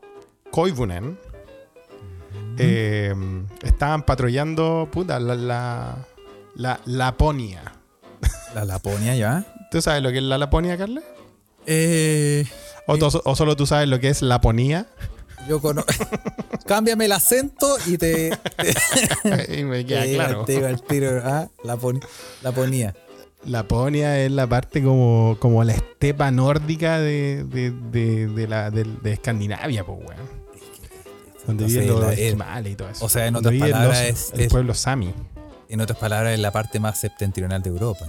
Koivunen. 0.51 1.17
eh, 2.57 3.13
estaban 3.63 4.03
patrullando, 4.03 4.89
puta, 4.91 5.17
la, 5.19 5.35
la, 5.35 6.05
la 6.55 6.81
Laponia. 6.85 7.61
La 8.53 8.65
Laponia 8.65 9.15
ya. 9.15 9.45
¿Tú 9.71 9.81
sabes 9.81 10.01
lo 10.03 10.11
que 10.11 10.17
es 10.17 10.23
la 10.23 10.37
Laponia, 10.37 10.77
Carles? 10.77 11.03
Eh, 11.67 12.45
¿O, 12.87 12.97
to- 12.97 13.21
o 13.25 13.35
solo 13.35 13.55
tú 13.55 13.65
sabes 13.67 13.87
lo 13.89 13.99
que 13.99 14.07
es 14.09 14.21
Laponía? 14.21 14.87
yo 15.47 15.61
conozco. 15.61 15.91
Cámbiame 16.65 17.05
el 17.05 17.11
acento 17.11 17.77
y 17.85 17.97
te. 17.97 18.31
te 18.57 19.55
Y 19.59 19.63
me 19.63 19.85
queda 19.85 20.01
te 20.03 20.13
claro. 20.15 20.43
te 20.45 20.53
digo 20.53 20.67
al 20.67 20.81
tiro. 20.81 21.21
Ah, 21.23 21.47
Laponi- 21.63 22.03
Laponia. 22.41 22.95
Laponia 23.45 24.19
es 24.19 24.31
la 24.31 24.47
parte 24.47 24.83
como, 24.83 25.37
como 25.39 25.63
la 25.63 25.73
estepa 25.73 26.31
nórdica 26.31 26.99
de, 26.99 27.43
de, 27.45 27.71
de, 27.71 28.27
de 28.27 28.47
la, 28.47 28.71
de, 28.71 28.85
Escandinavia, 29.13 29.85
pues, 29.85 29.99
weón. 29.99 30.37
Donde 31.45 31.63
Entonces, 31.65 31.79
viven 31.83 31.99
los 32.01 32.11
esquimales 32.17 32.73
y 32.73 32.75
todo 32.75 32.89
eso. 32.89 33.05
o 33.05 33.09
sea, 33.09 33.27
en 33.27 33.33
Donde 33.35 33.49
otras 33.49 33.71
palabras, 33.71 33.99
los- 33.99 34.09
es- 34.09 34.33
el 34.33 34.41
es- 34.41 34.49
pueblo 34.49 34.73
Sami. 34.73 35.13
En 35.69 35.81
otras 35.81 35.97
palabras, 35.99 36.33
es 36.33 36.39
la 36.39 36.51
parte 36.51 36.79
más 36.79 36.97
septentrional 36.99 37.61
de 37.61 37.69
Europa. 37.69 38.05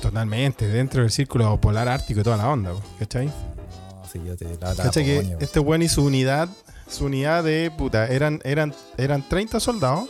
Totalmente, 0.00 0.66
dentro 0.66 1.02
del 1.02 1.10
círculo 1.10 1.60
polar 1.60 1.88
ártico 1.88 2.20
y 2.20 2.22
toda 2.22 2.36
la 2.38 2.48
onda, 2.48 2.72
¿cachai? 2.98 3.26
No, 3.26 4.02
si 4.10 4.22
yo 4.24 4.36
te. 4.36 4.46
La, 4.60 4.74
la 4.74 4.84
¿Cachai 4.84 5.04
que 5.04 5.36
este 5.40 5.60
weón 5.60 5.82
y 5.82 5.88
su 5.88 6.04
unidad, 6.04 6.48
su 6.88 7.04
unidad 7.06 7.44
de 7.44 7.70
puta, 7.76 8.06
eran, 8.08 8.40
eran, 8.44 8.74
eran 8.96 9.28
30 9.28 9.60
soldados, 9.60 10.08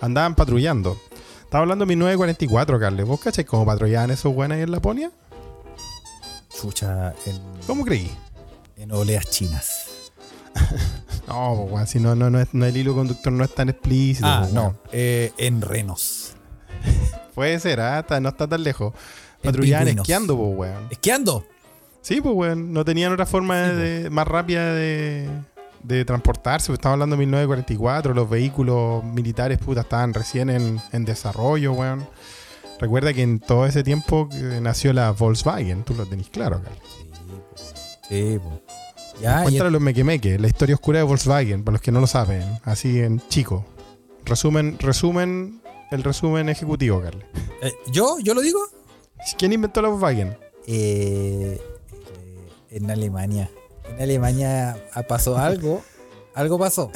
andaban 0.00 0.34
patrullando. 0.34 0.98
Estaba 1.42 1.62
hablando 1.62 1.84
de 1.84 1.88
1944, 1.88 2.78
Carles. 2.78 3.06
¿Vos 3.06 3.20
cachai 3.20 3.44
cómo 3.44 3.64
patrullaban 3.66 4.10
esos 4.10 4.34
weones 4.34 4.56
ahí 4.56 4.62
en 4.62 4.70
Laponia? 4.72 5.10
Chucha 6.60 7.14
en, 7.26 7.40
¿Cómo 7.66 7.84
creí? 7.84 8.10
en 8.76 8.92
oleas 8.92 9.28
chinas. 9.30 9.88
No, 11.28 11.54
pues, 11.56 11.72
weón, 11.72 11.86
si 11.86 12.00
no, 12.00 12.14
no, 12.14 12.28
no, 12.30 12.40
es, 12.40 12.48
no, 12.52 12.66
el 12.66 12.76
hilo 12.76 12.94
conductor 12.94 13.32
no 13.32 13.44
es 13.44 13.54
tan 13.54 13.68
explícito. 13.70 14.26
Ah, 14.26 14.48
no. 14.52 14.74
eh, 14.90 15.32
en 15.38 15.62
renos. 15.62 16.31
Puede 17.34 17.58
ser, 17.60 17.80
ah, 17.80 18.00
está- 18.00 18.20
no 18.20 18.28
está 18.30 18.46
tan 18.48 18.62
lejos. 18.62 18.92
Patrullaban 19.42 19.86
pingüinos. 19.86 20.04
esquiando, 20.04 20.36
pues, 20.36 20.56
weón. 20.56 20.86
¿Esquiando? 20.90 21.46
Sí, 22.00 22.20
pues, 22.20 22.34
weón. 22.34 22.72
No 22.72 22.84
tenían 22.84 23.12
otra 23.12 23.26
forma 23.26 23.70
Sí, 23.70 23.76
de, 23.76 24.10
más 24.10 24.26
rápida 24.28 24.72
de, 24.74 25.28
de 25.82 26.04
transportarse. 26.04 26.66
Pues, 26.68 26.78
estamos 26.78 26.94
hablando 26.94 27.16
de 27.16 27.20
1944. 27.20 28.14
Los 28.14 28.28
vehículos 28.30 29.02
militares, 29.04 29.58
puta, 29.58 29.80
estaban 29.82 30.12
recién 30.14 30.50
en, 30.50 30.80
en 30.92 31.04
desarrollo, 31.04 31.72
weón. 31.72 32.06
Recuerda 32.80 33.12
que 33.14 33.22
en 33.22 33.38
todo 33.40 33.64
ese 33.66 33.82
tiempo 33.84 34.28
que 34.28 34.60
nació 34.60 34.92
la 34.92 35.10
Volkswagen. 35.12 35.84
Tú 35.84 35.94
lo 35.94 36.04
tenés 36.06 36.28
claro, 36.28 36.60
Carlos. 36.62 36.82
Sí, 38.08 38.38
po. 38.42 38.60
Ya, 39.20 39.40
y 39.40 39.44
Cuéntale 39.44 39.70
los 39.70 39.80
mequemeques, 39.80 40.40
la 40.40 40.48
historia 40.48 40.74
oscura 40.74 40.98
de 40.98 41.04
Volkswagen, 41.04 41.62
para 41.62 41.74
los 41.74 41.80
que 41.82 41.92
no 41.92 42.00
lo 42.00 42.06
saben. 42.06 42.42
Así 42.64 43.00
en 43.00 43.20
chico. 43.28 43.64
Resumen, 44.24 44.76
resumen, 44.80 45.60
el 45.92 46.02
resumen 46.02 46.48
ejecutivo, 46.48 47.00
Carlos. 47.00 47.24
eh, 47.62 47.72
¿Yo? 47.90 48.18
¿Yo 48.20 48.34
lo 48.34 48.40
digo? 48.40 48.60
¿Quién 49.38 49.52
inventó 49.52 49.80
la 49.82 49.88
Volkswagen? 49.88 50.36
Eh, 50.66 51.60
eh, 51.60 52.48
en 52.70 52.90
Alemania. 52.90 53.50
En 53.88 54.02
Alemania 54.02 54.76
ah, 54.94 55.02
pasó 55.02 55.38
algo. 55.38 55.82
Algo 56.34 56.58
pasó. 56.58 56.90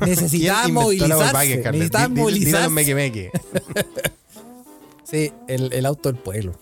Necesitaban 0.00 0.64
¿Quién 0.74 0.76
inventó 0.92 1.08
la 1.08 1.16
Volkswagen, 1.16 1.62
movilizarse. 1.62 1.62
Carles? 1.62 1.78
Necesitaban 1.80 2.14
movilizarse. 2.14 3.32
Sí, 5.04 5.32
el, 5.46 5.72
el 5.72 5.86
auto 5.86 6.10
del 6.10 6.20
pueblo. 6.20 6.52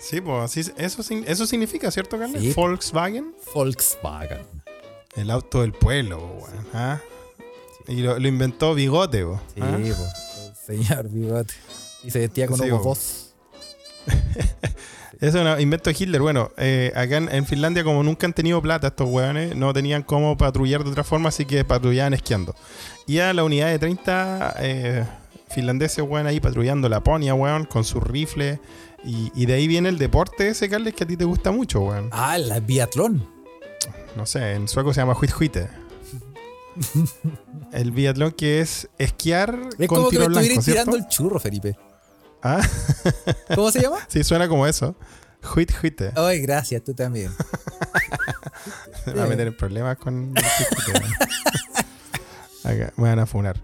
Sí, 0.00 0.22
pues 0.22 0.42
así, 0.42 0.60
eso, 0.78 1.02
eso 1.26 1.46
significa, 1.46 1.90
¿cierto, 1.90 2.18
Carles? 2.18 2.40
Sí. 2.40 2.52
Volkswagen. 2.54 3.34
Volkswagen. 3.54 4.38
El 5.16 5.30
auto 5.30 5.60
del 5.60 5.72
pueblo, 5.72 6.16
weón. 6.18 6.66
¿ah? 6.72 6.98
Y 7.86 7.96
lo, 7.96 8.18
lo 8.18 8.26
inventó 8.26 8.74
Bigote, 8.74 9.26
po, 9.26 9.38
Sí, 9.54 9.60
¿ah? 9.60 9.78
Señor 10.66 11.08
bigote. 11.08 11.54
Y 12.02 12.10
se 12.10 12.18
vestía 12.20 12.46
con 12.46 12.58
Sí, 12.58 12.70
ojos 12.70 12.82
po. 12.82 12.88
dos. 12.90 13.34
Eso 15.20 15.38
es 15.40 15.54
un 15.56 15.60
invento 15.60 15.90
de 15.90 15.96
Hitler. 15.98 16.20
Bueno, 16.20 16.50
eh, 16.58 16.92
acá 16.94 17.16
en, 17.16 17.28
en 17.32 17.46
Finlandia, 17.46 17.84
como 17.84 18.02
nunca 18.02 18.26
han 18.26 18.32
tenido 18.32 18.60
plata 18.60 18.88
estos 18.88 19.08
weones, 19.08 19.56
no 19.56 19.72
tenían 19.72 20.02
cómo 20.02 20.36
patrullar 20.36 20.84
de 20.84 20.90
otra 20.90 21.04
forma, 21.04 21.28
así 21.30 21.44
que 21.46 21.64
patrullaban 21.64 22.12
esquiando. 22.14 22.54
Y 23.06 23.18
a 23.20 23.32
la 23.32 23.44
unidad 23.44 23.68
de 23.68 23.78
30 23.78 24.54
eh, 24.58 25.04
finlandeses, 25.48 26.04
weón, 26.06 26.26
ahí 26.26 26.40
patrullando 26.40 26.88
Laponia, 26.88 27.32
weón, 27.34 27.64
con 27.64 27.84
sus 27.84 28.02
rifles. 28.02 28.58
Y, 29.04 29.30
y 29.34 29.46
de 29.46 29.54
ahí 29.54 29.68
viene 29.68 29.88
el 29.88 29.98
deporte 29.98 30.48
ese, 30.48 30.68
Carles, 30.68 30.94
que 30.94 31.04
a 31.04 31.06
ti 31.06 31.16
te 31.16 31.24
gusta 31.24 31.52
mucho, 31.52 31.80
weón. 31.80 32.08
Ah, 32.12 32.36
el 32.36 32.60
biatlón. 32.62 33.26
No 34.16 34.26
sé, 34.26 34.52
en 34.54 34.68
sueco 34.68 34.92
se 34.92 35.00
llama 35.00 35.16
Huithuite. 35.20 35.68
El 37.72 37.92
biatlón 37.92 38.32
que 38.32 38.60
es 38.60 38.88
esquiar 38.98 39.58
Es 39.78 39.88
con 39.88 39.98
como 39.98 40.10
que 40.10 40.28
me 40.28 40.58
tirando 40.58 40.96
el 40.96 41.06
churro, 41.08 41.38
Felipe. 41.38 41.76
Ah, 42.42 42.60
¿Cómo 43.54 43.70
se 43.70 43.80
llama? 43.80 43.98
sí, 44.08 44.22
suena 44.22 44.48
como 44.48 44.66
eso. 44.66 44.94
Huithuite. 45.54 46.12
Ay, 46.14 46.40
gracias, 46.40 46.82
tú 46.84 46.94
también. 46.94 47.30
Me 49.06 49.12
va 49.12 49.24
a 49.24 49.26
meter 49.26 49.48
en 49.48 49.56
problemas 49.56 49.98
con. 49.98 50.32
Acá, 52.64 52.94
me 52.96 53.10
van 53.10 53.18
a 53.18 53.26
funar. 53.26 53.60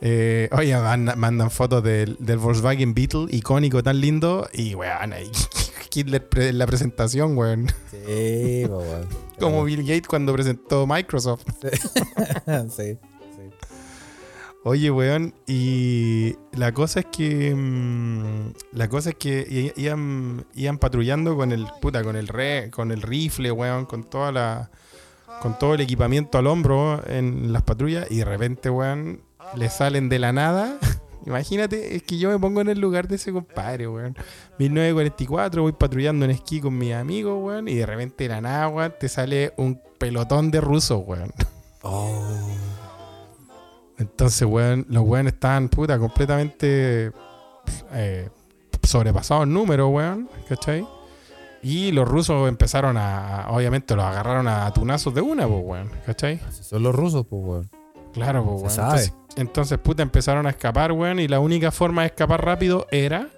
Eh, 0.00 0.48
oye, 0.50 0.76
mandan, 0.76 1.16
mandan 1.16 1.52
fotos 1.52 1.84
del, 1.84 2.16
del 2.18 2.38
Volkswagen 2.38 2.92
Beetle, 2.92 3.26
icónico, 3.30 3.84
tan 3.84 4.00
lindo. 4.00 4.48
Y, 4.52 4.74
weón, 4.74 5.12
ahí 5.12 5.30
Hitler 5.94 6.26
en 6.36 6.58
la 6.58 6.66
presentación, 6.66 7.36
weón. 7.36 7.68
Sí, 7.90 8.64
weón. 8.66 9.08
Como 9.42 9.64
Bill 9.64 9.82
Gates 9.82 10.08
cuando 10.08 10.32
presentó 10.32 10.86
Microsoft. 10.86 11.44
sí. 12.76 12.98
Oye, 14.64 14.92
weón, 14.92 15.34
y 15.46 16.36
la 16.52 16.72
cosa 16.72 17.00
es 17.00 17.06
que. 17.06 17.52
mm, 17.54 18.52
la 18.72 18.88
cosa 18.88 19.10
es 19.10 19.16
que 19.16 19.72
iban, 19.76 20.46
iban 20.54 20.78
patrullando 20.78 21.36
con 21.36 21.50
el. 21.50 21.66
Puta, 21.80 22.04
con 22.04 22.14
el 22.14 22.28
re, 22.28 22.70
con 22.70 22.92
el 22.92 23.02
rifle, 23.02 23.50
weón, 23.50 23.86
con 23.86 24.04
toda 24.04 24.30
la. 24.30 24.70
Con 25.40 25.58
todo 25.58 25.74
el 25.74 25.80
equipamiento 25.80 26.38
al 26.38 26.46
hombro 26.46 27.02
en 27.08 27.52
las 27.52 27.62
patrullas. 27.62 28.08
Y 28.08 28.18
de 28.18 28.24
repente, 28.24 28.70
weón, 28.70 29.22
le 29.56 29.68
salen 29.68 30.08
de 30.08 30.20
la 30.20 30.32
nada. 30.32 30.78
Imagínate, 31.26 31.94
es 31.96 32.02
que 32.02 32.18
yo 32.18 32.30
me 32.30 32.38
pongo 32.38 32.60
en 32.60 32.68
el 32.68 32.80
lugar 32.80 33.06
de 33.08 33.16
ese 33.16 33.32
compadre, 33.32 33.86
weón. 33.86 34.16
1944, 34.58 35.62
voy 35.62 35.72
patrullando 35.72 36.24
en 36.24 36.32
esquí 36.32 36.60
con 36.60 36.76
mis 36.76 36.92
amigos, 36.92 37.38
weón. 37.40 37.68
Y 37.68 37.74
de 37.74 37.86
repente 37.86 38.28
la 38.28 38.40
nada, 38.40 38.68
weón, 38.68 38.94
te 38.98 39.08
sale 39.08 39.52
un 39.56 39.80
pelotón 39.98 40.50
de 40.50 40.60
rusos, 40.60 41.02
weón. 41.06 41.32
Oh. 41.82 42.48
Entonces, 43.98 44.46
weón, 44.48 44.86
los 44.88 45.04
weones 45.04 45.34
estaban, 45.34 45.68
puta, 45.68 45.98
completamente 45.98 47.12
eh, 47.92 48.28
sobrepasados 48.82 49.44
en 49.44 49.52
número, 49.52 49.88
weón, 49.88 50.28
¿cachai? 50.48 50.86
Y 51.62 51.92
los 51.92 52.08
rusos 52.08 52.48
empezaron 52.48 52.96
a, 52.96 53.46
obviamente 53.50 53.94
los 53.94 54.04
agarraron 54.04 54.48
a 54.48 54.72
tunazos 54.72 55.14
de 55.14 55.20
una, 55.20 55.46
pues, 55.46 55.60
weón, 55.64 55.90
¿cachai? 56.04 56.40
Son 56.50 56.82
los 56.82 56.94
rusos, 56.94 57.24
pues, 57.28 57.42
weón. 57.44 57.81
Claro, 58.12 58.44
pues, 58.44 58.72
Se 58.74 58.80
weón. 58.80 58.90
sabe. 58.90 59.02
Entonces, 59.02 59.14
entonces, 59.36 59.78
puta, 59.78 60.02
empezaron 60.02 60.46
a 60.46 60.50
escapar, 60.50 60.92
weón, 60.92 61.18
y 61.20 61.28
la 61.28 61.40
única 61.40 61.70
forma 61.70 62.02
de 62.02 62.08
escapar 62.08 62.44
rápido 62.44 62.86
era... 62.90 63.28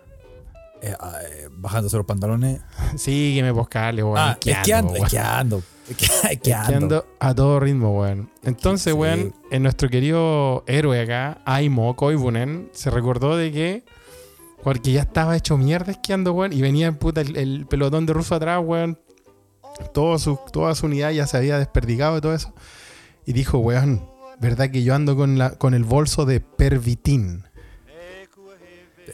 Eh, 0.83 0.95
ah, 1.01 1.13
eh, 1.25 1.49
bajándose 1.53 1.97
los 1.97 2.05
pantalones. 2.05 2.61
Sígueme, 2.97 3.53
poscale, 3.55 4.03
weón. 4.03 4.19
ah, 4.19 4.39
esquiando, 4.45 4.93
weón. 4.93 5.05
esquiando. 5.05 5.63
Esquiando. 5.89 6.29
Esquiando. 6.31 6.63
Esquiando 6.63 7.07
a 7.21 7.35
todo 7.35 7.61
ritmo, 7.61 8.01
weón. 8.01 8.31
Entonces, 8.43 8.93
Sí. 8.93 8.99
weón, 8.99 9.35
en 9.51 9.63
nuestro 9.63 9.89
querido 9.89 10.65
héroe 10.67 11.01
acá, 11.03 11.39
Aimo 11.45 11.95
Koivunen, 11.95 12.71
se 12.73 12.91
recordó 12.91 13.37
de 13.37 13.53
que. 13.53 13.85
Porque 14.63 14.93
ya 14.93 15.03
estaba 15.03 15.37
hecho 15.37 15.59
mierda 15.59 15.93
esquiando, 15.93 16.33
weón. 16.33 16.53
Y 16.55 16.63
venía 16.63 16.91
puta 16.99 17.21
el, 17.21 17.37
el 17.37 17.67
pelotón 17.67 18.07
de 18.07 18.15
ruso 18.15 18.35
atrás, 18.35 18.61
weón. 18.65 18.99
Todo 19.93 20.19
su, 20.19 20.39
toda 20.53 20.75
su 20.75 20.87
unidad 20.87 21.11
ya 21.11 21.27
se 21.27 21.37
había 21.37 21.59
desperdigado 21.59 22.17
y 22.17 22.21
todo 22.23 22.35
eso. 22.35 22.53
Y 23.27 23.33
dijo, 23.35 23.59
weón, 23.59 24.09
¿verdad 24.45 24.71
que 24.71 24.83
yo 24.83 24.95
ando 24.95 25.17
con, 25.17 25.39
la, 25.39 25.53
con 25.53 25.73
el 25.73 25.85
bolso 25.85 26.27
de 26.27 26.41
pervitin? 26.41 27.45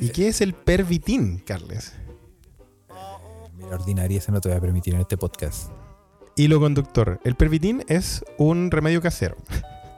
¿Y 0.01 0.09
qué 0.09 0.27
es 0.27 0.41
el 0.41 0.55
pervitin, 0.55 1.39
Carles? 1.39 1.93
Mira, 3.57 3.77
ordinaria, 3.77 4.19
esa 4.19 4.33
no 4.33 4.41
te 4.41 4.49
voy 4.49 4.59
a 4.59 4.61
permitir 4.61 4.95
en 4.95 5.03
este 5.03 5.17
podcast. 5.17 5.71
Hilo 6.35 6.59
conductor. 6.59 7.21
El 7.23 7.37
pervitin 7.37 7.85
es 7.87 8.25
un 8.39 8.73
remedio 8.73 9.01
casero. 9.01 9.37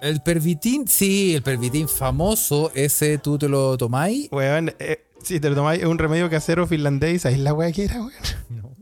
El 0.02 0.20
pervitín, 0.20 0.86
sí, 0.86 1.34
el 1.34 1.42
pervitín 1.42 1.88
famoso, 1.88 2.70
ese 2.74 3.16
tú 3.16 3.38
te 3.38 3.48
lo 3.48 3.78
tomáis. 3.78 4.28
Weón, 4.32 4.74
eh, 4.80 5.06
si 5.22 5.40
te 5.40 5.48
lo 5.48 5.54
tomáis, 5.54 5.80
es 5.80 5.86
un 5.86 5.96
remedio 5.96 6.28
casero 6.28 6.66
finlandés. 6.66 7.22
¿Sabéis 7.22 7.40
la 7.40 7.54
weá 7.54 7.72
que 7.72 7.84
era, 7.84 8.00
weón? 8.00 8.12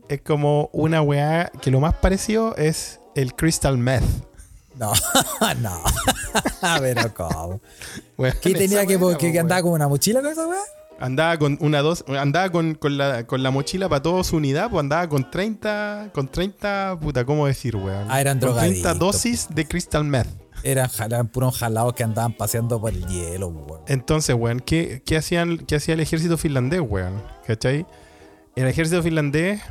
Es 0.09 0.21
como 0.21 0.69
una 0.73 1.01
weá 1.01 1.49
que 1.61 1.71
lo 1.71 1.79
más 1.79 1.93
parecido 1.93 2.57
es 2.57 2.99
el 3.15 3.35
crystal 3.35 3.77
meth. 3.77 4.03
No, 4.81 4.93
no. 5.61 5.83
Pero 6.79 7.13
¿cómo? 7.13 7.61
Weón, 8.17 8.35
¿Qué 8.41 8.53
tenía 8.55 8.85
que, 8.87 8.97
weá, 8.97 9.15
que, 9.15 9.27
que 9.27 9.33
weón. 9.33 9.41
andaba 9.41 9.61
con 9.61 9.71
una 9.73 9.87
mochila 9.87 10.21
con 10.21 10.31
esa 10.31 10.47
weá? 10.47 10.59
Andaba 10.99 11.37
con 11.37 11.57
una 11.61 11.81
dos, 11.81 12.03
andaba 12.07 12.51
con, 12.51 12.75
con 12.75 12.97
la, 12.97 13.25
con 13.25 13.43
la 13.43 13.51
mochila 13.51 13.89
para 13.89 14.01
toda 14.01 14.23
su 14.23 14.37
unidad, 14.37 14.69
pues 14.69 14.81
andaba 14.81 15.07
con 15.09 15.29
30, 15.29 16.11
con 16.13 16.27
30, 16.27 16.99
puta, 17.01 17.25
¿cómo 17.25 17.47
decir, 17.47 17.75
weón? 17.75 18.05
Ah, 18.09 18.21
eran 18.21 18.39
Con 18.39 18.53
30 18.55 18.61
drogadictos, 18.61 18.99
dosis 18.99 19.47
de 19.49 19.67
crystal 19.67 20.03
meth. 20.03 20.27
Eran, 20.63 20.89
eran 21.03 21.27
puros 21.27 21.57
jalados 21.57 21.93
que 21.93 22.03
andaban 22.03 22.33
paseando 22.33 22.79
por 22.79 22.91
el 22.93 23.05
hielo, 23.07 23.47
weón. 23.47 23.81
Entonces, 23.87 24.35
weón, 24.35 24.59
¿qué, 24.59 25.01
qué 25.05 25.17
hacían, 25.17 25.57
¿qué 25.59 25.75
hacía 25.75 25.95
el 25.95 26.01
ejército 26.01 26.37
finlandés, 26.37 26.81
weón? 26.81 27.21
¿Cachai? 27.47 27.85
El 28.55 28.67
ejército 28.67 29.01
finlandés 29.01 29.61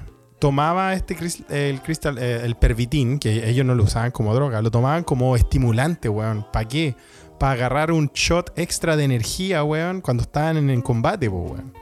tomaba 0.40 0.94
este 0.94 1.16
el 1.50 1.80
cristal, 1.82 2.18
eh, 2.18 2.40
el 2.44 2.56
pervitin, 2.56 3.18
que 3.18 3.48
ellos 3.48 3.64
no 3.64 3.74
lo 3.76 3.84
usaban 3.84 4.10
como 4.10 4.34
droga, 4.34 4.60
lo 4.62 4.70
tomaban 4.70 5.04
como 5.04 5.36
estimulante, 5.36 6.08
weón. 6.08 6.44
¿Para 6.52 6.66
qué? 6.66 6.96
Para 7.38 7.52
agarrar 7.52 7.92
un 7.92 8.10
shot 8.12 8.52
extra 8.58 8.96
de 8.96 9.04
energía, 9.04 9.62
weón, 9.62 10.00
cuando 10.00 10.22
estaban 10.22 10.56
en 10.56 10.70
el 10.70 10.82
combate, 10.82 11.30
po, 11.30 11.42
weón. 11.42 11.72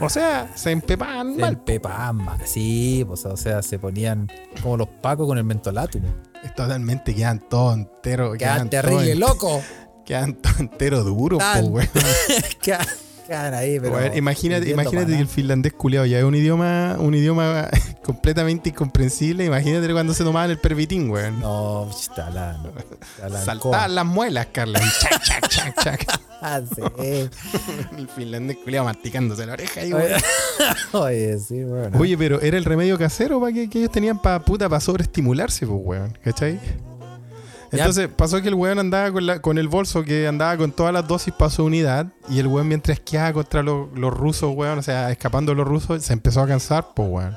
O 0.00 0.08
sea, 0.08 0.50
se 0.56 0.72
empepaban 0.72 1.34
Se 1.34 1.40
mal. 1.40 1.52
empepaban 1.54 2.16
más. 2.16 2.48
Sí, 2.50 3.04
pues, 3.06 3.24
o 3.26 3.36
sea, 3.36 3.62
se 3.62 3.78
ponían 3.78 4.28
como 4.62 4.76
los 4.76 4.88
pacos 4.88 5.26
con 5.28 5.38
el 5.38 5.44
mentolatum. 5.44 6.02
Totalmente 6.56 7.14
quedan 7.14 7.40
todos 7.48 7.76
enteros. 7.76 8.36
Quedan 8.36 8.68
Quedan 8.68 8.70
terrible, 8.70 9.14
loco. 9.14 9.62
Quedan 10.04 10.34
todos 10.34 10.58
enteros 10.60 11.04
duros, 11.04 11.42
weón. 11.62 11.88
quedan 13.28 13.54
ahí, 13.54 13.78
pero. 13.78 13.94
Weón, 13.94 14.16
imagínate, 14.16 14.70
imagínate 14.70 15.12
que 15.12 15.20
el 15.20 15.28
finlandés 15.28 15.72
culiado 15.74 16.06
ya 16.06 16.18
es 16.18 16.24
un 16.24 16.34
idioma, 16.34 16.96
un 16.98 17.14
idioma 17.14 17.68
completamente 18.02 18.70
incomprensible. 18.70 19.44
Imagínate 19.44 19.92
cuando 19.92 20.14
se 20.14 20.24
tomaban 20.24 20.50
el 20.50 20.58
pervitín, 20.58 21.10
weón. 21.10 21.38
No, 21.40 21.88
está 21.90 22.26
hablando. 22.26 22.72
Saltaban 23.44 23.94
las 23.94 24.06
muelas, 24.06 24.48
Carla. 24.50 24.80
chac, 25.00 25.22
chac, 25.22 25.48
chac, 25.48 25.82
chac. 25.82 26.20
Ah, 26.40 26.60
sí. 26.62 26.82
El 27.96 28.08
finlandés 28.08 28.56
culiado 28.58 28.86
masticándose 28.86 29.44
la 29.46 29.52
oreja 29.52 29.80
ahí, 29.80 29.92
weón. 29.92 30.20
oye, 30.92 31.38
sí, 31.38 31.62
bueno. 31.64 31.98
Oye, 31.98 32.16
pero 32.16 32.40
era 32.40 32.56
el 32.56 32.64
remedio 32.64 32.98
casero 32.98 33.40
para 33.40 33.52
que, 33.52 33.68
que 33.68 33.78
ellos 33.78 33.92
tenían 33.92 34.20
para 34.20 34.40
puta 34.40 34.68
para 34.68 34.80
sobreestimularse, 34.80 35.66
pues, 35.66 35.80
weón. 35.84 36.18
¿Cachai? 36.24 36.58
Entonces 37.70 38.08
pasó 38.08 38.40
que 38.40 38.48
el 38.48 38.54
weón 38.54 38.78
andaba 38.78 39.12
con, 39.12 39.26
la- 39.26 39.42
con 39.42 39.58
el 39.58 39.68
bolso 39.68 40.02
que 40.02 40.26
andaba 40.26 40.56
con 40.56 40.72
todas 40.72 40.92
las 40.92 41.06
dosis 41.06 41.34
para 41.34 41.50
su 41.50 41.64
unidad. 41.64 42.06
Y 42.30 42.38
el 42.38 42.46
weón, 42.46 42.68
mientras 42.68 42.98
esquiaba 42.98 43.32
contra 43.32 43.62
los, 43.62 43.88
los 43.98 44.12
rusos, 44.14 44.52
weón, 44.56 44.78
o 44.78 44.82
sea, 44.82 45.10
escapando 45.10 45.52
de 45.52 45.56
los 45.56 45.68
rusos, 45.68 46.02
se 46.02 46.12
empezó 46.12 46.40
a 46.40 46.46
cansar, 46.46 46.88
pues, 46.94 47.08
weón. 47.10 47.36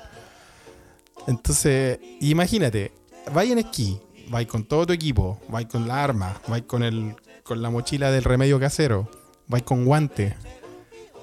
Entonces, 1.28 2.00
imagínate, 2.20 2.92
vais 3.34 3.52
en 3.52 3.60
esquí, 3.60 4.00
vais 4.30 4.48
con 4.48 4.64
todo 4.64 4.86
tu 4.88 4.94
equipo, 4.94 5.40
vais 5.50 5.68
con 5.68 5.88
la 5.88 6.04
arma, 6.04 6.40
vais 6.48 6.64
con, 6.64 6.84
el, 6.84 7.16
con 7.44 7.62
la 7.62 7.70
mochila 7.70 8.10
del 8.12 8.24
remedio 8.24 8.60
casero, 8.60 9.10
vais 9.48 9.64
con 9.64 9.86
guantes. 9.86 10.34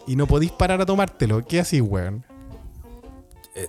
Y 0.07 0.17
no 0.17 0.27
podís 0.27 0.51
parar 0.53 0.81
a 0.81 0.87
tomártelo. 0.87 1.45
¿Qué 1.45 1.61
así, 1.61 1.81
weón? 1.81 2.25
Eh, 3.55 3.69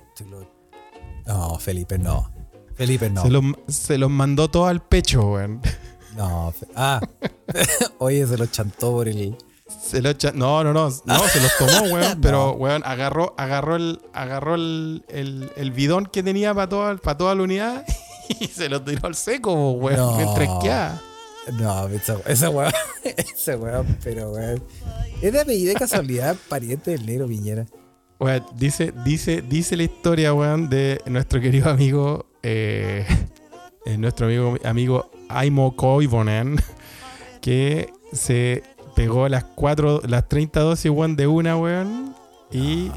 No, 1.25 1.57
Felipe, 1.59 1.97
no. 1.97 2.31
Felipe, 2.79 3.09
no. 3.09 3.23
Se, 3.23 3.29
los, 3.29 3.43
se 3.67 3.97
los 3.97 4.09
mandó 4.09 4.49
todo 4.49 4.65
al 4.67 4.81
pecho, 4.81 5.33
weón. 5.33 5.59
No, 6.15 6.53
ah. 6.77 7.01
Oye, 7.99 8.25
se 8.25 8.37
lo 8.37 8.45
chantó 8.45 8.91
por 8.93 9.09
el. 9.09 9.35
Se 9.85 10.01
lo 10.01 10.09
echa- 10.09 10.31
No, 10.33 10.63
no, 10.63 10.71
no. 10.71 10.89
No, 11.03 11.19
se 11.27 11.41
los 11.41 11.57
tomó, 11.57 11.93
weón. 11.93 12.21
Pero, 12.21 12.53
weón, 12.53 12.81
agarró, 12.85 13.35
agarró 13.37 13.75
el, 13.75 13.99
agarró 14.13 14.55
el, 14.55 15.03
el, 15.09 15.51
el 15.57 15.71
bidón 15.71 16.05
que 16.05 16.23
tenía 16.23 16.53
para 16.53 16.69
toda, 16.69 16.95
para 16.95 17.17
toda 17.17 17.35
la 17.35 17.43
unidad 17.43 17.85
y 18.39 18.47
se 18.47 18.69
lo 18.69 18.81
tiró 18.81 19.07
al 19.07 19.15
seco, 19.15 19.71
weón. 19.73 19.97
No. 19.99 20.15
Mientras 20.15 20.49
esquiaba. 20.49 21.01
No, 21.59 21.87
esa, 21.89 22.17
esa 22.27 22.49
weón. 22.49 22.71
Ese 23.03 23.57
weón, 23.57 23.97
pero 24.01 24.31
weón. 24.31 24.63
Es 25.21 25.33
de 25.33 25.41
apellido 25.41 25.73
de 25.73 25.79
casualidad 25.79 26.37
pariente 26.47 26.91
del 26.91 27.05
negro 27.05 27.27
Piñera. 27.27 27.65
Weón, 28.21 28.45
dice, 28.55 28.93
dice, 29.03 29.41
dice 29.41 29.75
la 29.75 29.83
historia, 29.83 30.33
weón, 30.33 30.69
de 30.69 31.01
nuestro 31.07 31.41
querido 31.41 31.69
amigo 31.69 32.28
eh, 32.43 33.05
eh, 33.85 33.97
nuestro 33.97 34.27
amigo, 34.27 34.57
amigo 34.63 35.11
Aimo 35.29 35.75
Koivonen, 35.75 36.59
que 37.41 37.91
se 38.11 38.63
pegó 38.95 39.29
las 39.29 39.43
cuatro, 39.43 40.01
las 40.07 40.27
30 40.27 40.59
dosis, 40.59 40.91
de 41.15 41.27
una, 41.27 41.57
weón. 41.57 42.15
Y 42.51 42.91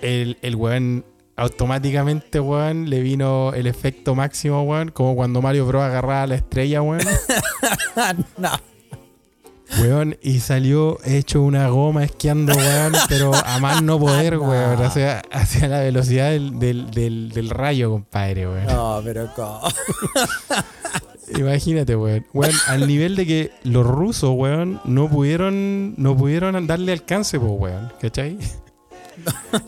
el, 0.00 0.38
el 0.42 0.56
weón 0.56 1.04
automáticamente, 1.36 2.40
weón, 2.40 2.90
le 2.90 3.00
vino 3.00 3.52
el 3.54 3.66
efecto 3.66 4.14
máximo, 4.14 4.62
weón, 4.62 4.90
como 4.90 5.14
cuando 5.14 5.40
Mario 5.40 5.66
Bros 5.66 5.82
agarraba 5.82 6.22
a 6.22 6.26
la 6.26 6.34
estrella, 6.34 6.82
weón. 6.82 7.02
no. 8.38 8.50
Weón, 9.78 10.16
y 10.20 10.40
salió 10.40 10.98
hecho 11.04 11.42
una 11.42 11.68
goma 11.68 12.04
esquiando, 12.04 12.54
weón, 12.54 12.92
pero 13.08 13.32
a 13.34 13.58
más 13.60 13.82
no 13.82 13.98
poder, 13.98 14.38
weón. 14.38 14.80
O 14.80 14.90
sea, 14.90 15.22
hacia 15.30 15.68
la 15.68 15.80
velocidad 15.80 16.30
del, 16.30 16.58
del, 16.58 16.90
del, 16.90 17.30
del 17.30 17.50
rayo, 17.50 17.90
compadre, 17.90 18.48
weón. 18.48 18.66
No, 18.66 19.00
pero 19.04 19.30
¿cómo? 19.34 19.60
Imagínate, 21.38 21.94
weón. 21.94 22.26
Weón, 22.32 22.54
al 22.66 22.86
nivel 22.86 23.14
de 23.16 23.26
que 23.26 23.52
los 23.62 23.86
rusos, 23.86 24.32
weón, 24.34 24.80
no 24.84 25.08
pudieron, 25.08 25.94
no 25.96 26.16
pudieron 26.16 26.66
darle 26.66 26.92
alcance, 26.92 27.38
pues, 27.38 27.52
weón. 27.52 27.92
¿Cachai? 28.00 28.38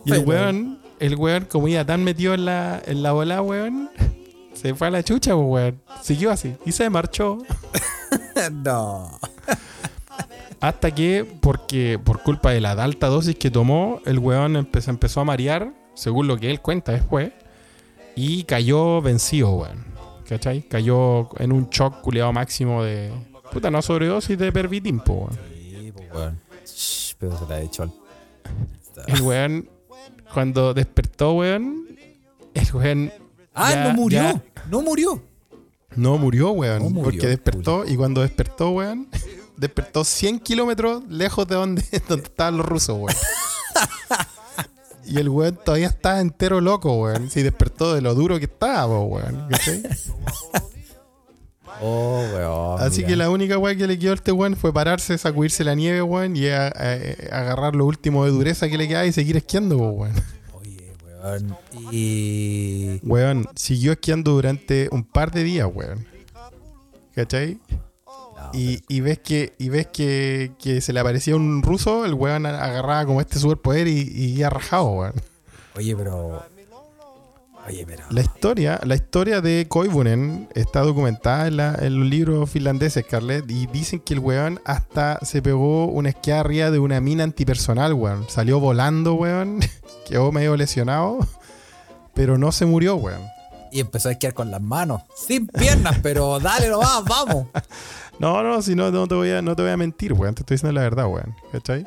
Y 0.06 0.12
el 0.12 0.24
weón, 0.24 0.80
el 0.98 1.14
weón, 1.16 1.44
como 1.44 1.68
iba 1.68 1.84
tan 1.84 2.02
metido 2.02 2.32
en 2.32 2.46
la, 2.46 2.80
en 2.86 3.02
la 3.02 3.12
bola, 3.12 3.42
weón, 3.42 3.90
se 4.54 4.74
fue 4.74 4.86
a 4.86 4.90
la 4.90 5.02
chucha, 5.02 5.36
weón. 5.36 5.80
Siguió 6.02 6.30
así. 6.30 6.54
Y 6.64 6.72
se 6.72 6.88
marchó. 6.88 7.38
no. 8.64 9.20
Hasta 10.62 10.94
que, 10.94 11.26
porque 11.40 11.98
por 12.02 12.22
culpa 12.22 12.52
de 12.52 12.60
la 12.60 12.70
alta 12.72 13.08
dosis 13.08 13.34
que 13.36 13.50
tomó, 13.50 14.00
el 14.06 14.18
weón 14.18 14.54
empe- 14.54 14.80
se 14.80 14.90
empezó 14.90 15.20
a 15.20 15.24
marear, 15.24 15.72
según 15.94 16.28
lo 16.28 16.38
que 16.38 16.50
él 16.50 16.60
cuenta 16.60 16.92
después, 16.92 17.32
y 18.14 18.44
cayó 18.44 19.02
vencido, 19.02 19.50
weón. 19.56 19.84
¿Cachai? 20.28 20.62
Cayó 20.62 21.28
en 21.40 21.52
un 21.52 21.68
shock 21.68 22.00
culeado 22.00 22.32
máximo 22.32 22.82
de. 22.84 23.12
Puta, 23.52 23.70
no 23.70 23.82
sobredosis 23.82 24.38
de 24.38 24.50
pervitin, 24.52 25.00
po, 25.00 25.14
weón. 25.28 25.38
Sí, 25.52 25.92
weón. 26.14 26.38
Shh, 26.64 27.14
Pero 27.18 27.38
se 27.38 27.46
la 27.46 27.60
he 27.60 27.64
hecho 27.64 27.82
al. 27.82 27.92
El 29.08 29.20
weón, 29.22 29.68
cuando 30.32 30.72
despertó, 30.74 31.32
weón, 31.34 31.86
el 32.54 32.66
weón. 32.74 33.12
Ah, 33.52 33.70
ya- 33.72 33.88
no 33.88 33.94
murió. 33.94 34.20
ya- 34.22 34.42
No 34.70 34.80
murió. 34.82 35.22
no 35.96 36.18
murió, 36.18 36.50
weón. 36.52 36.82
No 36.84 36.88
murió, 36.90 37.02
porque 37.02 37.26
despertó, 37.26 37.84
y 37.86 37.96
cuando 37.96 38.22
despertó, 38.22 38.70
weón, 38.70 39.08
despertó 39.56 40.04
100 40.04 40.40
kilómetros 40.40 41.02
lejos 41.08 41.46
de 41.46 41.54
donde, 41.54 41.82
donde 42.08 42.24
estaban 42.24 42.56
los 42.56 42.66
rusos, 42.66 42.96
weón. 42.98 43.16
Y 45.04 45.18
el 45.18 45.28
weón 45.28 45.58
todavía 45.64 45.88
estaba 45.88 46.20
entero 46.20 46.60
loco, 46.60 46.94
weón. 47.00 47.28
Si 47.30 47.42
despertó 47.42 47.94
de 47.94 48.00
lo 48.00 48.14
duro 48.14 48.38
que 48.38 48.44
estaba, 48.46 49.00
weón. 49.00 49.48
¿cachai? 49.50 49.82
Oh, 51.80 52.24
weón. 52.32 52.80
Así 52.80 52.98
mira. 52.98 53.08
que 53.08 53.16
la 53.16 53.30
única 53.30 53.58
weón 53.58 53.76
que 53.78 53.86
le 53.86 53.98
quedó 53.98 54.12
a 54.12 54.14
este 54.14 54.30
weón 54.32 54.56
fue 54.56 54.72
pararse, 54.72 55.18
sacudirse 55.18 55.64
la 55.64 55.74
nieve, 55.74 56.02
weón, 56.02 56.36
y 56.36 56.46
a- 56.48 56.68
a- 56.68 57.36
agarrar 57.40 57.74
lo 57.74 57.86
último 57.86 58.24
de 58.24 58.30
dureza 58.30 58.68
que 58.68 58.78
le 58.78 58.86
quedaba 58.88 59.06
y 59.06 59.12
seguir 59.12 59.36
esquiando, 59.36 59.76
weón. 59.78 60.12
Oye, 60.52 60.92
weón. 61.04 61.56
Y. 61.90 63.00
Weón, 63.02 63.48
siguió 63.56 63.92
esquiando 63.92 64.32
durante 64.32 64.88
un 64.92 65.02
par 65.04 65.32
de 65.32 65.42
días, 65.44 65.68
weón. 65.72 66.06
¿Cachai? 67.14 67.58
Y, 68.52 68.82
y 68.88 69.00
ves 69.00 69.18
que 69.20 69.54
y 69.58 69.68
ves 69.68 69.86
que, 69.88 70.52
que 70.58 70.80
se 70.80 70.92
le 70.92 71.00
aparecía 71.00 71.34
un 71.36 71.62
ruso, 71.62 72.04
el 72.04 72.14
weón 72.14 72.46
agarraba 72.46 73.04
como 73.06 73.20
este 73.20 73.38
superpoder 73.38 73.88
y, 73.88 74.00
y 74.14 74.38
iba 74.38 74.50
rajado, 74.50 74.84
weón. 74.92 75.14
Oye, 75.76 75.96
pero. 75.96 76.42
Oye, 77.66 77.84
pero. 77.86 78.02
La 78.10 78.20
historia, 78.22 78.80
la 78.84 78.94
historia 78.96 79.40
de 79.40 79.66
Koivunen 79.68 80.48
está 80.54 80.80
documentada 80.80 81.46
en, 81.46 81.56
la- 81.56 81.76
en 81.80 82.00
los 82.00 82.08
libros 82.08 82.50
finlandeses, 82.50 83.04
Scarlett, 83.06 83.48
y 83.50 83.66
dicen 83.68 84.00
que 84.00 84.14
el 84.14 84.20
weón 84.20 84.60
hasta 84.64 85.18
se 85.22 85.40
pegó 85.42 85.86
una 85.86 86.08
esquiada 86.08 86.40
arriba 86.40 86.70
de 86.72 86.78
una 86.80 87.00
mina 87.00 87.22
antipersonal, 87.24 87.94
weón. 87.94 88.26
Salió 88.28 88.58
volando, 88.58 89.14
weón. 89.14 89.60
Quedó 90.08 90.32
medio 90.32 90.56
lesionado, 90.56 91.20
pero 92.14 92.36
no 92.36 92.50
se 92.52 92.66
murió, 92.66 92.96
weón. 92.96 93.22
Y 93.72 93.80
empezó 93.80 94.10
a 94.10 94.12
esquiar 94.12 94.34
con 94.34 94.50
las 94.50 94.60
manos. 94.60 95.02
Sin 95.16 95.46
piernas, 95.46 95.98
pero 96.02 96.38
dale 96.38 96.68
nomás, 96.68 97.02
vamos. 97.08 97.46
No, 98.18 98.42
no, 98.42 98.60
si 98.60 98.74
no, 98.74 98.90
no 98.90 99.08
te 99.08 99.14
voy 99.14 99.30
a, 99.30 99.40
no 99.40 99.56
te 99.56 99.62
voy 99.62 99.70
a 99.72 99.76
mentir, 99.76 100.12
weón. 100.12 100.34
Te 100.34 100.42
estoy 100.42 100.56
diciendo 100.56 100.74
la 100.74 100.82
verdad, 100.82 101.06
weón. 101.06 101.34
¿Cachai? 101.50 101.86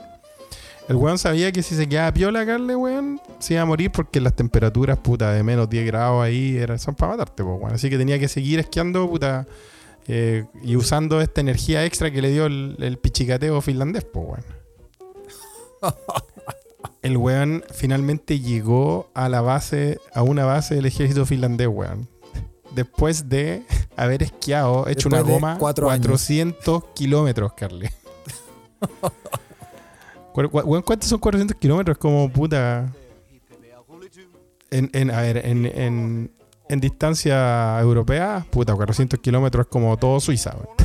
El 0.87 0.95
weón 0.97 1.17
sabía 1.17 1.51
que 1.51 1.63
si 1.63 1.75
se 1.75 1.87
quedaba 1.87 2.11
piola, 2.11 2.45
Carle, 2.45 2.75
weón, 2.75 3.21
se 3.39 3.53
iba 3.53 3.63
a 3.63 3.65
morir 3.65 3.91
porque 3.91 4.19
las 4.19 4.35
temperaturas, 4.35 4.97
puta, 4.97 5.31
de 5.31 5.43
menos 5.43 5.69
10 5.69 5.85
grados 5.85 6.23
ahí 6.23 6.57
eran, 6.57 6.77
son 6.79 6.95
para 6.95 7.13
matarte, 7.13 7.43
pues, 7.43 7.59
weón. 7.59 7.73
Así 7.73 7.89
que 7.89 7.97
tenía 7.97 8.19
que 8.19 8.27
seguir 8.27 8.59
esquiando, 8.59 9.07
puta, 9.09 9.47
eh, 10.07 10.45
y 10.63 10.75
usando 10.75 11.21
esta 11.21 11.41
energía 11.41 11.85
extra 11.85 12.11
que 12.11 12.21
le 12.21 12.29
dio 12.31 12.45
el, 12.45 12.77
el 12.79 12.97
pichicateo 12.97 13.61
finlandés, 13.61 14.05
pues, 14.05 14.25
weón. 14.25 14.45
El 17.05 17.17
weón 17.17 17.63
finalmente 17.71 18.39
llegó 18.39 19.11
a 19.13 19.29
la 19.29 19.39
base, 19.41 19.99
a 20.11 20.23
una 20.23 20.43
base 20.43 20.73
del 20.73 20.87
ejército 20.87 21.23
finlandés, 21.27 21.67
weón. 21.67 22.07
Después 22.73 23.29
de 23.29 23.63
haber 23.95 24.23
esquiado, 24.23 24.87
hecho 24.87 25.07
Después 25.09 25.21
una 25.23 25.33
goma, 25.33 25.57
cuatro 25.59 25.91
años. 25.91 26.07
400 26.07 26.83
kilómetros, 26.95 27.53
Carly. 27.53 27.89
¿Cuántos 30.33 31.07
son 31.07 31.19
400 31.19 31.55
kilómetros? 31.57 31.95
Como 31.99 32.27
puta. 32.27 32.91
En, 34.71 34.89
en- 34.93 35.11
a 35.11 35.21
ver, 35.21 35.45
en, 35.45 35.67
en, 35.67 36.31
en 36.69 36.79
distancia 36.79 37.79
europea, 37.81 38.47
puta, 38.49 38.73
400 38.73 39.19
kilómetros 39.19 39.67
es 39.67 39.71
como 39.71 39.95
todo 39.97 40.19
Suiza, 40.19 40.55
weón. 40.55 40.75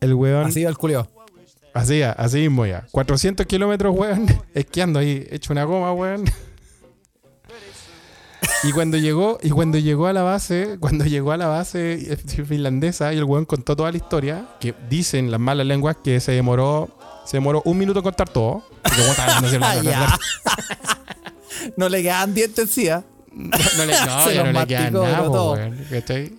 El 0.00 0.14
weón. 0.14 0.46
Así 0.46 0.62
va 0.62 0.70
el 0.70 0.78
culio. 0.78 1.08
Así, 1.76 2.02
así 2.02 2.38
mismo 2.38 2.64
ya. 2.64 2.86
400 2.90 3.46
kilómetros, 3.46 3.94
weón, 3.94 4.26
esquiando 4.54 4.98
ahí, 4.98 5.26
hecho 5.30 5.52
una 5.52 5.64
goma, 5.64 5.92
weón. 5.92 6.24
Y 8.62 8.72
cuando 8.72 8.96
llegó, 8.96 9.38
y 9.42 9.50
cuando 9.50 9.78
llegó 9.78 10.06
a 10.06 10.12
la 10.12 10.22
base, 10.22 10.78
cuando 10.80 11.04
llegó 11.04 11.32
a 11.32 11.36
la 11.36 11.46
base 11.46 12.12
eh, 12.12 12.16
finlandesa, 12.16 13.12
y 13.12 13.18
el 13.18 13.24
weón 13.24 13.44
contó 13.44 13.76
toda 13.76 13.90
la 13.90 13.98
historia, 13.98 14.46
que 14.58 14.74
dicen 14.88 15.30
las 15.30 15.38
malas 15.38 15.66
lenguas 15.66 15.96
que 16.02 16.18
se 16.20 16.32
demoró, 16.32 16.96
se 17.26 17.36
demoró 17.36 17.60
un 17.66 17.76
minuto 17.76 17.98
en 17.98 18.04
contar 18.04 18.28
todo. 18.28 18.62
No 21.76 21.88
le 21.88 22.02
quedan 22.02 22.32
dientes 22.32 22.64
encima. 22.64 23.04
No, 23.32 23.58
no 23.76 23.84
le, 23.84 23.92
no, 23.92 24.24
Se 24.24 24.34
ya 24.34 24.44
no 24.44 24.60
le 24.60 24.66
queda 24.66 24.80
masticó, 24.80 25.04
nada, 25.04 25.30
weón, 25.30 25.86
¿cachai? 25.90 26.32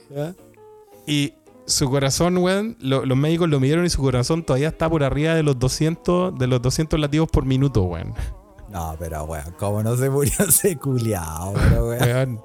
Y 1.05 1.33
su 1.68 1.89
corazón, 1.89 2.38
weón, 2.38 2.78
lo- 2.80 3.05
los 3.05 3.18
médicos 3.18 3.49
lo 3.49 3.59
midieron 3.59 3.86
y 3.86 3.89
su 3.89 4.01
corazón 4.01 4.43
todavía 4.43 4.70
está 4.70 4.89
por 4.89 5.03
arriba 5.03 5.36
de 5.36 5.43
los 5.43 5.59
200, 5.59 6.38
de 6.39 6.47
los 6.47 6.61
200 6.61 6.99
latidos 6.99 7.30
por 7.30 7.45
minuto, 7.45 7.84
weón. 7.84 8.13
No, 8.70 8.95
pero 8.97 9.24
weón, 9.26 9.53
¿cómo 9.59 9.84
no 9.84 9.95
se 9.95 10.09
murió 10.09 10.34
ese 10.47 10.78
culiao, 10.78 11.53
pero 11.53 11.88
weón? 11.89 12.01
Weón, 12.03 12.41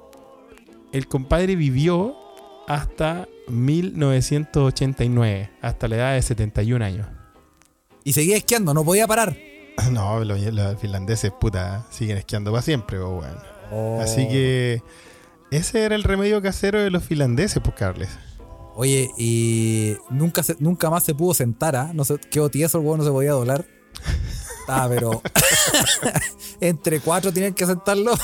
El 0.91 1.07
compadre 1.07 1.55
vivió 1.55 2.15
hasta 2.67 3.27
1989, 3.47 5.49
hasta 5.61 5.87
la 5.87 5.95
edad 5.95 6.13
de 6.13 6.21
71 6.21 6.83
años. 6.85 7.07
Y 8.03 8.13
seguía 8.13 8.37
esquiando, 8.37 8.73
no 8.73 8.83
podía 8.83 9.07
parar. 9.07 9.35
No, 9.91 10.23
los, 10.23 10.39
los 10.39 10.79
finlandeses, 10.79 11.31
puta, 11.31 11.87
siguen 11.89 12.19
esquiando 12.19 12.51
para 12.51 12.61
siempre, 12.61 13.03
weón. 13.03 13.35
Oh. 13.71 13.99
Así 14.01 14.27
que 14.27 14.83
ese 15.49 15.83
era 15.83 15.95
el 15.95 16.03
remedio 16.03 16.43
casero 16.43 16.79
de 16.79 16.91
los 16.91 17.03
finlandeses, 17.03 17.59
pues, 17.63 17.75
Carles. 17.75 18.09
Oye, 18.75 19.11
y 19.17 19.95
nunca, 20.09 20.41
se- 20.43 20.55
nunca 20.59 20.89
más 20.89 21.03
se 21.03 21.13
pudo 21.13 21.33
sentar, 21.33 21.75
¿ah? 21.75 21.91
No 21.93 22.03
sé, 22.05 22.17
quedó 22.31 22.49
tieso 22.49 22.79
el 22.79 22.83
huevo, 22.85 22.97
no 22.97 23.03
se 23.03 23.11
podía 23.11 23.31
doblar. 23.31 23.65
Ah, 24.67 24.87
pero 24.89 25.21
entre 26.61 26.99
cuatro 26.99 27.31
tienen 27.31 27.53
que 27.53 27.65
sentarlo. 27.65 28.13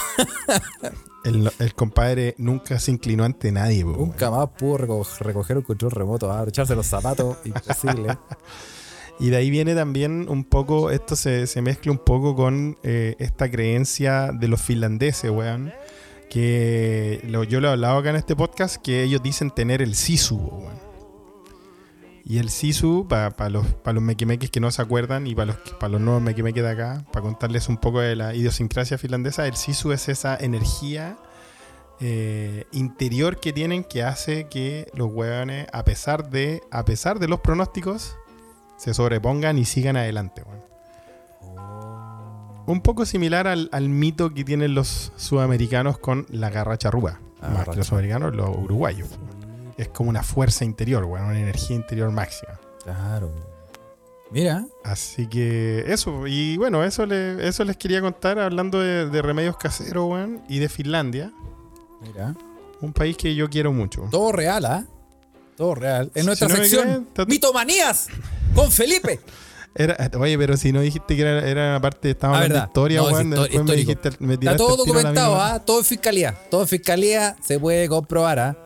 El, 1.26 1.52
el 1.60 1.76
compadre 1.76 2.34
nunca 2.38 2.80
se 2.80 2.91
inclinó 2.91 3.26
ante 3.26 3.52
nadie, 3.52 3.84
weón. 3.84 4.00
Nunca 4.00 4.32
más 4.32 4.47
pudo 4.58 4.78
reco- 4.78 5.18
recoger 5.20 5.58
un 5.58 5.64
control 5.64 5.91
remoto, 5.91 6.32
¿ah? 6.32 6.45
echarse 6.47 6.76
los 6.76 6.88
zapatos, 6.88 7.36
imposible. 7.45 8.18
Y 9.20 9.30
de 9.30 9.36
ahí 9.36 9.50
viene 9.50 9.76
también 9.76 10.28
un 10.30 10.45
poco, 10.45 10.91
esto 10.91 11.18
se, 11.18 11.45
se 11.45 11.62
mezcla 11.62 11.91
un 11.91 11.97
poco 11.97 12.38
con 12.38 12.78
eh, 12.84 13.18
esta 13.20 13.52
creencia 13.52 14.32
de 14.32 14.47
los 14.47 14.62
finlandeses, 14.62 15.30
weón. 15.30 15.74
Que 16.30 17.22
yo 17.50 17.60
lo 17.60 17.68
he 17.68 17.72
hablado 17.72 17.98
acá 17.98 18.12
en 18.12 18.16
este 18.16 18.36
podcast, 18.36 18.78
que 18.78 19.04
ellos 19.04 19.22
dicen 19.24 19.52
tener 19.52 19.82
el 19.82 19.96
sisu. 19.96 20.68
Y 22.24 22.38
el 22.38 22.52
sisu, 22.52 23.08
para 23.08 23.50
los, 23.50 23.66
pa 23.66 23.92
los 23.92 24.04
mequimeques 24.04 24.52
que 24.52 24.60
no 24.60 24.70
se 24.70 24.84
acuerdan 24.84 25.26
y 25.26 25.34
para 25.34 25.48
los, 25.48 25.58
pa 25.80 25.88
los 25.88 26.00
nuevos 26.00 26.22
mequimeques 26.22 26.62
de 26.62 26.70
acá, 26.70 27.04
para 27.12 27.24
contarles 27.24 27.68
un 27.70 27.78
poco 27.78 28.02
de 28.02 28.16
la 28.16 28.36
idiosincrasia 28.36 29.00
finlandesa, 29.00 29.48
el 29.48 29.56
sisu 29.56 29.92
es 29.92 30.10
esa 30.10 30.38
energía 30.38 31.18
eh, 32.02 32.66
interior 32.72 33.40
que 33.40 33.52
tienen 33.52 33.84
que 33.84 34.04
hace 34.04 34.48
que 34.48 34.92
los 34.94 35.12
weones, 35.12 35.68
a 35.74 35.84
pesar 35.84 36.30
de, 36.30 36.62
a 36.70 36.86
pesar 36.86 37.18
de 37.18 37.28
los 37.28 37.40
pronósticos, 37.40 38.16
se 38.78 38.94
sobrepongan 38.94 39.58
y 39.58 39.66
sigan 39.66 39.98
adelante, 39.98 40.44
weón. 40.44 40.68
Un 42.72 42.82
poco 42.82 43.05
similar 43.05 43.47
al, 43.47 43.70
al 43.72 43.89
mito 43.89 44.34
que 44.34 44.43
tienen 44.43 44.74
los 44.76 45.11
sudamericanos 45.17 45.97
con 45.97 46.26
la 46.30 46.49
garra 46.49 46.78
charrúa. 46.78 47.20
Ah, 47.41 47.49
más 47.49 47.70
que 47.70 47.78
los 47.78 47.88
sudamericanos, 47.88 48.36
los 48.36 48.49
uruguayos. 48.49 49.07
Es 49.78 49.88
como 49.89 50.09
una 50.09 50.24
fuerza 50.24 50.65
interior, 50.65 51.05
weón, 51.05 51.26
una 51.28 51.39
energía 51.39 51.76
interior 51.76 52.11
máxima. 52.11 52.59
Claro. 52.84 53.32
Mira, 54.32 54.65
Así 54.84 55.26
que 55.28 55.86
eso, 55.88 56.28
y 56.28 56.57
bueno, 56.57 56.84
eso, 56.84 57.05
le- 57.07 57.47
eso 57.47 57.63
les 57.63 57.78
quería 57.78 57.99
contar 58.01 58.38
hablando 58.38 58.80
de, 58.80 59.09
de 59.09 59.22
remedios 59.24 59.57
caseros, 59.57 60.07
weón, 60.07 60.43
y 60.47 60.59
de 60.59 60.70
Finlandia, 60.70 61.32
mira. 62.01 62.36
un 62.82 62.93
país 62.93 63.17
que 63.17 63.34
yo 63.34 63.49
quiero 63.49 63.72
mucho. 63.74 64.07
Todo 64.11 64.32
real, 64.32 64.65
¿ah? 64.65 64.86
Todo 65.57 65.74
real. 65.76 66.11
En 66.13 66.26
nuestra 66.28 66.47
Si 66.47 66.53
no 66.53 66.59
me 66.59 66.65
sección, 66.70 67.07
creen, 67.13 67.28
Mitomanías 67.28 68.07
con 68.53 68.72
Felipe. 68.72 69.20
Era, 69.76 70.09
oye, 70.20 70.38
pero 70.38 70.57
si 70.57 70.72
no 70.72 70.82
dijiste 70.82 71.15
que 71.15 71.22
era, 71.22 71.47
era 71.47 71.70
una 71.70 71.82
parte, 71.82 72.09
estaba 72.09 72.34
Ah, 72.34 72.38
hablando 72.41 72.59
de 72.59 72.65
historia, 72.67 73.01
No, 73.01 73.09
histo- 73.09 73.41
después 73.43 73.63
me 73.65 73.76
dijiste, 73.76 74.09
me 74.20 74.34
Está 74.34 74.57
todo 74.57 74.76
documentado, 74.78 75.36
¿ah? 75.39 75.59
Todo 75.63 75.80
en 75.80 75.86
fiscalía. 75.86 76.36
Todo 76.49 76.61
en 76.61 76.67
fiscalía 76.67 77.36
se 77.43 77.59
puede 77.59 77.88
comprobar, 77.88 78.39
¿ah? 78.39 78.57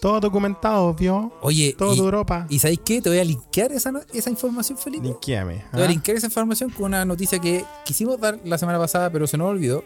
Todo 0.00 0.18
documentado, 0.20 0.94
vio. 0.94 1.32
Oye, 1.42 1.74
Todo 1.78 1.94
y, 1.94 1.98
Europa. 1.98 2.46
¿y 2.48 2.58
sabéis 2.58 2.80
qué? 2.84 3.00
Te 3.00 3.08
voy 3.08 3.18
a 3.20 3.24
linkear 3.24 3.70
esa, 3.72 3.92
esa 4.12 4.30
información, 4.30 4.76
Felipe. 4.76 5.06
Linkeame. 5.08 5.58
Te 5.58 5.62
voy 5.74 5.82
a 5.82 5.84
¿ah? 5.84 5.88
linkear 5.88 6.16
esa 6.16 6.26
información 6.26 6.70
con 6.70 6.86
una 6.86 7.04
noticia 7.04 7.38
que 7.38 7.64
quisimos 7.84 8.18
dar 8.20 8.38
la 8.44 8.58
semana 8.58 8.78
pasada, 8.80 9.10
pero 9.10 9.26
se 9.28 9.36
nos 9.38 9.48
olvidó. 9.48 9.84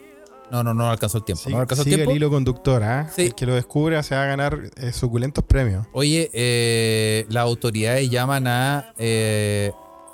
No, 0.51 0.63
no, 0.63 0.73
no 0.73 0.89
alcanzó 0.89 1.19
el 1.19 1.25
tiempo. 1.25 1.43
Sí, 1.45 1.51
no 1.51 1.59
alcanzó 1.59 1.83
el 1.83 1.87
sigue 1.87 1.97
tiempo. 1.97 2.13
el 2.13 2.17
hilo 2.19 2.31
conductor, 2.31 2.83
¿ah? 2.83 3.11
Sí. 3.15 3.23
El 3.23 3.35
que 3.35 3.45
lo 3.47 3.55
descubre 3.55 4.01
se 4.03 4.15
va 4.15 4.23
a 4.23 4.27
ganar 4.27 4.59
eh, 4.77 4.93
suculentos 4.93 5.45
premios. 5.45 5.87
Oye, 5.93 6.31
eh, 6.33 7.27
las 7.29 7.43
autoridades 7.43 8.09
llaman 8.09 8.47
a 8.47 8.95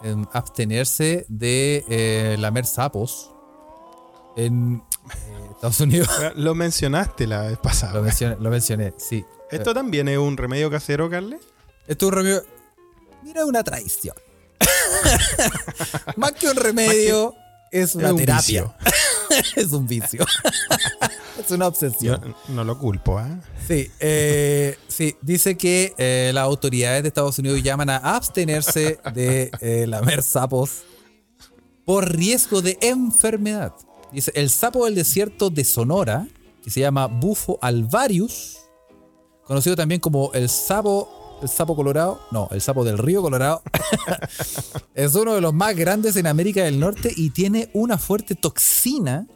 eh, 0.03 0.11
em, 0.11 0.26
abstenerse 0.32 1.26
de 1.28 1.84
eh, 1.88 2.36
lamer 2.38 2.66
sapos 2.66 3.32
en 4.36 4.82
eh, 5.14 5.48
Estados 5.50 5.80
Unidos. 5.80 6.09
Lo 6.36 6.55
mencionaste 6.55 7.26
la 7.26 7.42
vez 7.42 7.59
pasada. 7.59 7.94
lo, 7.94 8.03
mencioné, 8.03 8.36
lo 8.38 8.50
mencioné, 8.50 8.94
sí. 8.98 9.24
¿Esto 9.50 9.74
también 9.74 10.09
es 10.09 10.18
un 10.18 10.36
remedio 10.36 10.70
casero, 10.70 11.11
Carle? 11.11 11.38
Esto 11.86 12.07
es 12.07 12.12
un 12.12 12.18
remedio. 12.18 12.42
Mira, 13.22 13.44
una 13.44 13.62
traición. 13.62 14.16
Más 16.16 16.32
que 16.32 16.48
un 16.48 16.57
remedio, 16.57 17.34
es 17.70 17.94
una 17.94 18.07
Es 18.07 18.12
un 18.12 18.18
terapia. 18.18 18.74
es 19.57 19.72
un 19.72 19.87
vicio. 19.87 20.24
es 21.39 21.51
una 21.51 21.64
Yo 21.64 21.68
obsesión. 21.68 22.35
no 22.49 22.64
lo 22.64 22.78
culpo, 22.78 23.18
¿ah? 23.18 23.41
Sí, 23.66 23.91
eh, 24.01 24.76
sí, 24.89 25.16
dice 25.22 25.57
que 25.57 25.95
eh, 25.99 26.30
las 26.35 26.45
autoridades 26.45 27.03
de 27.03 27.09
Estados 27.09 27.39
Unidos 27.39 27.62
llaman 27.62 27.91
a 27.91 27.97
abstenerse 27.97 28.99
de 29.14 29.51
eh, 29.61 29.87
lamer 29.87 30.22
sapos 30.22 30.83
por 31.85 32.11
riesgo 32.14 32.62
de 32.62 32.78
enfermedad. 32.80 33.72
Dice, 34.12 34.30
el 34.35 34.51
sapo 34.51 34.85
del 34.85 34.95
desierto 34.95 35.51
de 35.51 35.64
Sonora, 35.64 36.26
que 36.62 36.70
se 36.70 36.80
llama 36.80 37.07
Bufo 37.07 37.59
alvarius, 37.62 38.59
conocido 39.45 39.74
también 39.74 40.01
como 40.01 40.33
el 40.35 40.49
sapo, 40.49 41.09
el 41.43 41.49
sapo 41.49 41.76
colorado, 41.76 42.20
no, 42.30 42.49
el 42.53 42.61
sapo 42.61 42.84
del 42.84 42.99
río 42.99 43.20
Colorado, 43.22 43.62
es 44.95 45.14
uno 45.14 45.34
de 45.34 45.40
los 45.40 45.53
más 45.53 45.76
grandes 45.76 46.16
en 46.16 46.26
América 46.26 46.62
del 46.64 46.78
Norte 46.80 47.12
y 47.14 47.30
tiene 47.30 47.70
una 47.74 47.99
fuerte 47.99 48.34
toxina 48.34 49.26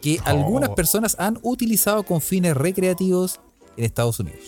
que 0.00 0.18
algunas 0.24 0.70
Oh. 0.70 0.74
personas 0.74 1.16
han 1.18 1.38
utilizado 1.42 2.04
con 2.04 2.20
fines 2.20 2.56
recreativos 2.56 3.40
en 3.76 3.84
Estados 3.84 4.18
Unidos. 4.20 4.40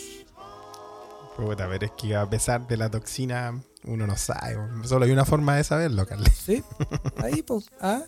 Puta, 1.37 1.69
pero 1.69 1.87
es 1.87 1.93
que 1.93 2.15
a 2.15 2.29
pesar 2.29 2.67
de 2.67 2.77
la 2.77 2.91
toxina, 2.91 3.61
uno 3.85 4.07
no 4.07 4.17
sabe. 4.17 4.57
Solo 4.85 5.05
hay 5.05 5.11
una 5.11 5.25
forma 5.25 5.57
de 5.57 5.65
saberlo, 5.65 6.07
Carle. 6.07 6.31
¿Sí? 6.31 6.63
Ahí, 7.17 7.43
pues, 7.43 7.67
ah. 7.81 8.03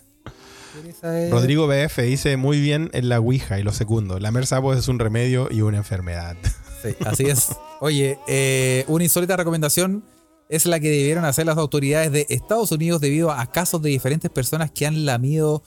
Rodrigo 1.31 1.67
BF 1.67 1.99
dice 1.99 2.35
muy 2.37 2.59
bien 2.59 2.89
en 2.93 3.07
la 3.09 3.19
Ouija 3.19 3.59
y 3.59 3.63
lo 3.63 3.71
segundo. 3.71 4.19
Lamer 4.19 4.45
sapos 4.45 4.77
es 4.77 4.87
un 4.89 4.99
remedio 4.99 5.47
y 5.49 5.61
una 5.61 5.77
enfermedad. 5.77 6.35
Sí, 6.81 6.95
así 7.05 7.25
es. 7.25 7.47
Oye, 7.81 8.19
eh, 8.27 8.85
una 8.87 9.03
insólita 9.03 9.37
recomendación 9.37 10.03
es 10.49 10.65
la 10.65 10.79
que 10.79 10.89
debieron 10.89 11.25
hacer 11.25 11.45
las 11.45 11.57
autoridades 11.57 12.11
de 12.11 12.25
Estados 12.29 12.71
Unidos 12.71 13.01
debido 13.01 13.31
a 13.31 13.45
casos 13.47 13.81
de 13.81 13.89
diferentes 13.89 14.29
personas 14.29 14.71
que 14.71 14.85
han 14.85 15.05
lamido 15.05 15.63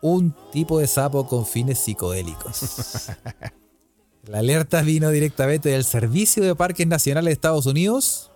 un 0.00 0.34
tipo 0.50 0.78
de 0.78 0.86
sapo 0.86 1.26
con 1.26 1.46
fines 1.46 1.78
psicodélicos. 1.78 3.10
La 4.26 4.38
alerta 4.38 4.82
vino 4.82 5.10
directamente 5.10 5.70
del 5.70 5.84
Servicio 5.84 6.44
de 6.44 6.54
Parques 6.54 6.86
Nacionales 6.86 7.26
de 7.26 7.32
Estados 7.32 7.66
Unidos, 7.66 8.30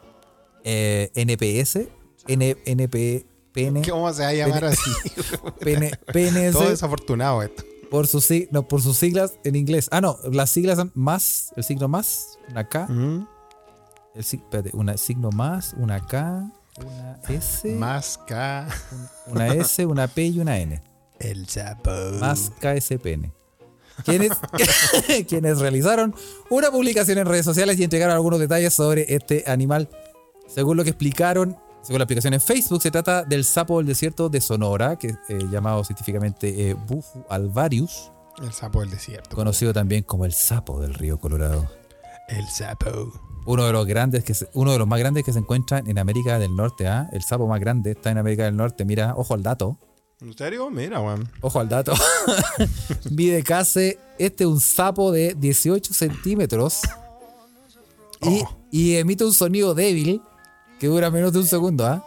eh, 0.65 1.11
NPS, 1.15 1.89
N, 2.27 2.57
NP, 2.65 3.25
PN, 3.53 3.89
¿Cómo 3.89 4.13
se 4.13 4.23
va 4.23 4.29
a 4.29 4.33
llamar 4.33 4.65
así? 4.65 4.91
PN, 5.61 5.93
PNS, 6.13 6.53
Todo 6.59 6.71
desafortunado 6.71 7.43
esto. 7.43 7.63
Por, 7.91 8.07
sus, 8.07 8.29
no, 8.51 8.67
por 8.67 8.83
sus 8.83 8.97
siglas 8.97 9.35
en 9.45 9.57
inglés. 9.57 9.89
Ah, 9.91 10.01
no, 10.01 10.19
las 10.31 10.51
siglas 10.51 10.79
son 10.79 10.93
más, 10.95 11.53
el 11.57 11.65
signo 11.65 11.89
más, 11.89 12.39
una 12.51 12.69
K, 12.69 12.87
Mm, 12.89 13.27
el, 14.15 14.21
espérate, 14.21 14.71
una 14.75 14.97
signo 14.97 15.31
más, 15.31 15.75
una 15.79 16.05
K, 16.07 16.51
una 16.85 17.21
S, 17.29 17.69
Más 17.77 18.19
K. 18.27 18.69
una 19.27 19.49
S, 19.55 19.85
una 19.87 20.09
P 20.09 20.27
y 20.27 20.41
una 20.41 20.59
N. 20.59 20.83
El 21.19 21.49
sapo. 21.49 21.91
Más 22.21 22.51
KSPN. 22.61 23.33
Quienes, 24.05 24.33
quienes 25.29 25.59
realizaron 25.59 26.15
una 26.51 26.71
publicación 26.71 27.17
en 27.19 27.27
redes 27.27 27.47
sociales 27.47 27.79
y 27.79 27.85
entregaron 27.85 28.15
algunos 28.15 28.39
detalles 28.39 28.75
sobre 28.75 29.15
este 29.15 29.45
animal. 29.47 29.89
Según 30.47 30.77
lo 30.77 30.85
que 30.85 30.91
explicaron, 30.91 31.57
según 31.87 31.99
la 31.99 32.05
explicación 32.05 32.35
en 32.35 32.41
Facebook, 32.41 32.83
se 32.83 32.91
trata 32.91 33.23
del 33.25 33.45
sapo 33.45 33.79
del 33.79 33.87
desierto 33.87 34.29
de 34.29 34.41
Sonora, 34.41 34.97
que 34.97 35.09
eh, 35.29 35.39
llamado 35.51 35.85
científicamente 35.85 36.71
eh, 36.71 36.75
Bufu 36.75 37.25
alvarius, 37.29 38.11
El 38.43 38.53
sapo 38.53 38.81
del 38.81 38.91
desierto. 38.91 39.35
conocido 39.37 39.73
también 39.73 40.03
como 40.03 40.25
el 40.25 40.33
sapo 40.33 40.81
del 40.81 40.95
río 40.95 41.19
Colorado. 41.19 41.71
El 42.29 42.47
sapo. 42.49 43.13
Uno 43.47 43.65
de 43.65 43.73
los 43.73 43.87
grandes 43.87 44.25
que 44.25 44.35
se- 44.35 44.49
uno 44.55 44.73
de 44.73 44.79
los 44.79 44.89
más 44.89 44.99
grandes 44.99 45.23
que 45.25 45.33
se 45.33 45.39
encuentran 45.39 45.87
en 45.89 45.99
América 45.99 46.39
del 46.41 46.57
Norte, 46.57 46.89
¿ah? 46.89 47.09
El 47.13 47.23
sapo 47.23 47.47
más 47.47 47.61
grande 47.61 47.93
está 47.93 48.11
en 48.11 48.19
América 48.19 48.45
del 48.45 48.57
Norte. 48.57 48.85
Mira, 48.85 49.15
ojo 49.17 49.35
al 49.35 49.45
dato. 49.45 49.79
¿En 50.21 50.37
serio? 50.37 50.69
Mira, 50.71 51.01
weón. 51.01 51.31
Ojo 51.43 51.61
al 51.61 51.69
dato. 51.69 51.93
Mide 53.11 53.43
casi 53.45 53.97
este 54.19 54.45
es 54.45 54.51
un 54.51 54.61
sapo 54.61 55.13
de 55.13 55.35
18 55.39 55.95
centímetros. 55.95 56.81
Y, 58.23 58.43
y 58.71 58.97
emite 58.97 59.25
un 59.25 59.33
sonido 59.33 59.75
débil 59.75 60.21
que 60.79 60.87
dura 60.87 61.11
menos 61.11 61.33
de 61.33 61.41
un 61.41 61.47
segundo, 61.47 61.87
¿ah? 61.87 62.05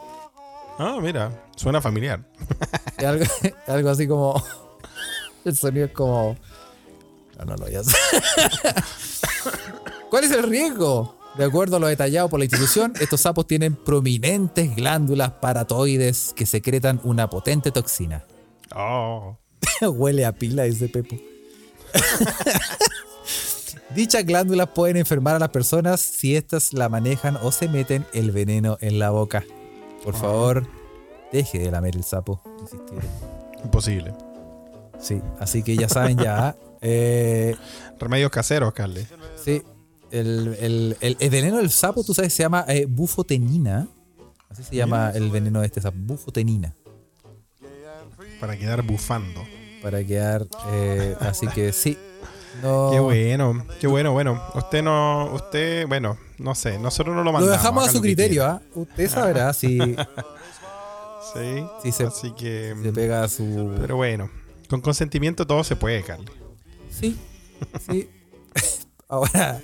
Ah, 0.77 0.97
mira. 1.01 1.43
Suena 1.55 1.81
familiar. 1.81 2.23
Algo, 2.97 3.25
algo 3.67 3.89
así 3.89 4.07
como. 4.07 4.41
El 5.45 5.55
sonido 5.55 5.85
es 5.87 5.91
como. 5.91 6.37
No, 7.37 7.45
no 7.45 7.55
lo 7.55 7.65
voy 7.65 7.75
a 7.75 7.79
hacer. 7.81 7.95
¿Cuál 10.09 10.23
es 10.23 10.31
el 10.31 10.43
riesgo? 10.43 11.17
De 11.37 11.45
acuerdo 11.45 11.77
a 11.77 11.79
lo 11.79 11.87
detallado 11.87 12.27
por 12.27 12.39
la 12.39 12.45
institución, 12.45 12.93
estos 12.99 13.21
sapos 13.21 13.47
tienen 13.47 13.75
prominentes 13.75 14.75
glándulas 14.75 15.31
paratoides 15.33 16.33
que 16.35 16.45
secretan 16.45 16.99
una 17.03 17.29
potente 17.29 17.71
toxina. 17.71 18.25
Oh. 18.75 19.37
Huele 19.81 20.25
a 20.25 20.33
pila, 20.33 20.63
dice 20.63 20.89
Pepo. 20.89 21.15
Dichas 23.95 24.23
glándulas 24.25 24.69
pueden 24.69 24.97
enfermar 24.97 25.35
a 25.35 25.39
las 25.39 25.49
personas 25.49 25.99
si 25.99 26.35
éstas 26.35 26.73
la 26.73 26.89
manejan 26.89 27.37
o 27.41 27.51
se 27.51 27.67
meten 27.67 28.05
el 28.13 28.31
veneno 28.31 28.77
en 28.81 28.99
la 28.99 29.09
boca. 29.09 29.43
Por 30.03 30.15
favor, 30.15 30.67
deje 31.31 31.59
de 31.59 31.71
lamer 31.71 31.95
el 31.95 32.03
sapo. 32.03 32.41
insistiré. 32.61 33.01
Imposible. 33.63 34.13
Sí, 34.99 35.21
así 35.39 35.63
que 35.63 35.75
ya 35.75 35.89
saben 35.89 36.17
ya. 36.17 36.55
eh, 36.81 37.55
Remedios 37.99 38.29
caseros, 38.31 38.73
Carle. 38.73 39.07
sí, 39.43 39.63
el, 40.11 40.55
el- 40.59 40.97
el- 41.01 41.17
el 41.19 41.29
veneno 41.29 41.57
del 41.57 41.69
sapo, 41.71 42.03
tú 42.03 42.13
sabes, 42.13 42.31
se 42.33 42.43
llama 42.43 42.65
eh, 42.67 42.85
bufotenina. 42.87 43.87
Así 44.49 44.63
se 44.63 44.75
llama 44.75 45.11
el 45.13 45.29
veneno 45.31 45.61
de 45.61 45.65
este 45.67 45.81
sapo, 45.81 45.97
bufotenina. 45.99 46.75
Para 48.39 48.55
quedar 48.57 48.83
bufando. 48.83 49.41
Para 49.81 50.03
quedar. 50.03 50.47
eh, 50.71 51.15
así 51.21 51.47
que 51.47 51.73
sí. 51.73 51.97
No, 52.61 52.89
Qué 52.91 52.99
bueno, 52.99 53.65
qué 53.79 53.87
bueno, 53.87 54.11
bueno. 54.11 54.41
Usted 54.55 54.83
no, 54.83 55.31
usted, 55.33 55.87
bueno, 55.87 56.17
no 56.39 56.55
sé, 56.55 56.77
nosotros 56.79 57.15
no 57.15 57.21
lo 57.23 57.25
Lo 57.25 57.33
mandamos. 57.33 57.57
dejamos 57.57 57.87
a 57.87 57.89
su 57.91 57.97
lo 57.97 58.01
criterio. 58.01 58.45
¿ah? 58.45 58.61
Usted 58.75 59.09
sabrá 59.09 59.53
si 59.53 59.77
Sí, 61.33 61.63
Sí, 61.83 61.91
se- 61.91 62.05
así 62.05 62.31
que. 62.31 62.75
se 62.81 62.91
pega 62.91 63.23
a 63.23 63.27
su. 63.29 63.75
Pero 63.79 63.95
bueno, 63.97 64.29
con 64.69 64.81
consentimiento 64.81 65.45
todo 65.45 65.63
se 65.63 65.75
puede, 65.75 66.01
Carle. 66.03 66.25
Sí, 66.89 67.17
sí. 67.87 68.09
Ahora, 69.07 69.59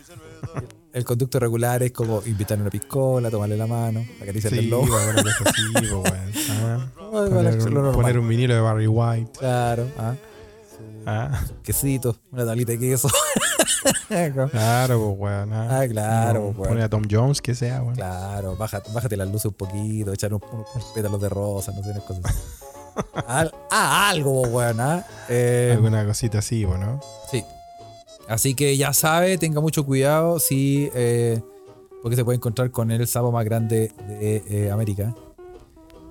el 0.93 1.03
conducto 1.03 1.39
regular 1.39 1.81
es 1.83 1.91
como 1.91 2.21
invitarle 2.25 2.61
una 2.61 2.69
piscola, 2.71 3.29
tomarle 3.31 3.57
la 3.57 3.67
mano, 3.67 4.05
acariciarle 4.21 4.59
Sí, 4.59 4.63
el 4.65 4.69
lomo. 4.71 4.87
bueno, 4.91 5.21
sí, 5.55 5.89
bueno. 5.91 6.15
Ah, 6.51 6.87
Ay, 6.97 7.09
Poner, 7.09 7.29
bueno, 7.57 7.63
un, 7.65 7.73
lo 7.73 7.91
poner 7.91 8.19
un 8.19 8.27
vinilo 8.27 8.53
de 8.53 8.61
Barry 8.61 8.87
White. 8.87 9.31
Claro, 9.39 9.87
ah, 9.97 10.13
Ah, 11.05 11.39
quesito, 11.63 12.15
una 12.31 12.45
tablita 12.45 12.71
de 12.71 12.79
queso. 12.79 13.07
claro, 14.51 15.15
pues, 15.17 15.19
weón. 15.19 15.53
ah. 15.53 15.79
Ah, 15.81 15.87
claro, 15.87 16.39
No, 16.39 16.45
pues, 16.47 16.57
weón. 16.57 16.69
Poner 16.69 16.83
a 16.83 16.89
Tom 16.89 17.03
Jones, 17.09 17.41
que 17.41 17.55
sea, 17.55 17.81
weón. 17.81 17.95
Claro, 17.95 18.55
baja- 18.55 18.81
bájate 18.93 19.17
las 19.17 19.27
luces 19.27 19.45
un 19.45 19.53
poquito, 19.53 20.13
echar 20.13 20.33
unos, 20.33 20.49
unos 20.51 20.85
pétalos 20.93 21.21
de 21.21 21.29
rosa, 21.29 21.71
no 21.75 21.83
sé, 21.83 21.91
unas 21.91 22.03
cosas 22.03 22.25
así. 22.25 22.39
Al- 23.27 23.53
ah, 23.71 24.09
algo, 24.09 24.41
weón. 24.43 24.79
¿ah? 24.79 25.05
Eh, 25.29 25.71
Alguna 25.75 26.05
cosita 26.05 26.39
así, 26.39 26.63
¿o 26.65 26.77
¿no? 26.77 26.99
Sí. 27.29 27.43
Así 28.27 28.55
que 28.55 28.75
ya 28.77 28.93
sabe, 28.93 29.37
tenga 29.37 29.61
mucho 29.61 29.85
cuidado 29.85 30.39
si. 30.39 30.89
eh, 30.95 31.41
porque 32.01 32.15
se 32.15 32.23
puede 32.23 32.35
encontrar 32.37 32.69
con 32.71 32.91
el 32.91 33.07
sapo 33.07 33.31
más 33.31 33.43
grande 33.45 33.91
de 34.07 34.43
eh, 34.47 34.71
América. 34.71 35.13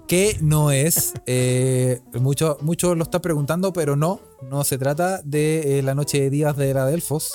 Que 0.06 0.36
no 0.40 0.70
es. 0.70 1.14
eh, 1.26 2.00
Muchos 2.14 2.60
muchos 2.62 2.96
lo 2.96 3.04
están 3.04 3.22
preguntando, 3.22 3.72
pero 3.72 3.96
no. 3.96 4.20
No 4.42 4.62
se 4.64 4.76
trata 4.78 5.20
de 5.22 5.78
eh, 5.78 5.82
la 5.82 5.94
noche 5.94 6.20
de 6.20 6.30
días 6.30 6.56
de 6.56 6.74
la 6.74 6.86
Delfos. 6.86 7.32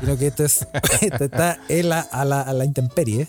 Sino 0.00 0.16
que 0.18 0.28
este, 0.28 0.44
es, 0.44 0.66
este 1.00 1.24
está 1.24 1.58
en 1.68 1.88
la, 1.88 2.00
a, 2.00 2.24
la, 2.24 2.42
a 2.42 2.52
la 2.52 2.64
intemperie. 2.64 3.28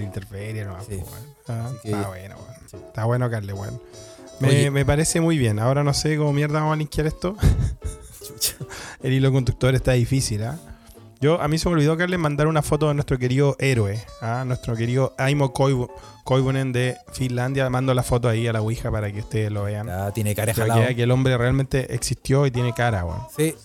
Interferir, 0.00 0.66
no. 0.66 0.80
Sí. 0.80 0.86
pues, 0.98 1.02
weón. 1.02 1.34
Ah, 1.48 1.70
que- 1.82 1.90
está 1.92 2.08
bueno. 2.08 2.36
Sí. 2.70 2.76
Está 2.76 3.04
bueno, 3.04 3.30
Carle, 3.30 3.52
weón. 3.52 3.80
Me, 4.40 4.48
Oye. 4.48 4.70
me 4.70 4.84
parece 4.86 5.20
muy 5.20 5.36
bien. 5.38 5.58
Ahora 5.58 5.84
no 5.84 5.92
sé 5.94 6.16
cómo 6.16 6.32
mierda 6.32 6.60
vamos 6.60 6.74
a 6.74 6.76
linkear 6.76 7.06
esto. 7.06 7.36
El 9.02 9.12
hilo 9.12 9.32
conductor 9.32 9.74
está 9.74 9.92
difícil, 9.92 10.42
¿ah? 10.44 10.58
Yo, 11.20 11.40
a 11.40 11.48
mí 11.48 11.58
se 11.58 11.68
me 11.68 11.74
olvidó, 11.74 11.96
Carles, 11.96 12.18
mandar 12.18 12.46
una 12.46 12.62
foto 12.62 12.86
de 12.88 12.94
nuestro 12.94 13.18
querido 13.18 13.56
héroe, 13.58 14.00
¿ah? 14.22 14.44
nuestro 14.46 14.76
querido 14.76 15.14
Aimo 15.18 15.52
Koivu- 15.52 15.90
Koivunen 16.24 16.72
de 16.72 16.96
Finlandia. 17.12 17.68
Mando 17.70 17.92
la 17.94 18.02
foto 18.04 18.28
ahí 18.28 18.46
a 18.46 18.52
la 18.52 18.60
Ouija 18.60 18.90
para 18.90 19.10
que 19.12 19.20
ustedes 19.20 19.50
lo 19.50 19.64
vean. 19.64 19.88
Ya 19.88 20.12
tiene 20.12 20.34
cara 20.34 20.52
que 20.54 20.94
que 20.94 21.02
el 21.02 21.10
hombre 21.10 21.36
realmente 21.36 21.92
existió 21.94 22.46
y 22.46 22.50
tiene 22.52 22.72
cara, 22.72 23.04
weón. 23.04 23.22
Sí. 23.36 23.56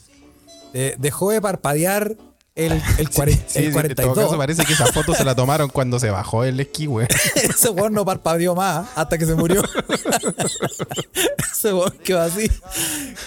Eh, 0.74 0.96
dejó 0.98 1.30
de 1.30 1.40
parpadear 1.42 2.16
el, 2.56 2.72
el, 2.98 3.10
cuare- 3.12 3.34
Sí, 3.48 3.60
el 3.60 3.66
sí, 3.68 3.72
42. 3.72 4.00
En 4.00 4.14
todo 4.16 4.26
caso, 4.26 4.38
parece 4.38 4.66
que 4.66 4.74
esa 4.74 4.88
foto 4.88 5.14
se 5.14 5.24
la 5.24 5.36
tomaron 5.36 5.70
cuando 5.70 6.00
se 6.00 6.10
bajó 6.10 6.44
el 6.46 6.60
esquí, 6.60 6.88
weón. 6.88 7.08
Ese 7.36 7.70
weón 7.70 7.94
no 7.94 8.04
parpadeó 8.04 8.56
más 8.56 8.88
hasta 8.96 9.18
que 9.20 9.28
se 9.28 9.36
murió. 9.36 9.62
Ese 11.52 11.74
weón 11.74 11.92
quedó 12.04 12.22
así. 12.22 12.50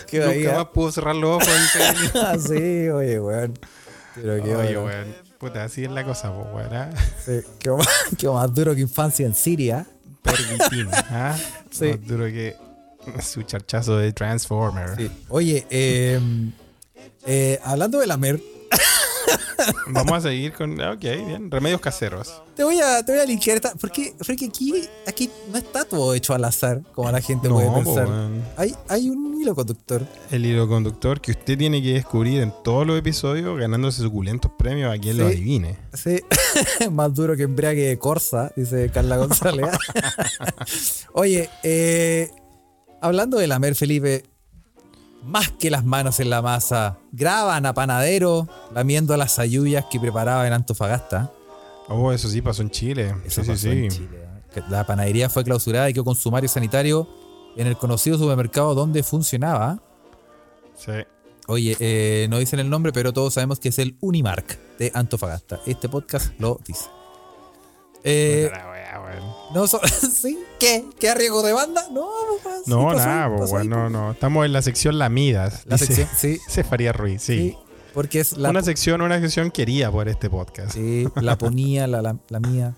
Quedó 0.08 0.30
ahí. 0.30 0.42
Nunca 0.42 0.56
más 0.56 0.66
pudo 0.68 0.90
cerrar 0.92 1.14
los 1.14 1.36
ojos. 1.42 1.46
dice. 1.46 2.18
Así, 2.18 2.88
oye, 2.88 3.20
weón. 3.20 3.54
Pero 4.16 4.42
quedó, 4.42 4.58
Oye, 4.60 4.78
weón. 4.78 5.14
Puta, 5.38 5.64
así 5.64 5.84
es 5.84 5.90
la 5.90 6.04
cosa, 6.04 6.32
pues, 6.34 6.46
weón. 6.54 6.74
¿ah? 6.74 6.90
sí, 7.24 7.40
quedó, 7.58 7.76
más, 7.76 7.88
quedó 8.18 8.34
más 8.34 8.54
duro 8.54 8.74
que 8.74 8.80
infancia 8.80 9.26
en 9.26 9.34
Siria. 9.34 9.86
Pervitin, 10.22 10.88
¿ah? 10.92 11.36
Sí. 11.70 11.88
Más 11.90 12.06
duro 12.06 12.24
que 12.24 12.56
su 13.22 13.42
charchazo 13.42 13.98
de 13.98 14.12
Transformer. 14.12 14.96
Sí. 14.96 15.10
Oye, 15.28 15.66
eh, 15.70 16.18
eh, 17.26 17.60
hablando 17.64 17.98
de 18.00 18.06
la 18.06 18.16
mer, 18.16 18.40
Vamos 19.88 20.12
a 20.12 20.20
seguir 20.20 20.52
con. 20.52 20.80
Ok, 20.80 21.00
bien. 21.00 21.50
Remedios 21.50 21.80
caseros. 21.80 22.42
te 22.54 22.64
voy 22.64 22.78
a, 22.80 23.04
te 23.04 23.12
voy 23.12 23.20
a 23.20 23.24
linkear 23.24 23.56
esta. 23.56 23.74
Porque, 23.74 24.14
porque 24.18 24.46
aquí, 24.46 24.72
aquí 25.06 25.30
no 25.50 25.58
está 25.58 25.84
todo 25.84 26.14
hecho 26.14 26.34
al 26.34 26.44
azar, 26.44 26.82
como 26.94 27.10
la 27.10 27.20
gente 27.20 27.48
puede 27.48 27.66
No, 27.68 27.74
pensar. 27.74 28.08
Hay, 28.56 28.74
hay 28.88 29.08
un 29.10 29.40
hilo 29.40 29.54
conductor. 29.54 30.06
El 30.30 30.46
hilo 30.46 30.66
conductor 30.68 31.20
que 31.20 31.30
usted 31.32 31.56
tiene 31.58 31.82
que 31.82 31.92
descubrir 31.94 32.40
en 32.42 32.52
todos 32.64 32.86
los 32.86 32.98
episodios, 32.98 33.58
ganándose 33.58 34.02
suculentos 34.02 34.50
premios 34.58 34.92
a 34.94 34.98
quien 34.98 35.18
lo 35.18 35.28
Sí. 35.28 35.34
adivine. 35.34 35.78
Sí, 35.92 36.20
más 36.90 37.14
duro 37.14 37.36
que 37.36 37.44
embriague 37.44 37.86
de 37.88 37.98
Corsa, 37.98 38.52
dice 38.56 38.90
Carla 38.92 39.16
González. 39.18 39.66
Oye, 41.12 41.48
eh, 41.62 42.30
hablando 43.00 43.38
de 43.38 43.46
lamer, 43.46 43.74
Felipe, 43.74 44.24
más 45.26 45.50
que 45.50 45.70
las 45.70 45.84
manos 45.84 46.20
en 46.20 46.30
la 46.30 46.40
masa, 46.40 46.98
graban 47.12 47.66
a 47.66 47.74
Panadero 47.74 48.48
lamiendo 48.72 49.16
las 49.16 49.38
ayuyas 49.38 49.84
que 49.90 49.98
preparaba 50.00 50.46
en 50.46 50.52
Antofagasta. 50.52 51.32
Oh, 51.88 52.12
eso 52.12 52.28
sí 52.28 52.40
pasó 52.40 52.62
en 52.62 52.70
Chile. 52.70 53.14
Eso 53.24 53.42
sí, 53.42 53.50
pasó 53.50 53.60
sí, 53.62 53.68
en 53.70 53.90
sí. 53.90 53.98
Chile. 53.98 54.18
Que 54.54 54.62
La 54.70 54.86
panadería 54.86 55.28
fue 55.28 55.44
clausurada 55.44 55.90
y 55.90 55.92
quedó 55.92 56.04
con 56.04 56.14
sumario 56.14 56.48
sanitario 56.48 57.08
en 57.56 57.66
el 57.66 57.76
conocido 57.76 58.18
supermercado 58.18 58.74
donde 58.74 59.02
funcionaba. 59.02 59.80
Sí. 60.76 60.92
Oye, 61.48 61.76
eh, 61.78 62.26
no 62.28 62.38
dicen 62.38 62.58
el 62.58 62.70
nombre, 62.70 62.92
pero 62.92 63.12
todos 63.12 63.34
sabemos 63.34 63.60
que 63.60 63.68
es 63.68 63.78
el 63.78 63.96
Unimark 64.00 64.58
de 64.78 64.90
Antofagasta. 64.94 65.60
Este 65.66 65.88
podcast 65.88 66.32
lo 66.40 66.60
dice. 66.66 66.86
Eh, 68.02 68.50
Weón. 69.00 69.24
no 69.54 69.66
so- 69.66 69.80
¿Sí? 69.86 70.38
¿Qué? 70.58 70.84
¿Qué 70.98 71.08
arriesgo 71.10 71.42
de 71.42 71.52
banda? 71.52 71.86
No, 71.92 72.08
pues, 72.42 72.56
sí, 72.64 72.70
No, 72.70 72.92
nada, 72.94 73.34
pues, 73.36 73.50
weón, 73.50 73.68
no, 73.68 73.90
no. 73.90 74.12
Estamos 74.12 74.44
en 74.46 74.52
la 74.52 74.62
sección 74.62 74.98
Lamidas. 74.98 75.62
La 75.66 75.76
dice- 75.76 75.94
sección, 75.94 76.08
sí, 76.16 76.40
Ese 76.48 76.64
Faría 76.64 76.92
Ruiz, 76.92 77.22
sí. 77.22 77.36
sí, 77.50 77.58
porque 77.94 78.20
es 78.20 78.36
la, 78.36 78.50
Una 78.50 78.62
sección, 78.62 79.00
una 79.00 79.20
sección 79.20 79.50
querida 79.50 79.90
por 79.90 80.08
este 80.08 80.28
podcast. 80.30 80.72
sí, 80.74 81.06
la 81.16 81.36
ponía, 81.38 81.86
la, 81.86 82.02
la, 82.02 82.16
la 82.28 82.40
mía. 82.40 82.74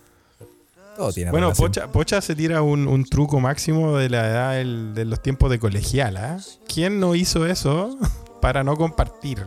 Todo 0.96 1.12
tiene 1.12 1.30
Bueno. 1.30 1.52
Pocha, 1.52 1.86
Pocha 1.92 2.20
se 2.20 2.34
tira 2.34 2.60
un, 2.62 2.88
un 2.88 3.04
truco 3.04 3.38
máximo 3.38 3.96
de 3.98 4.08
la 4.10 4.26
edad 4.28 4.52
del- 4.54 4.94
de 4.94 5.04
los 5.04 5.22
tiempos 5.22 5.48
de 5.50 5.58
colegial. 5.60 6.16
¿ah? 6.16 6.38
¿Quién 6.72 6.98
no 6.98 7.14
hizo 7.14 7.46
eso 7.46 7.96
para 8.40 8.64
no 8.64 8.76
compartir? 8.76 9.46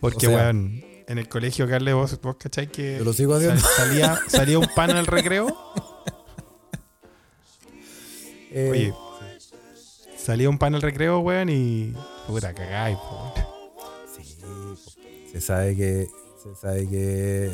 Porque, 0.00 0.26
O 0.26 0.30
sea- 0.30 0.38
weón, 0.44 0.82
en 1.08 1.18
el 1.18 1.28
colegio, 1.28 1.66
Carle, 1.68 1.92
vos, 1.94 2.20
vos 2.20 2.36
cachai 2.36 2.68
que 2.70 2.98
Yo 2.98 3.04
lo 3.04 3.12
sigo 3.12 3.40
sal- 3.40 3.58
salía, 3.58 4.18
salía 4.28 4.58
un 4.58 4.68
pan 4.74 4.90
el 4.90 5.06
recreo. 5.06 5.56
Eh, 8.50 8.70
Oye, 8.70 8.94
salía 10.16 10.48
un 10.48 10.58
pan 10.58 10.74
el 10.74 10.82
recreo, 10.82 11.18
weón, 11.20 11.48
y. 11.50 11.94
Puta, 12.26 12.54
cagáis, 12.54 12.96
po. 12.96 13.34
sí, 14.16 14.38
se 15.32 15.40
sabe 15.40 15.76
que. 15.76 16.08
Se 16.42 16.54
sabe 16.54 16.88
que. 16.88 17.50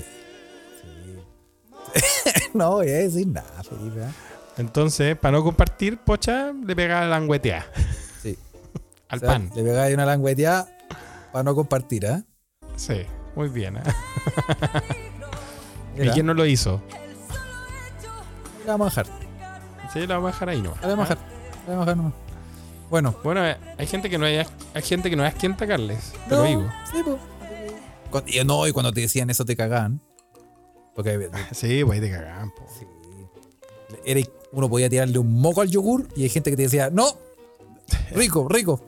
Sí. 0.83 2.41
no 2.55 2.71
voy 2.73 2.89
a 2.91 2.95
decir 2.99 3.27
nada, 3.27 3.63
Felipe. 3.63 4.03
¿ah? 4.05 4.13
Entonces, 4.57 5.17
para 5.19 5.33
no 5.39 5.43
compartir, 5.45 5.99
Pocha 5.99 6.53
le 6.53 6.77
pegaba 6.77 7.01
la 7.03 7.09
languetea 7.19 7.67
Sí. 8.23 8.39
al 9.09 9.17
O 9.19 9.21
sea, 9.21 9.29
pan. 9.29 9.51
Le 9.55 9.63
pegáis 9.65 9.95
una 9.95 10.07
langueteada 10.07 10.69
para 11.33 11.43
no 11.43 11.55
compartir, 11.57 12.07
¿ah? 12.07 12.23
Sí, 12.77 13.03
muy 13.37 13.49
bien. 13.49 13.77
¿ah? 13.79 13.83
¿Y 15.97 16.09
quién 16.11 16.27
no 16.27 16.35
lo 16.35 16.45
hizo? 16.47 16.81
le 18.65 18.71
vamos 18.71 18.97
a 18.99 19.03
dejar. 19.03 19.19
Sí, 19.93 20.01
lo 20.07 20.15
vamos 20.15 20.29
a 20.29 20.33
dejar 20.33 20.49
ahí 20.49 20.63
nomás. 20.63 20.81
Le 20.83 20.89
vamos 20.89 21.11
a 21.11 21.15
dejar. 21.15 21.29
Le 21.67 21.71
vamos 21.71 21.83
a 21.83 21.91
dejar 21.91 21.97
nomás. 21.97 22.13
Bueno, 22.91 23.15
Bueno, 23.25 23.47
eh, 23.47 23.57
hay 23.79 23.87
gente 23.87 24.09
que 24.11 24.19
no 24.19 24.27
es, 24.27 24.47
hay 24.75 24.83
gente 24.83 25.11
que 25.11 25.17
no 25.17 25.25
es 25.27 25.35
quien 25.35 25.55
Carles, 25.55 26.13
te 26.29 26.35
no, 26.35 26.43
lo 26.43 26.45
digo. 26.45 26.73
Sí, 26.93 27.03
po. 27.03 27.19
Cuando- 28.11 28.31
y 28.31 28.45
no, 28.45 28.67
y 28.67 28.73
cuando 28.73 28.93
te 28.93 29.01
decían 29.01 29.31
eso 29.31 29.45
te 29.45 29.57
cagaban. 29.57 30.01
Porque 30.95 31.29
Sí, 31.53 31.83
pues 31.85 32.01
ahí 32.01 32.09
te 32.09 32.11
cagan, 32.15 32.51
po. 32.51 32.67
sí, 32.79 32.87
era, 34.05 34.21
uno 34.53 34.69
podía 34.69 34.89
tirarle 34.89 35.19
un 35.19 35.41
moco 35.41 35.61
al 35.61 35.69
yogur 35.71 36.09
y 36.17 36.23
hay 36.25 36.29
gente 36.29 36.51
que 36.51 36.57
te 36.57 36.63
decía, 36.63 36.91
no, 36.91 37.05
rico, 38.13 38.47
rico. 38.49 38.81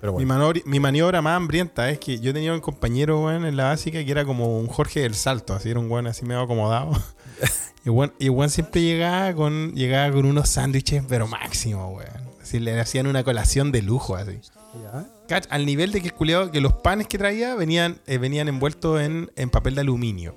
Pero 0.00 0.16
Mi, 0.18 0.24
manori- 0.24 0.62
mi 0.64 0.78
maniobra 0.80 1.20
más 1.22 1.36
hambrienta 1.36 1.90
es 1.90 1.98
que 1.98 2.18
yo 2.20 2.32
tenía 2.32 2.52
un 2.54 2.60
compañero, 2.60 3.24
weón, 3.24 3.44
en 3.44 3.56
la 3.56 3.64
básica 3.64 4.04
que 4.04 4.10
era 4.10 4.24
como 4.24 4.58
un 4.58 4.66
Jorge 4.68 5.00
del 5.00 5.14
Salto, 5.14 5.54
así 5.54 5.70
era 5.70 5.80
un 5.80 5.90
weón 5.90 6.06
así 6.06 6.24
medio 6.24 6.40
acomodado. 6.42 6.92
y 7.84 7.88
weón, 7.90 8.12
y 8.18 8.28
weón 8.28 8.50
siempre 8.50 8.80
llegaba 8.82 9.32
con, 9.34 9.72
llegaba 9.74 10.12
con 10.12 10.24
unos 10.26 10.48
sándwiches, 10.48 11.02
pero 11.08 11.26
máximo, 11.26 11.88
weón. 11.96 12.28
Así 12.40 12.58
le 12.60 12.78
hacían 12.80 13.06
una 13.06 13.24
colación 13.24 13.72
de 13.72 13.82
lujo, 13.82 14.16
así. 14.16 14.38
ya. 15.28 15.40
Al 15.50 15.66
nivel 15.66 15.92
de 15.92 16.00
que 16.00 16.08
el 16.08 16.14
culiao- 16.14 16.50
que 16.50 16.60
los 16.62 16.72
panes 16.74 17.06
que 17.08 17.18
traía 17.18 17.54
venían, 17.54 17.98
eh, 18.06 18.16
venían 18.18 18.48
envueltos 18.48 19.00
en, 19.02 19.30
en 19.36 19.50
papel 19.50 19.74
de 19.74 19.82
aluminio. 19.82 20.36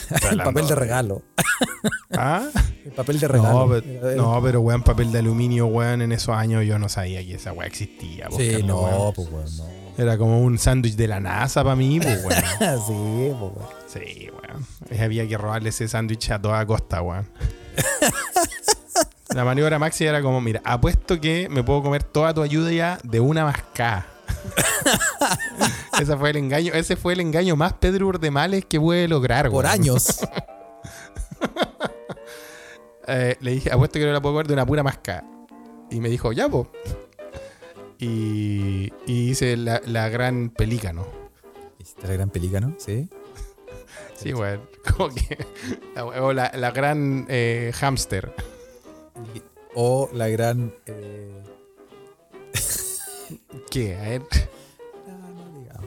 el 0.30 0.38
papel 0.38 0.66
de 0.68 0.74
regalo. 0.74 1.22
¿Ah? 2.12 2.48
El 2.84 2.92
papel 2.92 3.20
de 3.20 3.28
regalo. 3.28 3.66
No, 3.66 3.68
pero, 3.82 4.16
no, 4.16 4.42
pero 4.42 4.60
weón, 4.60 4.82
papel 4.82 5.12
de 5.12 5.18
aluminio, 5.18 5.66
weón, 5.66 6.02
en 6.02 6.12
esos 6.12 6.34
años 6.34 6.64
yo 6.64 6.78
no 6.78 6.88
sabía 6.88 7.24
que 7.24 7.34
esa 7.34 7.52
weá 7.52 7.66
existía. 7.66 8.28
Sí, 8.36 8.62
no, 8.64 8.80
weón. 8.82 9.14
pues 9.14 9.58
no. 9.58 9.64
Era 9.96 10.16
como 10.16 10.40
un 10.40 10.58
sándwich 10.58 10.94
de 10.94 11.08
la 11.08 11.20
NASA 11.20 11.64
para 11.64 11.76
mí, 11.76 11.98
pues 12.02 12.24
weón. 12.24 12.42
sí, 12.86 13.34
pues 13.38 13.52
bueno. 13.54 13.68
Sí, 13.86 14.28
weón. 14.30 14.66
Eh, 14.90 15.02
Había 15.02 15.26
que 15.28 15.36
robarle 15.36 15.70
ese 15.70 15.88
sándwich 15.88 16.30
a 16.30 16.40
toda 16.40 16.64
costa, 16.66 17.02
weón. 17.02 17.28
La 19.34 19.44
maniobra 19.44 19.78
maxi 19.78 20.04
era 20.06 20.22
como, 20.22 20.40
mira, 20.40 20.62
apuesto 20.64 21.20
que 21.20 21.48
me 21.50 21.62
puedo 21.62 21.82
comer 21.82 22.02
toda 22.02 22.32
tu 22.32 22.42
ayuda 22.42 22.72
ya 22.72 22.98
de 23.02 23.20
una 23.20 23.44
mascada. 23.44 24.06
ese 26.00 26.16
fue 26.16 26.30
el 26.30 26.36
engaño, 26.36 26.72
ese 26.74 26.96
fue 26.96 27.12
el 27.14 27.20
engaño 27.20 27.56
más 27.56 27.72
Pedro 27.74 28.06
Urdemales 28.08 28.64
que 28.64 28.78
pude 28.80 29.08
lograr, 29.08 29.50
Por 29.50 29.66
años. 29.66 30.20
Eh, 33.10 33.36
le 33.40 33.52
dije, 33.52 33.72
apuesto 33.72 33.98
que 33.98 34.04
no 34.04 34.12
la 34.12 34.20
puedo 34.20 34.34
comer 34.34 34.46
de 34.48 34.52
una 34.52 34.66
pura 34.66 34.82
mascada. 34.82 35.24
Y 35.90 35.98
me 36.00 36.10
dijo, 36.10 36.30
ya, 36.32 36.46
po. 36.46 36.70
Y, 37.98 38.92
y 39.06 39.30
hice 39.30 39.56
la, 39.56 39.80
la 39.86 40.10
gran 40.10 40.50
pelícano. 40.50 41.06
¿Hiciste 41.78 42.06
la 42.06 42.12
gran 42.14 42.30
pelícano? 42.30 42.74
Sí. 42.78 43.08
Sí, 44.14 44.34
weón. 44.34 44.60
Como 44.96 45.08
que. 45.14 45.38
la- 45.94 46.04
O 46.04 46.32
la, 46.32 46.50
la 46.54 46.70
gran 46.72 47.24
eh, 47.28 47.70
hámster. 47.76 48.34
Y- 49.34 49.42
O 49.74 50.10
la 50.12 50.28
gran. 50.28 50.74
eh, 50.86 51.32
¿Qué? 53.70 53.96
A 53.96 54.02
ver. 54.02 54.22
digamos. 55.58 55.86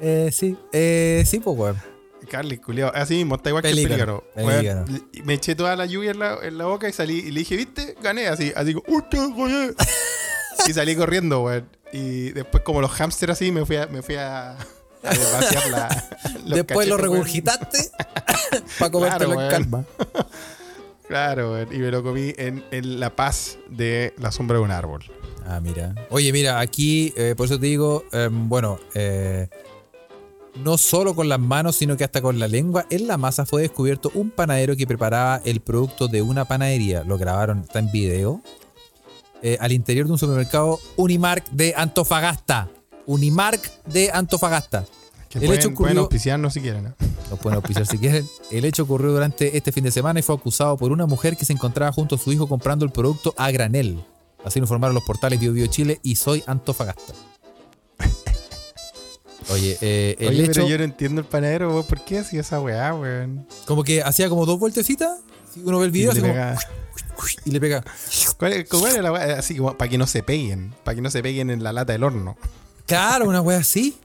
Eh, 0.00 0.30
sí, 0.32 0.56
eh, 0.72 1.22
sí, 1.26 1.40
pues 1.40 1.56
bueno. 1.56 1.78
Carly, 2.30 2.58
culiao. 2.58 2.92
Así 2.94 3.14
mismo, 3.14 3.36
está 3.36 3.48
igual 3.48 3.62
Pelícano, 3.62 4.22
que 4.34 4.40
el 4.40 4.46
pelícano. 4.46 4.84
pelícano. 4.84 4.84
Weón, 5.14 5.26
me 5.26 5.34
eché 5.34 5.54
toda 5.54 5.76
la 5.76 5.86
lluvia 5.86 6.10
en 6.10 6.18
la, 6.18 6.38
en 6.42 6.58
la 6.58 6.66
boca 6.66 6.86
y 6.88 6.92
salí 6.92 7.20
y 7.20 7.30
le 7.30 7.40
dije, 7.40 7.56
¿viste? 7.56 7.96
Gané 8.02 8.28
así. 8.28 8.52
Así 8.54 8.74
como, 8.74 8.84
¡Usted 8.98 9.18
gané! 9.34 9.72
y 10.68 10.72
salí 10.74 10.94
corriendo, 10.94 11.42
weón. 11.42 11.68
Y 11.92 12.30
después, 12.32 12.62
como 12.64 12.82
los 12.82 12.90
hamsters 12.90 13.32
así, 13.32 13.50
me 13.50 13.64
fui 13.64 13.76
a, 13.76 13.86
me 13.86 14.02
fui 14.02 14.16
a, 14.16 14.50
a 14.52 14.56
vaciar 15.02 15.70
la. 15.70 15.88
los 16.44 16.54
Después 16.56 16.86
lo 16.86 16.96
cachetes, 16.96 16.98
weón. 16.98 17.00
regurgitaste 17.00 17.78
para 18.78 18.90
comértelo 18.90 19.30
Claro, 19.30 19.32
en 19.32 19.38
weón. 19.38 19.50
calma. 19.50 19.84
Claro, 21.08 21.52
weón. 21.52 21.72
Y 21.74 21.78
me 21.78 21.90
lo 21.90 22.02
comí 22.02 22.34
en, 22.36 22.62
en 22.70 23.00
la 23.00 23.16
paz 23.16 23.56
de 23.70 24.12
la 24.18 24.30
sombra 24.32 24.58
de 24.58 24.64
un 24.64 24.70
árbol. 24.70 25.02
Ah, 25.50 25.60
mira. 25.60 25.94
Oye, 26.10 26.30
mira, 26.32 26.60
aquí, 26.60 27.12
eh, 27.16 27.34
por 27.36 27.46
eso 27.46 27.58
te 27.58 27.66
digo, 27.66 28.04
em, 28.12 28.48
bueno, 28.50 28.78
eh, 28.94 29.48
no 30.62 30.76
solo 30.76 31.14
con 31.14 31.28
las 31.28 31.40
manos, 31.40 31.76
sino 31.76 31.96
que 31.96 32.04
hasta 32.04 32.20
con 32.20 32.38
la 32.38 32.48
lengua, 32.48 32.84
en 32.90 33.06
la 33.06 33.16
masa 33.16 33.46
fue 33.46 33.62
descubierto 33.62 34.10
un 34.14 34.30
panadero 34.30 34.76
que 34.76 34.86
preparaba 34.86 35.40
el 35.44 35.60
producto 35.60 36.06
de 36.08 36.20
una 36.20 36.44
panadería. 36.44 37.02
Lo 37.04 37.16
grabaron, 37.16 37.60
está 37.60 37.78
en 37.78 37.90
video. 37.90 38.42
eh, 39.40 39.56
al 39.60 39.70
interior 39.70 40.04
de 40.06 40.12
un 40.12 40.18
supermercado 40.18 40.80
Unimark 40.96 41.48
de 41.50 41.72
Antofagasta. 41.76 42.68
Unimark 43.06 43.84
de 43.86 44.10
Antofagasta. 44.12 44.84
Que 45.30 45.38
El 45.38 45.46
pueden, 45.46 45.60
hecho 45.60 45.74
pueden 45.74 45.98
auspiciarnos 45.98 46.52
si 46.54 46.60
quieren. 46.60 46.82
¿no? 46.84 46.94
Nos 47.30 47.38
pueden 47.38 47.54
auspiciar 47.56 47.86
si 47.86 47.98
quieren. 47.98 48.26
El 48.50 48.64
hecho 48.64 48.82
ocurrió 48.82 49.12
durante 49.12 49.56
este 49.56 49.70
fin 49.70 49.84
de 49.84 49.92
semana 49.92 50.18
y 50.18 50.22
fue 50.24 50.34
acusado 50.34 50.76
por 50.76 50.90
una 50.90 51.06
mujer 51.06 51.36
que 51.36 51.44
se 51.44 51.52
encontraba 51.52 51.92
junto 51.92 52.16
a 52.16 52.18
su 52.18 52.32
hijo 52.32 52.48
comprando 52.48 52.84
el 52.84 52.90
producto 52.90 53.32
a 53.38 53.50
granel. 53.52 54.02
Así 54.48 54.58
lo 54.58 54.64
informaron 54.64 54.94
los 54.94 55.04
portales 55.04 55.38
Bio 55.40 55.52
Bio 55.52 55.66
Chile 55.68 56.00
y 56.02 56.16
Soy 56.16 56.42
Antofagasta. 56.46 57.12
Oye, 59.50 59.78
eh, 59.80 60.16
el 60.18 60.28
Oye, 60.28 60.42
hecho, 60.44 60.52
pero 60.56 60.68
yo 60.68 60.76
no 60.78 60.84
entiendo 60.84 61.20
el 61.22 61.26
panadero, 61.26 61.70
weón. 61.70 61.84
¿Por 61.86 62.04
qué 62.04 62.18
hacía 62.18 62.40
esa 62.42 62.60
weá, 62.60 62.92
weón? 62.94 63.46
como 63.66 63.82
que 63.82 64.02
hacía 64.02 64.28
como 64.28 64.44
dos 64.44 64.58
vueltecitas. 64.58 65.20
Si 65.54 65.60
uno 65.60 65.78
ve 65.78 65.86
el 65.86 65.90
video, 65.90 66.12
Y 66.12 66.16
le 66.16 66.20
como, 66.20 66.34
pega- 66.34 66.58
y 67.46 67.50
le 67.50 67.60
pega. 67.60 67.84
¿Cuál, 68.38 68.52
es- 68.52 68.68
cuál 68.68 68.92
era 68.92 69.02
la 69.02 69.12
weá? 69.12 69.38
Así 69.38 69.56
como 69.56 69.76
para 69.78 69.88
que 69.90 69.96
no 69.96 70.06
se 70.06 70.22
peguen. 70.22 70.74
Para 70.84 70.96
que 70.96 71.00
no 71.00 71.10
se 71.10 71.22
peguen 71.22 71.48
en 71.50 71.62
la 71.62 71.72
lata 71.72 71.92
del 71.94 72.04
horno. 72.04 72.36
Claro, 72.86 73.26
una 73.26 73.40
wea 73.40 73.58
así. 73.58 73.98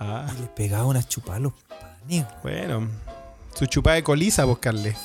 Ah. 0.00 0.26
Y 0.36 0.40
le 0.42 0.46
pegaba 0.48 0.86
una 0.86 1.06
chupada 1.06 1.36
a 1.36 1.40
los 1.40 1.52
panes. 1.68 2.24
Bueno. 2.42 2.88
Su 3.54 3.66
chupada 3.66 3.96
de 3.96 4.02
coliza, 4.02 4.44
buscarle. 4.44 4.96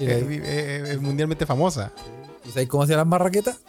es, 0.00 0.30
¿Y 0.30 0.34
es- 0.42 0.88
es 0.90 1.00
mundialmente 1.00 1.46
famosa. 1.46 1.92
sabes 2.52 2.68
cómo 2.68 2.82
hacía 2.82 2.96
las 2.96 3.06
marraquetas? 3.06 3.58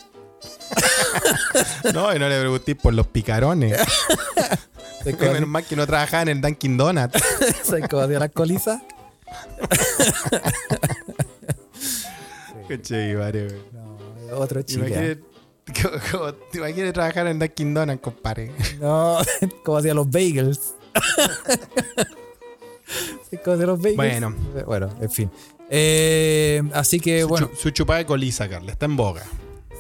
No, 1.94 2.14
y 2.14 2.20
no 2.20 2.28
le 2.28 2.40
pregunté 2.40 2.76
por 2.76 2.94
los 2.94 3.08
picarones. 3.08 3.78
¿Sabes 5.00 5.16
cómo 5.18 5.32
Menos 5.34 5.50
mal 5.50 5.64
que 5.64 5.76
no 5.76 5.86
trabajaban 5.88 6.28
en 6.30 6.38
el 6.38 6.42
Dunkin' 6.42 6.78
Donuts. 6.78 7.22
¿Sabes 7.64 7.88
cómo 7.88 8.02
hacía 8.04 8.20
las 8.20 8.32
colizas? 8.32 8.82
Madre, 13.16 13.48
weón. 13.48 13.64
No, 14.30 14.38
otro 14.38 14.60
como- 16.12 16.34
te 16.34 16.58
imaginas 16.58 16.94
trabajar 16.94 17.28
en 17.28 17.40
Dunkin' 17.40 17.74
Donuts, 17.74 18.02
compadre. 18.02 18.52
No, 18.80 19.20
como 19.64 19.78
hacía 19.78 19.94
los 19.94 20.10
bagels. 20.10 20.74
Como 23.44 23.54
hacía 23.56 23.66
los 23.68 23.80
bagels. 23.80 23.96
Bueno. 23.96 24.36
Bueno, 24.66 24.90
en 25.02 25.10
fin. 25.12 25.32
Eh, 25.70 26.62
así 26.74 27.00
que, 27.00 27.22
Su, 27.22 27.28
bueno, 27.28 27.50
chu- 27.52 27.58
su 27.58 27.70
chupada 27.72 28.00
de 28.00 28.06
coliza, 28.06 28.48
Carla, 28.50 28.72
está 28.72 28.86
en 28.86 28.96
boga. 28.96 29.24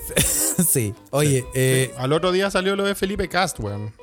sí. 0.67 0.93
Oye, 1.11 1.45
eh, 1.53 1.93
Al 1.97 2.13
otro 2.13 2.31
día 2.31 2.49
salió 2.51 2.75
lo 2.75 2.83
de 2.83 2.95
Felipe 2.95 3.27
Cast, 3.29 3.59
weón. 3.59 3.93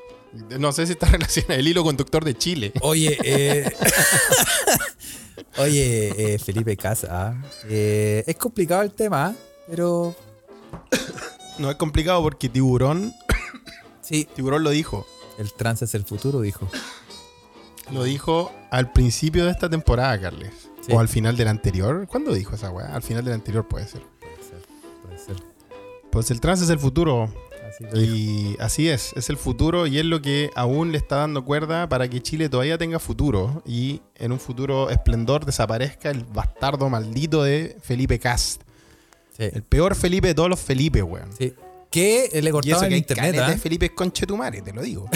No 0.58 0.72
sé 0.72 0.86
si 0.86 0.92
está 0.92 1.06
relacionado 1.10 1.54
el 1.60 1.68
hilo 1.68 1.84
conductor 1.84 2.24
de 2.24 2.36
Chile. 2.36 2.72
oye, 2.80 3.18
eh, 3.22 3.70
oye, 5.58 6.34
eh, 6.34 6.38
Felipe 6.38 6.76
Casa. 6.76 7.36
eh, 7.68 8.24
es 8.26 8.36
complicado 8.36 8.82
el 8.82 8.92
tema, 8.92 9.34
pero 9.68 10.14
No 11.58 11.70
es 11.70 11.76
complicado 11.76 12.22
porque 12.22 12.48
Tiburón, 12.48 13.12
sí, 14.00 14.26
Tiburón 14.34 14.62
lo 14.62 14.70
dijo. 14.70 15.06
el 15.38 15.52
trance 15.52 15.84
es 15.84 15.94
el 15.94 16.04
futuro, 16.04 16.40
dijo. 16.40 16.68
Lo 17.90 18.04
dijo 18.04 18.50
al 18.70 18.90
principio 18.92 19.44
de 19.44 19.50
esta 19.50 19.68
temporada, 19.68 20.18
Carles. 20.20 20.52
Sí. 20.82 20.92
O 20.92 21.00
al 21.00 21.08
final 21.08 21.36
del 21.36 21.48
anterior. 21.48 22.06
¿Cuándo 22.08 22.34
dijo 22.34 22.54
esa 22.56 22.70
weá? 22.70 22.94
Al 22.94 23.02
final 23.02 23.24
del 23.24 23.34
anterior 23.34 23.66
puede 23.66 23.86
ser. 23.86 24.02
Puede 24.20 24.36
ser, 24.42 24.62
puede 25.02 25.18
ser. 25.18 25.36
Pues 26.10 26.30
el 26.30 26.40
trance 26.40 26.64
es 26.64 26.70
el 26.70 26.78
futuro. 26.78 27.32
Así 27.68 27.84
dijo. 27.84 27.96
Y 27.96 28.56
así 28.58 28.88
es, 28.88 29.12
es 29.16 29.30
el 29.30 29.36
futuro 29.36 29.86
y 29.86 29.98
es 29.98 30.04
lo 30.04 30.20
que 30.20 30.50
aún 30.54 30.92
le 30.92 30.98
está 30.98 31.16
dando 31.16 31.44
cuerda 31.44 31.88
para 31.88 32.08
que 32.08 32.20
Chile 32.20 32.48
todavía 32.48 32.76
tenga 32.76 32.98
futuro 32.98 33.62
y 33.64 34.02
en 34.16 34.32
un 34.32 34.40
futuro 34.40 34.90
esplendor 34.90 35.46
desaparezca 35.46 36.10
el 36.10 36.24
bastardo 36.24 36.90
maldito 36.90 37.42
de 37.44 37.76
Felipe 37.80 38.18
Cast. 38.18 38.62
Sí, 39.36 39.44
El 39.44 39.62
peor 39.62 39.94
Felipe 39.94 40.28
de 40.28 40.34
todos 40.34 40.50
los 40.50 40.60
Felipe, 40.60 41.02
weón. 41.02 41.30
sí. 41.38 41.54
Que 41.90 42.40
le 42.42 42.50
cortaron 42.50 42.86
el 42.86 42.96
internet, 42.96 43.36
de 43.36 43.58
Felipe 43.58 43.94
Conchetumare, 43.94 44.62
te 44.62 44.72
lo 44.72 44.80
digo. 44.80 45.10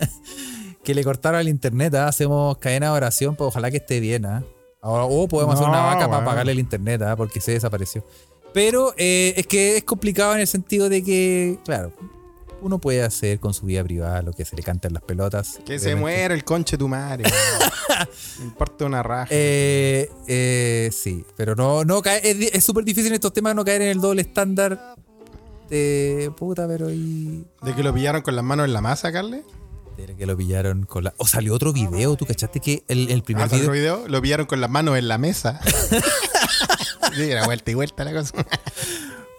que 0.84 0.94
le 0.94 1.02
cortaron 1.02 1.40
el 1.40 1.48
internet, 1.48 1.92
¿ah? 1.96 2.06
hacemos 2.06 2.56
cadena 2.58 2.86
de 2.86 2.92
oración, 2.92 3.34
pues 3.34 3.48
ojalá 3.48 3.68
que 3.68 3.78
esté 3.78 3.98
bien, 3.98 4.24
¿ah? 4.24 4.44
Ahora, 4.84 5.04
o 5.04 5.26
podemos 5.26 5.54
hacer 5.56 5.66
una 5.68 5.80
vaca 5.80 6.08
para 6.08 6.24
pagarle 6.24 6.52
el 6.52 6.58
internet, 6.60 7.00
¿ah? 7.02 7.16
porque 7.16 7.40
se 7.40 7.52
desapareció. 7.52 8.04
Pero 8.52 8.94
eh, 8.96 9.34
es 9.36 9.46
que 9.48 9.78
es 9.78 9.82
complicado 9.84 10.34
en 10.34 10.40
el 10.40 10.46
sentido 10.46 10.88
de 10.88 11.02
que, 11.02 11.58
claro, 11.64 11.92
uno 12.60 12.78
puede 12.78 13.02
hacer 13.02 13.40
con 13.40 13.52
su 13.52 13.66
vida 13.66 13.82
privada 13.82 14.22
lo 14.22 14.32
que 14.32 14.44
se 14.44 14.54
le 14.56 14.62
canta 14.62 14.86
en 14.88 14.94
las 14.94 15.02
pelotas. 15.02 15.58
Que 15.66 15.78
se 15.78 15.96
muera 15.96 16.34
el 16.34 16.44
Conchetumare. 16.44 17.24
weón. 17.24 18.08
Me 18.38 18.44
importa 18.44 18.84
una 18.84 19.02
raja. 19.02 19.26
Eh, 19.30 20.10
eh, 20.28 20.90
sí, 20.92 21.24
pero 21.36 21.54
no, 21.56 21.84
no 21.84 22.00
cae- 22.02 22.20
es 22.22 22.38
di- 22.38 22.50
es 22.52 22.62
súper 22.64 22.84
difícil 22.84 23.08
en 23.08 23.14
estos 23.14 23.32
temas 23.32 23.54
no 23.54 23.64
caer 23.64 23.82
en 23.82 23.88
el 23.88 24.00
doble 24.00 24.22
estándar 24.22 24.94
de 25.68 26.30
puta, 26.36 26.68
pero 26.68 26.90
y 26.90 27.44
¿De 27.62 27.74
que 27.74 27.82
lo 27.82 27.92
pillaron 27.92 28.22
con 28.22 28.36
las 28.36 28.44
manos 28.44 28.66
en 28.66 28.72
la 28.74 28.80
masa, 28.82 29.10
Carle? 29.12 29.42
Que 29.96 30.26
lo 30.26 30.36
pillaron 30.36 30.84
con 30.86 31.04
la. 31.04 31.14
O 31.18 31.26
salió 31.26 31.54
otro 31.54 31.72
video, 31.72 32.16
¿tú 32.16 32.26
cachaste 32.26 32.60
que 32.60 32.84
el, 32.88 33.10
el 33.10 33.22
primer 33.22 33.44
Ah, 33.44 33.48
¿salió 33.48 33.70
video. 33.70 33.94
otro 33.94 34.02
video? 34.04 34.08
Lo 34.08 34.22
pillaron 34.22 34.46
con 34.46 34.60
las 34.60 34.70
manos 34.70 34.96
en 34.98 35.08
la 35.08 35.18
mesa. 35.18 35.60
sí, 37.14 37.22
era 37.22 37.44
vuelta 37.46 37.70
y 37.70 37.74
vuelta 37.74 38.04
la 38.04 38.12
cosa. 38.12 38.44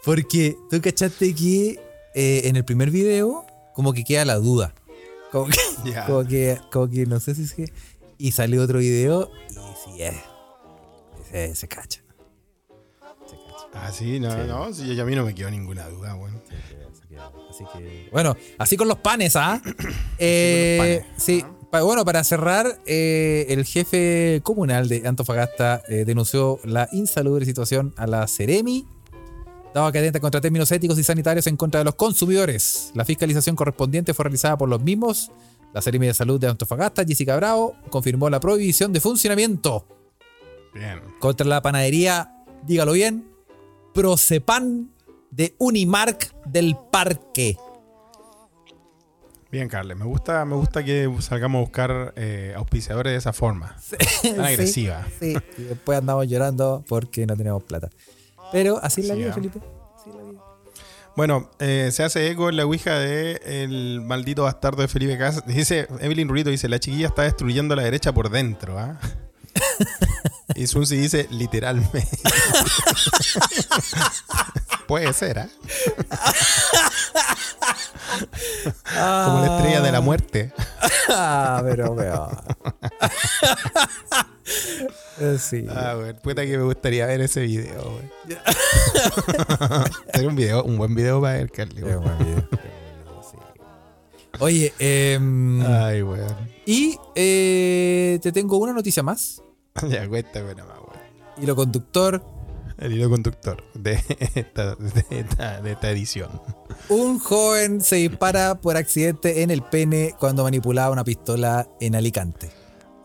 Porque 0.04 0.56
tú 0.70 0.80
cachaste 0.80 1.34
que 1.34 1.80
eh, 2.14 2.42
en 2.44 2.56
el 2.56 2.64
primer 2.64 2.90
video, 2.90 3.44
como 3.74 3.92
que 3.92 4.04
queda 4.04 4.24
la 4.24 4.36
duda. 4.36 4.74
Como 5.32 5.46
que, 5.46 5.58
Ya. 5.90 6.06
como 6.06 6.24
que, 6.26 6.58
como 6.72 6.88
que 6.88 7.06
no 7.06 7.20
sé 7.20 7.34
si 7.34 7.42
es 7.42 7.54
que. 7.54 7.72
Y 8.18 8.32
salió 8.32 8.62
otro 8.62 8.78
video 8.78 9.30
y 9.50 9.54
sí 9.54 10.02
es. 10.02 10.14
Se, 11.30 11.54
se 11.54 11.68
cacha. 11.68 12.00
Ah, 13.74 13.92
sí, 13.92 14.18
no, 14.20 14.34
no, 14.46 14.72
sí, 14.72 14.98
a 14.98 15.04
mí 15.04 15.14
no 15.14 15.24
me 15.26 15.34
quedó 15.34 15.50
ninguna 15.50 15.86
duda. 15.88 16.14
Así 16.14 16.38
que, 16.48 16.85
así 17.50 17.64
que- 17.72 18.08
bueno, 18.12 18.36
así 18.58 18.76
con 18.76 18.88
los 18.88 18.98
panes, 18.98 19.36
¿ah? 19.36 19.60
Eh, 20.18 21.02
panes, 21.04 21.22
sí, 21.22 21.44
pa- 21.70 21.82
bueno, 21.82 22.04
para 22.04 22.22
cerrar, 22.24 22.80
eh, 22.86 23.46
el 23.48 23.64
jefe 23.64 24.40
comunal 24.42 24.88
de 24.88 25.06
Antofagasta 25.06 25.82
eh, 25.88 26.04
denunció 26.04 26.58
la 26.64 26.88
insalubre 26.92 27.44
situación 27.44 27.92
a 27.96 28.06
la 28.06 28.26
Ceremi, 28.26 28.86
dado 29.74 29.92
que 29.92 29.98
atenta 29.98 30.20
contra 30.20 30.40
términos 30.40 30.70
éticos 30.72 30.98
y 30.98 31.04
sanitarios 31.04 31.46
en 31.46 31.56
contra 31.56 31.80
de 31.80 31.84
los 31.84 31.94
consumidores. 31.96 32.90
La 32.94 33.04
fiscalización 33.04 33.56
correspondiente 33.56 34.14
fue 34.14 34.24
realizada 34.24 34.56
por 34.56 34.68
los 34.68 34.80
mismos. 34.82 35.30
La 35.74 35.82
Ceremi 35.82 36.06
de 36.06 36.14
Salud 36.14 36.40
de 36.40 36.48
Antofagasta, 36.48 37.04
Jessica 37.04 37.36
Bravo, 37.36 37.74
confirmó 37.90 38.30
la 38.30 38.40
prohibición 38.40 38.92
de 38.94 39.00
funcionamiento 39.00 39.86
Bien. 40.72 41.00
contra 41.18 41.46
la 41.46 41.60
panadería, 41.60 42.32
dígalo 42.64 42.92
bien, 42.92 43.28
Procepan 43.92 44.90
de 45.30 45.54
Unimark 45.58 46.34
del 46.46 46.76
Parque. 46.90 47.56
Bien, 49.50 49.68
Carles. 49.68 49.96
Me 49.96 50.04
gusta, 50.04 50.44
me 50.44 50.56
gusta 50.56 50.84
que 50.84 51.10
salgamos 51.20 51.60
a 51.60 51.62
buscar 51.62 52.12
eh, 52.16 52.52
auspiciadores 52.56 53.12
de 53.12 53.16
esa 53.16 53.32
forma. 53.32 53.76
Tan 54.22 54.40
agresiva. 54.40 55.06
Sí, 55.20 55.34
y 55.56 55.62
después 55.62 55.98
andamos 55.98 56.26
llorando 56.26 56.84
porque 56.88 57.26
no 57.26 57.36
tenemos 57.36 57.62
plata. 57.62 57.88
Pero 58.52 58.78
así 58.82 59.00
es 59.02 59.06
la 59.08 59.14
Sí, 59.14 59.20
vida, 59.20 59.30
ah. 59.30 59.34
Felipe. 59.34 59.60
Así 59.96 60.10
es 60.10 60.16
la 60.16 60.22
vida. 60.22 60.40
Bueno, 61.16 61.50
eh, 61.60 61.88
se 61.92 62.02
hace 62.02 62.30
eco 62.30 62.50
en 62.50 62.56
la 62.58 62.66
ouija 62.66 62.98
de 62.98 63.40
el 63.44 64.02
maldito 64.02 64.42
bastardo 64.42 64.82
de 64.82 64.88
Felipe 64.88 65.16
Casas. 65.16 65.46
Dice, 65.46 65.88
Evelyn 66.00 66.28
Rurito 66.28 66.50
dice, 66.50 66.68
la 66.68 66.78
chiquilla 66.78 67.06
está 67.06 67.22
destruyendo 67.22 67.74
la 67.74 67.84
derecha 67.84 68.12
por 68.12 68.28
dentro, 68.28 68.78
¿ah? 68.78 68.98
y 70.54 70.66
Sunsi 70.66 70.98
dice, 70.98 71.28
literalmente. 71.30 72.02
Puede 74.86 75.12
ser, 75.12 75.38
¿ah? 75.40 75.48
Como 79.26 79.40
la 79.44 79.56
estrella 79.56 79.80
de 79.80 79.92
la 79.92 80.00
muerte. 80.00 80.52
Ah, 81.08 81.60
pero 81.64 81.92
weón. 81.92 82.28
Eh, 85.18 85.38
sí. 85.40 85.66
Ah, 85.70 85.94
güey, 85.94 86.12
puta 86.14 86.44
que 86.44 86.56
me 86.56 86.64
gustaría 86.64 87.06
ver 87.06 87.20
ese 87.20 87.40
video, 87.40 87.82
güey. 87.90 88.38
Sería 90.12 90.28
un 90.28 90.36
video, 90.36 90.62
un 90.64 90.76
buen 90.78 90.94
video 90.94 91.20
para 91.20 91.38
ver, 91.38 91.50
Carly. 91.50 91.78
Es 91.78 91.96
un 91.96 92.02
buen 92.04 92.18
video, 92.18 92.48
sí. 93.22 93.36
Oye, 94.40 94.72
em, 94.78 95.62
Ay, 95.66 96.02
weón. 96.02 96.36
y 96.66 96.96
eh, 97.14 98.18
te 98.22 98.30
tengo 98.32 98.58
una 98.58 98.72
noticia 98.72 99.02
más. 99.02 99.42
Ya, 99.88 100.08
cuéntame 100.08 100.54
nada 100.54 100.68
más, 100.74 100.78
weón. 100.78 101.42
Hilo 101.42 101.56
conductor. 101.56 102.22
El 102.78 102.92
hilo 102.92 103.08
conductor 103.08 103.64
de 103.74 103.94
esta, 104.34 104.74
de 104.74 105.04
esta, 105.10 105.60
de 105.60 105.72
esta 105.72 105.90
edición. 105.90 106.30
Un 106.88 107.18
joven 107.18 107.80
se 107.80 107.96
dispara 107.96 108.60
por 108.60 108.76
accidente 108.76 109.42
en 109.42 109.50
el 109.50 109.62
pene 109.62 110.14
cuando 110.18 110.42
manipulaba 110.42 110.90
una 110.90 111.04
pistola 111.04 111.68
en 111.80 111.94
Alicante. 111.94 112.50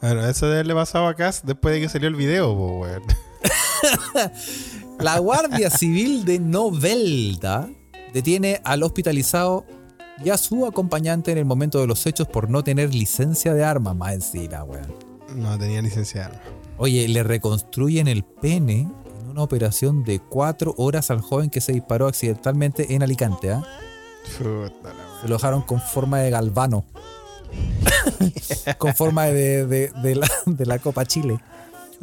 Bueno, 0.01 0.25
eso 0.27 0.47
debe 0.47 0.57
haberle 0.57 0.73
pasado 0.73 1.07
a 1.07 1.15
Cass 1.15 1.43
después 1.45 1.75
de 1.75 1.81
que 1.81 1.89
salió 1.89 2.07
el 2.07 2.15
video, 2.15 2.51
weón. 2.53 3.03
La 4.99 5.17
Guardia 5.19 5.69
Civil 5.69 6.25
de 6.25 6.39
Novelda 6.39 7.69
detiene 8.13 8.61
al 8.63 8.83
hospitalizado 8.83 9.65
y 10.23 10.29
a 10.29 10.37
su 10.37 10.65
acompañante 10.65 11.31
en 11.31 11.37
el 11.37 11.45
momento 11.45 11.79
de 11.79 11.87
los 11.87 12.05
hechos 12.05 12.27
por 12.27 12.49
no 12.49 12.63
tener 12.63 12.93
licencia 12.93 13.53
de 13.53 13.63
arma. 13.63 13.93
Más 13.93 14.13
encima, 14.13 14.63
weón. 14.63 14.93
No 15.35 15.57
tenía 15.57 15.81
licencia 15.81 16.21
de 16.21 16.25
arma. 16.27 16.41
Oye, 16.77 17.07
le 17.07 17.23
reconstruyen 17.23 18.07
el 18.07 18.23
pene 18.23 18.81
en 18.81 19.00
una 19.31 19.43
operación 19.43 20.03
de 20.03 20.19
cuatro 20.19 20.73
horas 20.77 21.09
al 21.11 21.21
joven 21.21 21.49
que 21.49 21.61
se 21.61 21.71
disparó 21.73 22.07
accidentalmente 22.07 22.93
en 22.93 23.03
Alicante. 23.03 23.51
¿ah? 23.51 23.63
Se 25.21 25.27
lo 25.27 25.35
dejaron 25.35 25.61
con 25.61 25.79
forma 25.81 26.19
de 26.19 26.29
galvano. 26.29 26.85
con 28.77 28.93
forma 28.95 29.25
de, 29.27 29.65
de- 29.65 29.91
de 30.01 30.15
la, 30.15 30.29
de 30.45 30.65
la 30.65 30.79
Copa 30.79 31.05
Chile. 31.05 31.39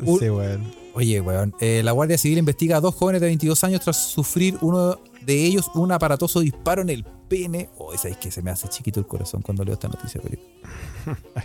Un- 0.04 0.18
Sí, 0.18 0.28
weón. 0.30 0.72
Oye, 0.94 1.20
weón. 1.20 1.54
eh, 1.60 1.82
la 1.84 1.92
Guardia 1.92 2.18
Civil 2.18 2.38
investiga 2.38 2.76
a 2.78 2.80
dos 2.80 2.94
jóvenes 2.94 3.20
de 3.20 3.28
22 3.28 3.62
años 3.64 3.80
tras 3.82 3.96
sufrir 3.96 4.58
uno 4.60 4.98
de 5.24 5.44
ellos 5.44 5.70
un 5.74 5.92
aparatoso 5.92 6.40
disparo 6.40 6.82
en 6.82 6.90
el 6.90 7.04
pene. 7.28 7.70
Oh, 7.78 7.96
¿sabes 7.96 8.16
que 8.16 8.30
Se 8.30 8.42
me 8.42 8.50
hace 8.50 8.68
chiquito 8.68 9.00
el 9.00 9.06
corazón 9.06 9.42
cuando 9.42 9.64
leo 9.64 9.74
esta 9.74 9.88
noticia, 9.88 10.20
Felipe. 10.20 10.42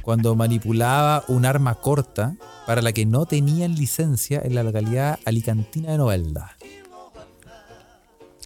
Cuando 0.01 0.35
manipulaba 0.35 1.23
un 1.27 1.45
arma 1.45 1.75
corta 1.75 2.35
para 2.65 2.81
la 2.81 2.91
que 2.91 3.05
no 3.05 3.25
tenían 3.25 3.75
licencia 3.75 4.41
en 4.43 4.55
la 4.55 4.63
localidad 4.63 5.19
alicantina 5.25 5.91
de 5.91 5.97
Novelda. 5.97 6.57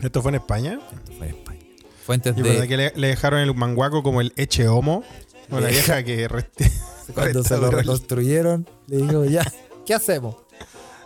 ¿Esto 0.02 0.22
fue 0.22 0.30
en 0.30 0.36
España? 0.36 0.80
Esto 0.94 1.14
fue 1.18 1.30
en 1.30 1.36
España. 1.36 1.60
Fuentes 2.06 2.38
¿Y 2.38 2.42
verdad 2.42 2.62
de 2.62 2.68
que 2.68 2.78
le, 2.78 2.94
le 2.96 3.08
dejaron 3.08 3.40
el 3.40 3.54
manguaco 3.56 4.04
como 4.04 4.22
el 4.22 4.32
eche 4.36 4.68
homo? 4.68 5.04
O 5.50 5.60
la 5.60 5.70
vieja 5.70 6.04
que 6.04 6.28
cuando 7.14 7.44
se 7.44 7.58
lo 7.58 7.72
reconstruyeron, 7.72 8.68
le 8.88 8.98
digo, 8.98 9.26
ya, 9.26 9.44
¿qué 9.86 9.94
hacemos? 9.94 10.36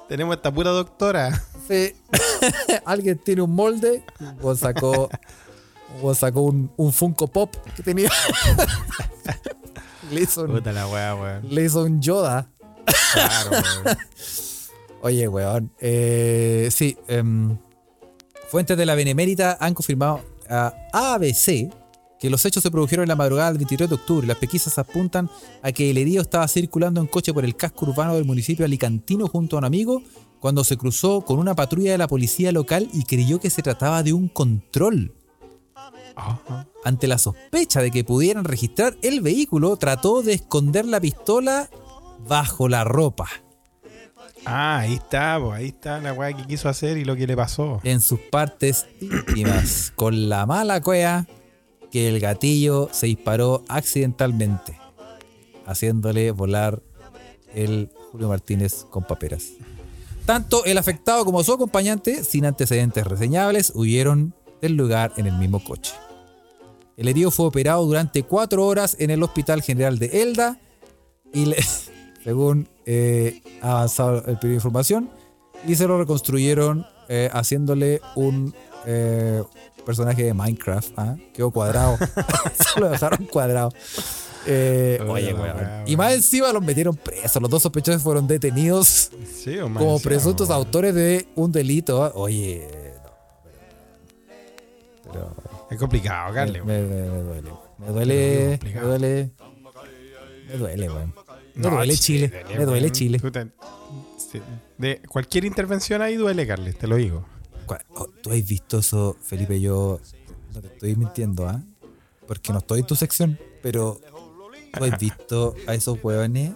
Tenemos 0.07 0.35
esta 0.35 0.51
pura 0.51 0.71
doctora. 0.71 1.43
Sí. 1.67 1.95
Alguien 2.85 3.17
tiene 3.19 3.43
un 3.43 3.53
molde 3.55 4.03
o 4.41 4.55
sacó, 4.55 5.09
o 6.01 6.13
sacó 6.13 6.41
un, 6.41 6.71
un 6.77 6.91
Funko 6.93 7.27
Pop 7.27 7.55
que 7.75 7.83
tenía. 7.83 8.09
le, 10.11 10.21
hizo 10.21 10.43
un, 10.43 10.51
Puta 10.51 10.71
la 10.71 10.87
weá, 10.87 11.15
weón. 11.15 11.47
le 11.49 11.65
hizo 11.65 11.83
un 11.83 12.01
Yoda. 12.01 12.49
Claro, 13.13 13.51
weón. 13.85 13.97
Oye, 15.01 15.27
weón. 15.27 15.71
eh, 15.79 16.69
sí. 16.71 16.97
em, 17.07 17.57
fuentes 18.49 18.77
de 18.77 18.85
la 18.85 18.95
Benemérita 18.95 19.57
han 19.59 19.73
confirmado 19.73 20.21
a 20.49 20.73
ABC 20.93 21.71
que 22.19 22.29
los 22.29 22.45
hechos 22.45 22.61
se 22.61 22.69
produjeron 22.69 23.03
en 23.03 23.09
la 23.09 23.15
madrugada 23.15 23.49
del 23.49 23.57
23 23.57 23.89
de 23.89 23.95
octubre. 23.95 24.27
Las 24.27 24.37
pesquisas 24.37 24.77
apuntan 24.77 25.27
a 25.63 25.71
que 25.71 25.89
el 25.89 25.97
herido 25.97 26.21
estaba 26.21 26.47
circulando 26.47 27.01
en 27.01 27.07
coche 27.07 27.33
por 27.33 27.43
el 27.43 27.55
casco 27.55 27.87
urbano 27.87 28.13
del 28.13 28.25
municipio 28.25 28.63
alicantino 28.63 29.27
junto 29.27 29.55
a 29.55 29.59
un 29.59 29.65
amigo 29.65 30.03
cuando 30.39 30.63
se 30.63 30.77
cruzó 30.77 31.21
con 31.21 31.39
una 31.39 31.55
patrulla 31.55 31.93
de 31.93 31.97
la 31.97 32.07
policía 32.07 32.51
local 32.51 32.87
y 32.93 33.03
creyó 33.05 33.39
que 33.39 33.49
se 33.49 33.63
trataba 33.63 34.03
de 34.03 34.13
un 34.13 34.27
control. 34.27 35.13
Ante 36.83 37.07
la 37.07 37.17
sospecha 37.17 37.81
de 37.81 37.91
que 37.91 38.03
pudieran 38.03 38.43
registrar 38.43 38.95
el 39.01 39.21
vehículo, 39.21 39.77
trató 39.77 40.21
de 40.23 40.33
esconder 40.33 40.85
la 40.85 40.99
pistola 40.99 41.69
bajo 42.27 42.67
la 42.67 42.83
ropa. 42.83 43.27
Ah, 44.45 44.79
ahí 44.79 44.95
está, 44.95 45.39
po, 45.39 45.51
ahí 45.51 45.67
está 45.67 45.99
la 45.99 46.13
weá 46.13 46.33
que 46.33 46.45
quiso 46.47 46.67
hacer 46.67 46.97
y 46.97 47.05
lo 47.05 47.15
que 47.15 47.27
le 47.27 47.35
pasó. 47.35 47.79
en 47.83 48.01
sus 48.01 48.19
partes 48.19 48.87
íntimas, 48.99 49.93
con 49.95 50.29
la 50.29 50.45
mala 50.47 50.81
cuea 50.81 51.27
que 51.91 52.07
el 52.07 52.19
gatillo 52.19 52.89
se 52.91 53.05
disparó 53.05 53.63
accidentalmente, 53.67 54.79
haciéndole 55.67 56.31
volar 56.31 56.81
el 57.53 57.91
Julio 58.11 58.29
Martínez 58.29 58.85
con 58.89 59.03
paperas. 59.03 59.49
Tanto 60.25 60.65
el 60.65 60.77
afectado 60.77 61.25
como 61.25 61.43
su 61.43 61.53
acompañante, 61.53 62.23
sin 62.23 62.45
antecedentes 62.45 63.05
reseñables, 63.05 63.71
huyeron 63.75 64.33
del 64.61 64.73
lugar 64.73 65.13
en 65.17 65.25
el 65.27 65.33
mismo 65.37 65.63
coche. 65.63 65.93
El 66.97 67.07
herido 67.07 67.31
fue 67.31 67.47
operado 67.47 67.85
durante 67.85 68.23
cuatro 68.23 68.65
horas 68.65 68.95
en 68.99 69.09
el 69.09 69.23
Hospital 69.23 69.61
General 69.61 69.97
de 69.97 70.21
Elda 70.21 70.59
y, 71.33 71.45
le- 71.45 71.57
según 72.23 72.67
eh, 72.85 73.41
ha 73.61 73.71
avanzado 73.71 74.17
el 74.17 74.23
periodo 74.37 74.39
de 74.49 74.53
información, 74.55 75.09
y 75.67 75.75
se 75.75 75.87
lo 75.87 75.97
reconstruyeron 75.99 76.85
eh, 77.09 77.29
haciéndole 77.33 78.01
un 78.15 78.53
eh, 78.85 79.41
personaje 79.85 80.23
de 80.23 80.33
Minecraft. 80.33 80.91
¿ah? 80.97 81.15
Quedó 81.33 81.51
cuadrado. 81.51 81.97
se 82.73 82.79
lo 82.79 82.89
dejaron 82.89 83.25
cuadrado. 83.25 83.71
Eh, 84.47 84.99
oye, 85.07 85.33
weón. 85.35 85.57
Y 85.85 85.95
más 85.95 86.13
encima 86.13 86.51
los 86.51 86.63
metieron 86.63 86.95
presos. 86.95 87.39
Los 87.41 87.51
dos 87.51 87.61
sospechosos 87.61 88.01
fueron 88.01 88.27
detenidos 88.27 89.11
Sí, 89.35 89.57
como 89.57 89.99
presuntos 89.99 90.49
autores 90.49 90.95
de 90.95 91.27
un 91.35 91.51
delito. 91.51 92.11
Oye. 92.15 92.67
Pero 95.11 95.35
Es 95.69 95.77
complicado, 95.77 96.29
me, 96.29 96.35
Carle. 96.35 96.61
me- 96.63 96.81
me- 96.81 97.09
me 97.09 97.21
duele. 97.21 97.51
Me 97.77 97.87
duele. 97.87 98.59
Me 98.63 98.79
duele. 98.81 99.31
Me 100.47 100.57
duele, 100.57 100.89
weón. 100.89 101.13
Me 101.55 101.61
No, 101.63 101.69
duele 101.71 101.97
Chile. 101.97 102.43
Me 102.57 102.65
duele. 102.65 102.91
Chile. 102.91 103.19
Te- 103.19 103.51
De 104.77 105.01
cualquier 105.07 105.45
intervención 105.45 106.01
ahí 106.01 106.15
duele, 106.15 106.47
Carles, 106.47 106.77
te 106.77 106.87
lo 106.87 106.95
digo. 106.95 107.25
Oh, 107.95 108.07
Tú 108.21 108.31
has 108.31 108.45
visto 108.47 108.79
eso, 108.79 109.15
Felipe. 109.21 109.59
Yo 109.61 109.99
no 110.53 110.61
te 110.61 110.67
estoy 110.67 110.95
mintiendo, 110.95 111.47
¿ah? 111.47 111.61
Porque 112.27 112.51
no 112.51 112.59
estoy 112.59 112.81
en 112.81 112.85
tu 112.87 112.95
sección, 112.95 113.39
pero 113.61 113.99
tú 114.73 114.83
has 114.83 114.99
visto 114.99 115.55
a 115.67 115.73
esos 115.73 115.97
hueones 116.03 116.51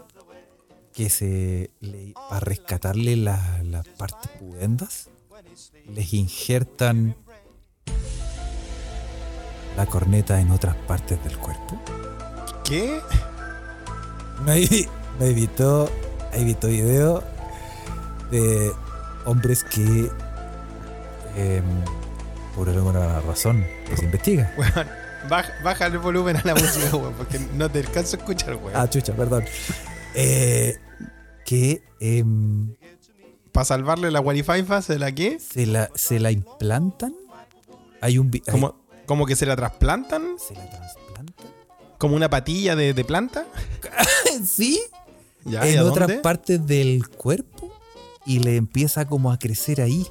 que 0.93 1.09
se. 1.09 1.71
le- 1.81 2.13
para 2.29 2.39
rescatarle 2.41 3.15
la- 3.17 3.61
las 3.63 3.87
partes 3.89 4.29
pudendas, 4.39 5.09
les 5.93 6.13
injertan 6.13 7.15
la 9.78 9.86
corneta 9.86 10.39
en 10.39 10.51
otras 10.51 10.76
partes 10.76 11.21
del 11.23 11.38
cuerpo. 11.38 11.80
¿Qué? 12.63 12.99
No 14.45 14.51
hay, 14.51 14.88
no 15.19 15.26
he 15.26 15.34
visto, 15.34 15.89
he 16.34 16.43
visto 16.43 16.67
videos 16.67 17.23
de 18.32 18.71
hombres 19.26 19.63
que, 19.63 20.09
em, 21.36 21.63
por 22.55 22.69
alguna 22.69 23.19
razón, 23.21 23.65
que 23.88 23.97
se 23.97 24.05
investiga. 24.05 24.51
Weón, 24.57 24.88
baja, 25.30 25.51
baja 25.63 25.86
el 25.88 25.97
volumen 25.99 26.38
a 26.38 26.41
la 26.43 26.53
música, 26.55 26.95
weón, 26.95 27.13
porque 27.13 27.39
no 27.53 27.69
te 27.69 27.80
alcanzo 27.80 28.15
a 28.17 28.19
escuchar, 28.19 28.55
weón. 28.55 28.71
Ah, 28.76 28.89
chucha, 28.89 29.13
perdón. 29.13 29.43
Eh, 30.15 30.78
que 31.45 31.84
em, 31.99 32.73
Para 33.51 33.65
salvarle 33.65 34.09
la 34.11 34.21
Wi-Fi 34.21 34.65
¿se 34.82 34.97
la 34.99 35.11
qué? 35.11 35.39
se, 35.39 35.65
la, 35.65 35.89
se 35.95 36.19
la 36.19 36.32
implantan. 36.32 37.13
Hay 38.01 38.17
un. 38.17 38.32
hay- 38.34 38.41
Como, 38.51 38.76
como 39.05 39.25
que 39.25 39.35
se 39.35 39.45
la 39.45 39.55
trasplantan, 39.55 40.37
¿Se 40.39 40.53
la 40.55 40.69
trasplantan? 40.69 41.45
como 41.97 42.15
una 42.15 42.29
patilla 42.29 42.75
de, 42.75 42.93
de 42.93 43.05
planta. 43.05 43.45
sí. 44.45 44.81
Ya, 45.45 45.67
¿y 45.67 45.73
en 45.73 45.79
otras 45.79 46.07
dónde? 46.07 46.21
partes 46.21 46.65
del 46.65 47.07
cuerpo. 47.09 47.71
Y 48.25 48.39
le 48.39 48.55
empieza 48.55 49.05
como 49.05 49.31
a 49.31 49.37
crecer 49.39 49.81
ahí. 49.81 50.07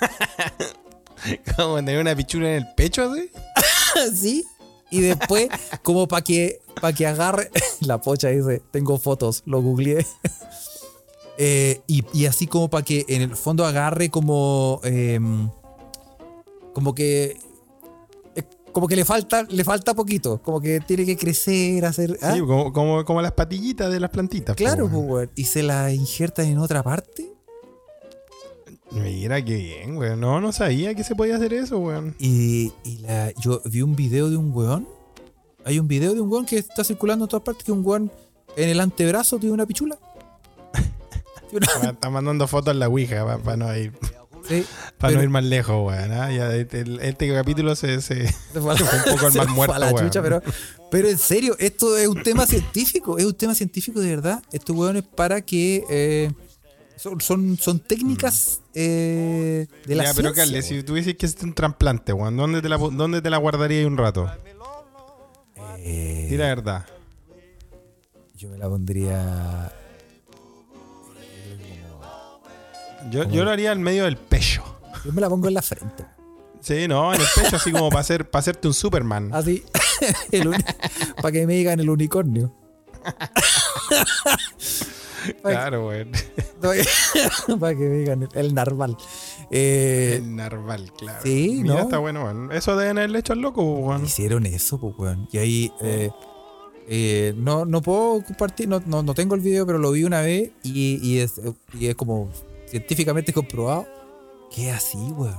Como 1.56 1.76
tener 1.76 2.00
una 2.00 2.14
pichula 2.14 2.48
en 2.50 2.54
el 2.62 2.74
pecho 2.74 3.10
así. 3.10 3.30
¿Sí? 4.14 4.44
Y 4.90 5.00
después, 5.00 5.48
como 5.82 6.06
para 6.06 6.22
que, 6.22 6.60
para 6.80 6.92
que 6.92 7.06
agarre. 7.06 7.50
La 7.80 8.00
pocha 8.00 8.28
dice: 8.28 8.62
Tengo 8.70 8.98
fotos, 8.98 9.42
lo 9.46 9.60
googleé. 9.60 10.06
Eh, 11.38 11.80
y, 11.86 12.04
y 12.12 12.26
así 12.26 12.46
como 12.46 12.68
para 12.70 12.84
que 12.84 13.04
en 13.08 13.22
el 13.22 13.34
fondo 13.36 13.64
agarre 13.66 14.10
como. 14.10 14.80
em, 14.84 15.50
como 16.72 16.94
que. 16.94 17.36
Como 18.76 18.88
que 18.88 18.96
le 18.96 19.06
falta, 19.06 19.42
le 19.48 19.64
falta 19.64 19.94
poquito. 19.94 20.42
Como 20.42 20.60
que 20.60 20.80
tiene 20.80 21.06
que 21.06 21.16
crecer, 21.16 21.82
hacer. 21.86 22.18
¿ah? 22.20 22.34
Sí, 22.34 22.40
como, 22.40 22.74
como, 22.74 23.06
como 23.06 23.22
las 23.22 23.32
patillitas 23.32 23.90
de 23.90 23.98
las 23.98 24.10
plantitas. 24.10 24.54
claro, 24.54 24.86
pues. 24.86 25.30
Y 25.34 25.44
se 25.44 25.62
la 25.62 25.90
injertan 25.94 26.44
en 26.44 26.58
otra 26.58 26.82
parte. 26.82 27.32
Mira 28.90 29.42
qué 29.42 29.54
bien, 29.56 29.96
weón. 29.96 30.20
No, 30.20 30.42
no 30.42 30.52
sabía 30.52 30.94
que 30.94 31.04
se 31.04 31.14
podía 31.14 31.36
hacer 31.36 31.54
eso, 31.54 31.78
weón. 31.78 32.16
Y, 32.18 32.70
y 32.84 32.98
la, 32.98 33.32
yo 33.40 33.62
vi 33.64 33.80
un 33.80 33.96
video 33.96 34.28
de 34.28 34.36
un 34.36 34.52
weón. 34.52 34.86
Hay 35.64 35.78
un 35.78 35.88
video 35.88 36.12
de 36.12 36.20
un 36.20 36.30
weón 36.30 36.44
que 36.44 36.58
está 36.58 36.84
circulando 36.84 37.24
en 37.24 37.30
todas 37.30 37.44
partes. 37.44 37.64
Que 37.64 37.72
un 37.72 37.80
weón 37.82 38.12
en 38.56 38.68
el 38.68 38.80
antebrazo 38.80 39.38
tiene 39.38 39.54
una 39.54 39.64
pichula. 39.64 39.98
Está 41.82 42.10
mandando 42.10 42.46
fotos 42.46 42.74
en 42.74 42.80
la 42.80 42.88
Ouija 42.88 43.38
para 43.38 43.56
no 43.56 43.74
ir. 43.74 43.94
Sí, 44.48 44.64
Para 44.98 45.10
pero- 45.10 45.16
no 45.18 45.22
ir 45.24 45.28
más 45.30 45.44
lejos, 45.44 45.86
weón. 45.86 46.12
¿ah? 46.12 46.30
Este, 46.32 47.34
capítulo 47.34 47.74
se, 47.74 48.00
se- 48.00 48.26
Se 48.52 48.60
fue 48.60 48.72
a 48.72 48.74
un 49.06 49.14
poco 49.14 49.26
al 49.26 49.34
mar 49.34 49.46
fue 49.46 49.54
muerto, 49.54 49.78
la 49.78 49.92
chucha, 49.94 50.22
pero, 50.22 50.42
pero 50.90 51.08
en 51.08 51.18
serio, 51.18 51.56
esto 51.58 51.96
es 51.96 52.06
un 52.08 52.22
tema 52.22 52.46
científico, 52.46 53.18
es 53.18 53.24
un 53.24 53.34
tema 53.34 53.54
científico 53.54 54.00
de 54.00 54.10
verdad. 54.14 54.42
Estos 54.52 54.76
hueones 54.76 55.02
para 55.02 55.40
que 55.42 55.82
eh, 55.90 56.32
son, 56.96 57.20
son, 57.20 57.56
son 57.58 57.80
técnicas 57.80 58.60
eh, 58.74 59.66
de 59.86 59.94
la 59.94 60.04
Ya, 60.04 60.10
pero 60.14 60.28
ciencia, 60.28 60.44
Carles, 60.44 60.66
si 60.66 60.74
weón. 60.74 60.86
tuviese 60.86 61.16
que 61.16 61.26
hacer 61.26 61.44
un 61.44 61.54
trasplante, 61.54 62.12
weón, 62.12 62.36
¿dónde 62.36 62.62
te 62.62 62.68
la, 62.68 62.76
dónde 62.78 63.20
te 63.22 63.30
la 63.30 63.38
guardaría 63.38 63.86
un 63.86 63.96
rato? 63.96 64.30
Eh, 65.78 66.26
Di 66.30 66.36
la 66.36 66.46
verdad. 66.46 66.86
yo 68.36 68.48
me 68.50 68.58
la 68.58 68.68
pondría. 68.68 69.72
Yo, 73.10 73.24
yo 73.30 73.44
lo 73.44 73.50
haría 73.50 73.72
en 73.72 73.82
medio 73.82 74.04
del 74.04 74.16
pecho. 74.16 74.62
Yo 75.04 75.12
me 75.12 75.20
la 75.20 75.28
pongo 75.28 75.48
en 75.48 75.54
la 75.54 75.62
frente. 75.62 76.04
Sí, 76.60 76.88
no, 76.88 77.14
en 77.14 77.20
el 77.20 77.26
pecho, 77.34 77.56
así 77.56 77.70
como 77.70 77.88
para, 77.90 78.00
hacer, 78.00 78.28
para 78.28 78.40
hacerte 78.40 78.66
un 78.68 78.74
Superman. 78.74 79.30
Así. 79.32 79.62
para 81.22 81.32
que 81.32 81.46
me 81.46 81.54
digan 81.54 81.78
el 81.80 81.90
unicornio. 81.90 82.52
Claro, 85.42 85.88
weón. 85.88 86.12
para 87.58 87.74
que 87.76 87.80
me 87.80 87.96
digan 87.98 88.28
el, 88.34 88.54
narval. 88.54 88.96
Eh, 89.50 90.16
El 90.18 90.36
narval, 90.36 90.92
claro. 90.96 91.18
sí, 91.22 91.60
Mira, 91.62 91.74
¿no? 91.74 91.80
está 91.82 91.98
bueno, 91.98 92.22
weón. 92.24 92.52
Eso 92.52 92.76
deben 92.76 92.98
haberle 92.98 93.18
hecho 93.18 93.32
al 93.32 93.40
loco, 93.40 93.62
weón. 93.62 94.04
hicieron 94.04 94.46
eso, 94.46 94.78
pues, 94.78 94.94
weón. 94.96 95.28
Y 95.32 95.38
ahí. 95.38 95.72
eh, 95.82 96.10
eh, 96.88 97.34
no, 97.36 97.64
no 97.64 97.82
puedo 97.82 98.22
compartir, 98.22 98.68
no, 98.68 98.80
no, 98.86 99.02
no 99.02 99.14
tengo 99.14 99.34
el 99.34 99.40
video, 99.40 99.66
pero 99.66 99.78
lo 99.78 99.90
vi 99.90 100.04
una 100.04 100.20
vez 100.20 100.52
y, 100.62 101.00
y 101.02 101.18
es, 101.18 101.40
y 101.74 101.86
es 101.88 101.96
como 101.96 102.30
científicamente 102.66 103.32
comprobado 103.32 103.86
que 104.54 104.70
es 104.70 104.76
así, 104.76 104.98
weón. 104.98 105.36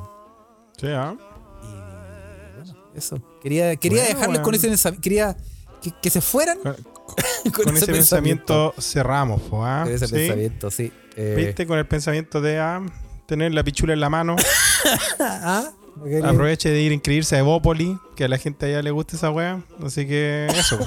Sí, 0.80 0.88
¿ah? 0.88 1.16
Y 1.64 2.58
bueno, 2.58 2.76
eso. 2.96 3.22
Quería, 3.42 3.76
quería 3.76 4.04
Bueno, 4.04 4.16
dejarles 4.16 4.42
con 4.42 4.56
ese 4.56 4.68
pensamiento. 4.68 5.02
Quería 5.02 5.38
que, 5.82 5.92
que 6.02 6.10
se 6.10 6.22
fueran 6.22 6.60
Con, 6.60 6.76
con, 7.54 7.64
con 7.66 7.78
ese 7.78 7.92
pensamiento 7.92 8.74
cerramos, 8.80 9.42
po, 9.44 9.66
¿ah? 9.66 9.84
Con 9.86 9.94
ese 9.94 10.08
¿Sí? 10.08 10.14
pensamiento, 10.14 10.72
sí. 10.72 10.92
Eh, 11.16 11.34
¿Viste? 11.38 11.66
Con 11.66 11.80
el 11.80 11.88
pensamiento 11.88 12.42
de 12.42 12.60
ah, 12.60 12.82
tener 13.26 13.54
la 13.54 13.64
pichula 13.64 13.94
en 13.94 14.00
la 14.00 14.10
mano. 14.10 14.36
ah. 15.20 15.72
Aproveche 16.24 16.70
de 16.70 16.80
ir 16.82 16.92
a 16.92 16.96
inscribirse 16.96 17.36
a 17.36 17.40
Evópoli, 17.40 17.98
que 18.16 18.26
a 18.26 18.28
la 18.28 18.38
gente 18.38 18.68
allá 18.68 18.82
le 18.82 18.92
gusta 18.92 19.16
esa 19.16 19.32
weá. 19.32 19.64
Así 19.84 20.06
que 20.06 20.48
eso. 20.48 20.78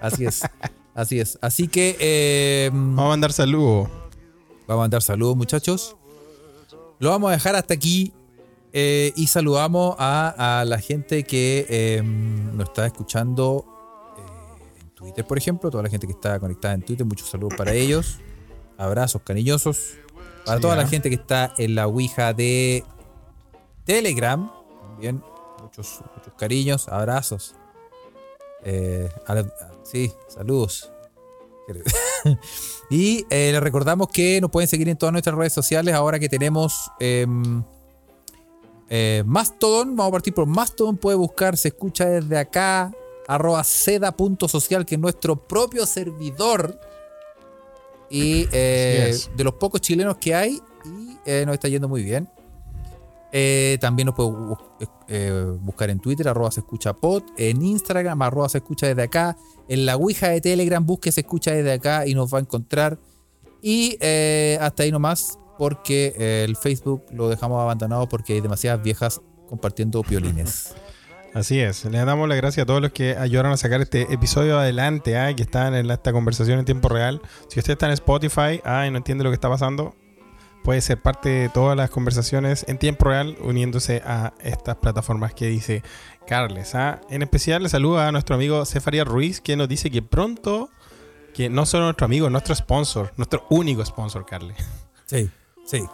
Así 0.00 0.26
es. 0.26 0.42
Así 0.94 1.18
es. 1.18 1.38
Así 1.42 1.68
que 1.68 1.96
eh, 1.98 2.70
Vamos 2.72 3.04
a 3.04 3.08
mandar 3.08 3.32
saludos. 3.32 3.88
Vamos 4.66 4.80
a 4.80 4.84
mandar 4.84 5.02
saludos, 5.02 5.36
muchachos. 5.36 5.96
Lo 6.98 7.10
vamos 7.10 7.28
a 7.30 7.32
dejar 7.32 7.54
hasta 7.56 7.74
aquí. 7.74 8.12
eh, 8.72 9.12
y 9.16 9.28
saludamos 9.28 9.96
a, 9.98 10.60
a 10.60 10.64
la 10.66 10.78
gente 10.78 11.22
que 11.24 11.66
eh, 11.68 12.02
nos 12.02 12.68
está 12.68 12.84
escuchando 12.86 13.64
eh, 14.18 14.80
en 14.82 14.90
Twitter, 14.90 15.26
por 15.26 15.38
ejemplo. 15.38 15.70
Toda 15.70 15.82
la 15.84 15.88
gente 15.90 16.06
que 16.06 16.12
está 16.12 16.38
conectada 16.40 16.74
en 16.74 16.82
Twitter. 16.82 17.06
Muchos 17.06 17.28
saludos 17.30 17.54
para 17.56 17.72
ellos. 17.72 18.18
Abrazos 18.76 19.22
cariñosos. 19.22 19.94
Para 20.44 20.58
Sí, 20.58 20.62
toda 20.62 20.76
la 20.76 20.82
¿ah? 20.82 20.86
gente 20.88 21.08
que 21.08 21.14
está 21.16 21.54
en 21.58 21.74
la 21.74 21.86
Ouija 21.86 22.32
de 22.34 22.84
Telegram. 23.84 24.50
También 24.90 25.22
muchos, 25.62 26.00
muchos 26.16 26.32
cariños, 26.36 26.88
abrazos. 26.88 27.54
Eh, 28.64 29.08
a 29.26 29.34
la- 29.34 29.40
a- 29.40 29.72
sí, 29.84 30.12
saludos. 30.28 30.90
y 32.90 33.26
eh, 33.30 33.50
les 33.52 33.60
recordamos 33.60 34.08
que 34.08 34.40
nos 34.40 34.50
pueden 34.50 34.68
seguir 34.68 34.88
en 34.88 34.96
todas 34.96 35.12
nuestras 35.12 35.36
redes 35.36 35.52
sociales 35.52 35.94
ahora 35.94 36.18
que 36.18 36.28
tenemos 36.28 36.90
em, 37.00 37.62
eh, 38.88 39.22
Mastodon. 39.26 39.96
Vamos 39.96 40.10
a 40.10 40.12
partir 40.12 40.34
por 40.34 40.46
Mastodon. 40.46 40.96
Puede 40.96 41.16
buscar, 41.16 41.56
se 41.56 41.68
escucha 41.68 42.06
desde 42.06 42.38
acá, 42.38 42.92
arroba 43.26 43.62
seda.social, 43.64 44.86
que 44.86 44.94
es 44.94 45.00
nuestro 45.00 45.36
propio 45.36 45.86
servidor. 45.86 46.78
Y 48.08 48.46
eh, 48.52 49.16
de 49.36 49.44
los 49.44 49.54
pocos 49.54 49.80
chilenos 49.80 50.16
que 50.18 50.34
hay, 50.34 50.60
y 50.84 51.18
eh, 51.24 51.42
nos 51.44 51.54
está 51.54 51.68
yendo 51.68 51.88
muy 51.88 52.02
bien. 52.02 52.28
Eh, 53.38 53.76
también 53.82 54.06
nos 54.06 54.14
puede 54.14 54.32
eh, 55.08 55.44
buscar 55.60 55.90
en 55.90 56.00
Twitter, 56.00 56.26
arroba 56.26 56.50
se 56.50 56.60
escucha 56.60 56.94
pod, 56.94 57.22
en 57.36 57.60
Instagram, 57.60 58.22
arroba 58.22 58.48
se 58.48 58.58
escucha 58.58 58.86
desde 58.86 59.02
acá, 59.02 59.36
en 59.68 59.84
la 59.84 59.96
Ouija 59.96 60.28
de 60.28 60.40
Telegram, 60.40 60.84
busque 60.86 61.12
se 61.12 61.20
escucha 61.20 61.50
desde 61.50 61.74
acá 61.74 62.06
y 62.06 62.14
nos 62.14 62.32
va 62.32 62.38
a 62.38 62.40
encontrar. 62.40 62.98
Y 63.60 63.98
eh, 64.00 64.56
hasta 64.58 64.84
ahí 64.84 64.90
nomás, 64.90 65.38
porque 65.58 66.14
eh, 66.16 66.44
el 66.48 66.56
Facebook 66.56 67.02
lo 67.12 67.28
dejamos 67.28 67.60
abandonado 67.60 68.08
porque 68.08 68.32
hay 68.32 68.40
demasiadas 68.40 68.82
viejas 68.82 69.20
compartiendo 69.50 70.02
piolines. 70.02 70.74
Así 71.34 71.60
es. 71.60 71.84
Le 71.84 72.02
damos 72.06 72.30
las 72.30 72.38
gracias 72.38 72.62
a 72.62 72.66
todos 72.66 72.80
los 72.80 72.92
que 72.92 73.18
ayudaron 73.18 73.52
a 73.52 73.58
sacar 73.58 73.82
este 73.82 74.10
episodio 74.14 74.58
adelante, 74.58 75.18
ah, 75.18 75.36
que 75.36 75.42
están 75.42 75.74
en 75.74 75.90
esta 75.90 76.10
conversación 76.10 76.58
en 76.58 76.64
tiempo 76.64 76.88
real. 76.88 77.20
Si 77.48 77.58
usted 77.58 77.74
está 77.74 77.84
en 77.84 77.92
Spotify 77.92 78.62
y 78.64 78.90
no 78.90 78.96
entiende 78.96 79.24
lo 79.24 79.28
que 79.28 79.34
está 79.34 79.50
pasando, 79.50 79.94
puede 80.66 80.80
ser 80.80 81.00
parte 81.00 81.28
de 81.28 81.48
todas 81.48 81.76
las 81.76 81.90
conversaciones 81.90 82.64
en 82.66 82.76
tiempo 82.78 83.04
real 83.04 83.36
uniéndose 83.40 84.02
a 84.04 84.32
estas 84.42 84.74
plataformas 84.74 85.32
que 85.32 85.46
dice 85.46 85.84
Carles. 86.26 86.74
ah. 86.74 87.00
En 87.08 87.22
especial 87.22 87.62
le 87.62 87.68
saluda 87.68 88.08
a 88.08 88.10
nuestro 88.10 88.34
amigo 88.34 88.66
Cefaria 88.66 89.04
Ruiz, 89.04 89.40
que 89.40 89.54
nos 89.54 89.68
dice 89.68 89.92
que 89.92 90.02
pronto, 90.02 90.68
que 91.34 91.48
no 91.48 91.66
solo 91.66 91.84
nuestro 91.84 92.06
amigo, 92.06 92.28
nuestro 92.30 92.52
sponsor, 92.52 93.12
nuestro 93.16 93.46
único 93.48 93.86
sponsor, 93.86 94.26
Carles. 94.26 94.56
Sí, 95.06 95.30
sí. 95.66 95.84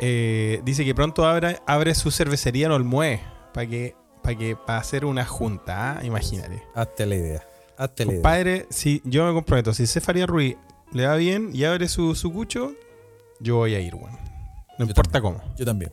Eh, 0.00 0.62
dice 0.64 0.84
que 0.84 0.96
pronto 0.96 1.24
abre, 1.24 1.60
abre 1.64 1.94
su 1.94 2.10
cervecería 2.10 2.66
en 2.66 2.72
Olmué 2.72 3.22
para 3.54 3.68
que 3.68 3.94
para 4.20 4.36
que 4.36 4.56
para 4.56 4.80
hacer 4.80 5.04
una 5.04 5.24
junta, 5.24 5.92
¿ah? 5.92 6.04
imagínate. 6.04 6.60
Hazte 6.74 7.06
la 7.06 7.14
idea. 7.14 7.46
Hazte 7.76 8.04
la 8.04 8.14
idea. 8.14 8.66
Si 8.70 9.00
yo 9.04 9.24
me 9.28 9.32
comprometo, 9.32 9.72
si 9.74 9.86
Cefaria 9.86 10.26
Ruiz 10.26 10.56
le 10.90 11.06
va 11.06 11.14
bien 11.14 11.50
y 11.54 11.62
abre 11.62 11.86
su, 11.86 12.16
su 12.16 12.32
cucho, 12.32 12.72
yo 13.40 13.56
voy 13.56 13.74
a 13.74 13.80
ir, 13.80 13.94
weón. 13.94 14.12
No 14.78 14.84
Yo 14.84 14.90
importa 14.90 15.20
cómo. 15.20 15.40
Yo 15.56 15.64
también. 15.64 15.90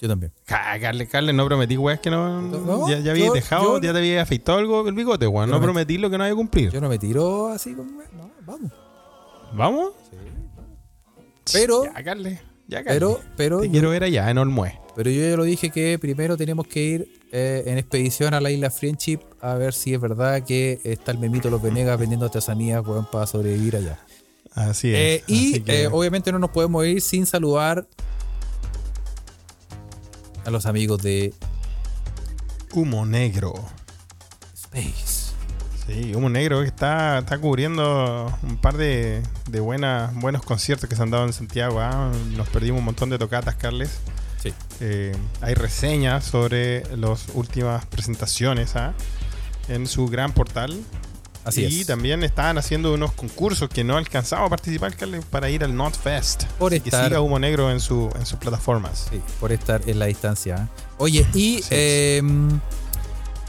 Yo 0.00 0.08
también. 0.08 0.32
Ca- 0.44 0.78
Carles, 0.80 1.08
Carles, 1.08 1.34
no 1.34 1.46
prometí, 1.46 1.76
weón, 1.76 1.98
que 2.02 2.10
no. 2.10 2.42
No, 2.42 2.88
ya 2.88 2.98
ya 2.98 3.12
habías 3.12 3.28
yo- 3.28 3.32
dejado, 3.34 3.76
yo- 3.78 3.82
ya 3.82 3.92
te 3.92 3.98
había 3.98 4.22
afeitado 4.22 4.58
algo 4.58 4.86
el 4.88 4.94
bigote, 4.94 5.26
weón. 5.26 5.46
Yo 5.48 5.52
No 5.52 5.54
no 5.54 5.60
me- 5.60 5.66
prometí 5.66 5.96
lo 5.98 6.10
que 6.10 6.18
no 6.18 6.24
había 6.24 6.34
cumplido. 6.36 6.70
Yo 6.72 6.80
no 6.80 6.88
me 6.88 6.98
tiro 6.98 7.48
así 7.48 7.72
con. 7.74 7.86
No, 7.96 8.30
vamos. 8.44 8.72
¿Vamos? 9.54 9.92
Pero- 11.52 11.84
Ya, 11.84 12.02
Carles. 12.02 12.40
Ya, 12.68 12.82
Carles. 12.82 12.94
Pero, 12.94 13.20
pero, 13.36 13.60
te 13.60 13.70
quiero 13.70 13.90
ver 13.90 14.02
allá, 14.02 14.28
en 14.28 14.38
Olmué. 14.38 14.78
pero 14.96 15.08
yo 15.08 15.22
ya 15.30 15.36
lo 15.36 15.44
dije 15.44 15.70
que 15.70 15.98
primero 16.00 16.36
tenemos 16.36 16.66
que 16.66 16.82
ir 16.82 17.08
eh, 17.32 17.62
en 17.66 17.78
expedición 17.78 18.34
a 18.34 18.40
la 18.40 18.50
isla 18.50 18.70
Friendship 18.70 19.18
a 19.40 19.54
ver 19.54 19.72
si 19.74 19.92
es 19.94 20.00
verdad 20.00 20.42
que 20.42 20.80
está 20.84 21.12
el 21.12 21.18
memito 21.18 21.48
Los 21.50 21.60
Venegas 21.62 21.98
vendiendo 21.98 22.26
artesanías 22.26 22.84
weón, 22.86 23.06
para 23.10 23.26
sobrevivir 23.26 23.76
allá. 23.76 23.98
Así 24.56 24.88
es. 24.92 24.96
Eh, 24.98 25.24
y 25.28 25.60
que- 25.60 25.84
eh, 25.84 25.86
obviamente 25.86 26.32
no 26.32 26.38
nos 26.40 26.50
podemos 26.50 26.84
ir 26.84 27.00
sin 27.00 27.24
saludar 27.26 27.86
a 30.44 30.50
los 30.50 30.66
amigos 30.66 31.02
de 31.02 31.32
Humo 32.72 33.04
Negro. 33.06 33.54
Space. 34.54 35.26
Sí, 35.86 36.14
Humo 36.14 36.28
Negro 36.28 36.60
que 36.62 36.66
está, 36.66 37.18
está 37.18 37.38
cubriendo 37.38 38.32
un 38.42 38.56
par 38.56 38.76
de, 38.76 39.22
de 39.48 39.60
buenas, 39.60 40.12
buenos 40.14 40.42
conciertos 40.42 40.88
que 40.88 40.96
se 40.96 41.02
han 41.02 41.10
dado 41.10 41.26
en 41.26 41.32
Santiago. 41.32 41.80
¿ah? 41.80 42.10
Nos 42.36 42.48
perdimos 42.48 42.80
un 42.80 42.84
montón 42.86 43.08
de 43.10 43.18
tocatas, 43.18 43.54
Carles. 43.54 43.90
Sí. 44.42 44.52
Eh, 44.80 45.14
hay 45.40 45.54
reseñas 45.54 46.24
sobre 46.24 46.84
las 46.96 47.26
últimas 47.34 47.84
presentaciones 47.86 48.74
¿ah? 48.76 48.94
en 49.68 49.86
su 49.86 50.06
gran 50.06 50.32
portal. 50.32 50.80
Así 51.46 51.64
y 51.64 51.80
es. 51.82 51.86
también 51.86 52.22
estaban 52.24 52.58
haciendo 52.58 52.92
unos 52.92 53.12
concursos 53.12 53.68
que 53.68 53.84
no 53.84 53.96
alcanzamos 53.96 54.46
a 54.46 54.50
participar, 54.50 54.94
para 55.30 55.48
ir 55.48 55.62
al 55.64 55.74
Not 55.76 55.94
Fest. 55.96 56.44
Por 56.58 56.72
Así 56.72 56.80
que 56.80 56.90
estar- 56.90 57.04
siga 57.06 57.20
Humo 57.20 57.38
Negro 57.38 57.70
en, 57.70 57.80
su, 57.80 58.10
en 58.18 58.26
sus 58.26 58.38
plataformas. 58.38 59.06
Sí, 59.10 59.20
por 59.40 59.52
estar 59.52 59.80
en 59.88 59.98
la 59.98 60.06
distancia. 60.06 60.56
¿eh? 60.56 60.82
Oye, 60.98 61.26
y 61.34 61.62
eh, 61.70 62.20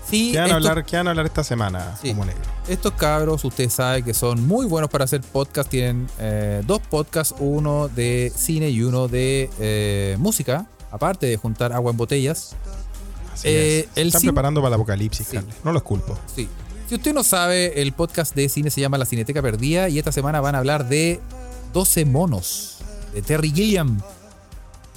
sí, 0.09 0.31
¿Qué 0.31 0.37
van, 0.39 0.47
estos- 0.51 0.67
hablar, 0.69 0.85
¿Qué 0.85 0.97
van 0.97 1.07
a 1.07 1.09
hablar 1.11 1.25
esta 1.25 1.43
semana, 1.43 1.97
Sí. 2.01 2.11
Humo 2.11 2.25
Negro? 2.25 2.41
Estos 2.67 2.93
cabros, 2.93 3.43
ustedes 3.43 3.73
saben 3.73 4.03
que 4.03 4.13
son 4.13 4.45
muy 4.45 4.65
buenos 4.65 4.89
para 4.89 5.05
hacer 5.05 5.21
podcast. 5.21 5.69
Tienen 5.69 6.07
eh, 6.19 6.61
dos 6.65 6.79
podcasts, 6.89 7.33
uno 7.39 7.87
de 7.89 8.31
cine 8.35 8.69
y 8.69 8.81
uno 8.83 9.07
de 9.07 9.49
eh, 9.59 10.15
música. 10.19 10.65
Aparte 10.91 11.25
de 11.25 11.37
juntar 11.37 11.73
agua 11.73 11.91
en 11.91 11.97
botellas. 11.97 12.55
Así 13.33 13.49
es. 13.49 13.87
Se 13.93 14.01
Están 14.01 14.21
preparando 14.21 14.61
para 14.61 14.69
el 14.69 14.81
apocalipsis, 14.81 15.27
Sí. 15.27 15.39
No 15.63 15.71
los 15.71 15.83
culpo. 15.83 16.17
Sí. 16.33 16.47
Si 16.87 16.95
usted 16.95 17.13
no 17.13 17.23
sabe, 17.23 17.81
el 17.81 17.91
podcast 17.93 18.33
de 18.33 18.47
cine 18.47 18.69
se 18.69 18.79
llama 18.81 18.97
La 18.97 19.05
Cineteca 19.05 19.41
Perdida. 19.41 19.89
Y 19.89 19.99
esta 19.99 20.11
semana 20.11 20.39
van 20.39 20.55
a 20.55 20.59
hablar 20.59 20.87
de 20.87 21.19
12 21.73 22.05
monos. 22.05 22.77
De 23.13 23.21
Terry 23.21 23.51
Gilliam. 23.51 23.99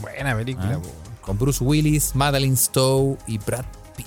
Buena 0.01 0.37
película, 0.37 0.79
Ah. 0.83 1.21
Con 1.21 1.37
Bruce 1.39 1.63
Willis, 1.63 2.15
Madeline 2.15 2.57
Stowe 2.57 3.19
y 3.27 3.39
Brad 3.39 3.65
Pitt. 3.97 4.07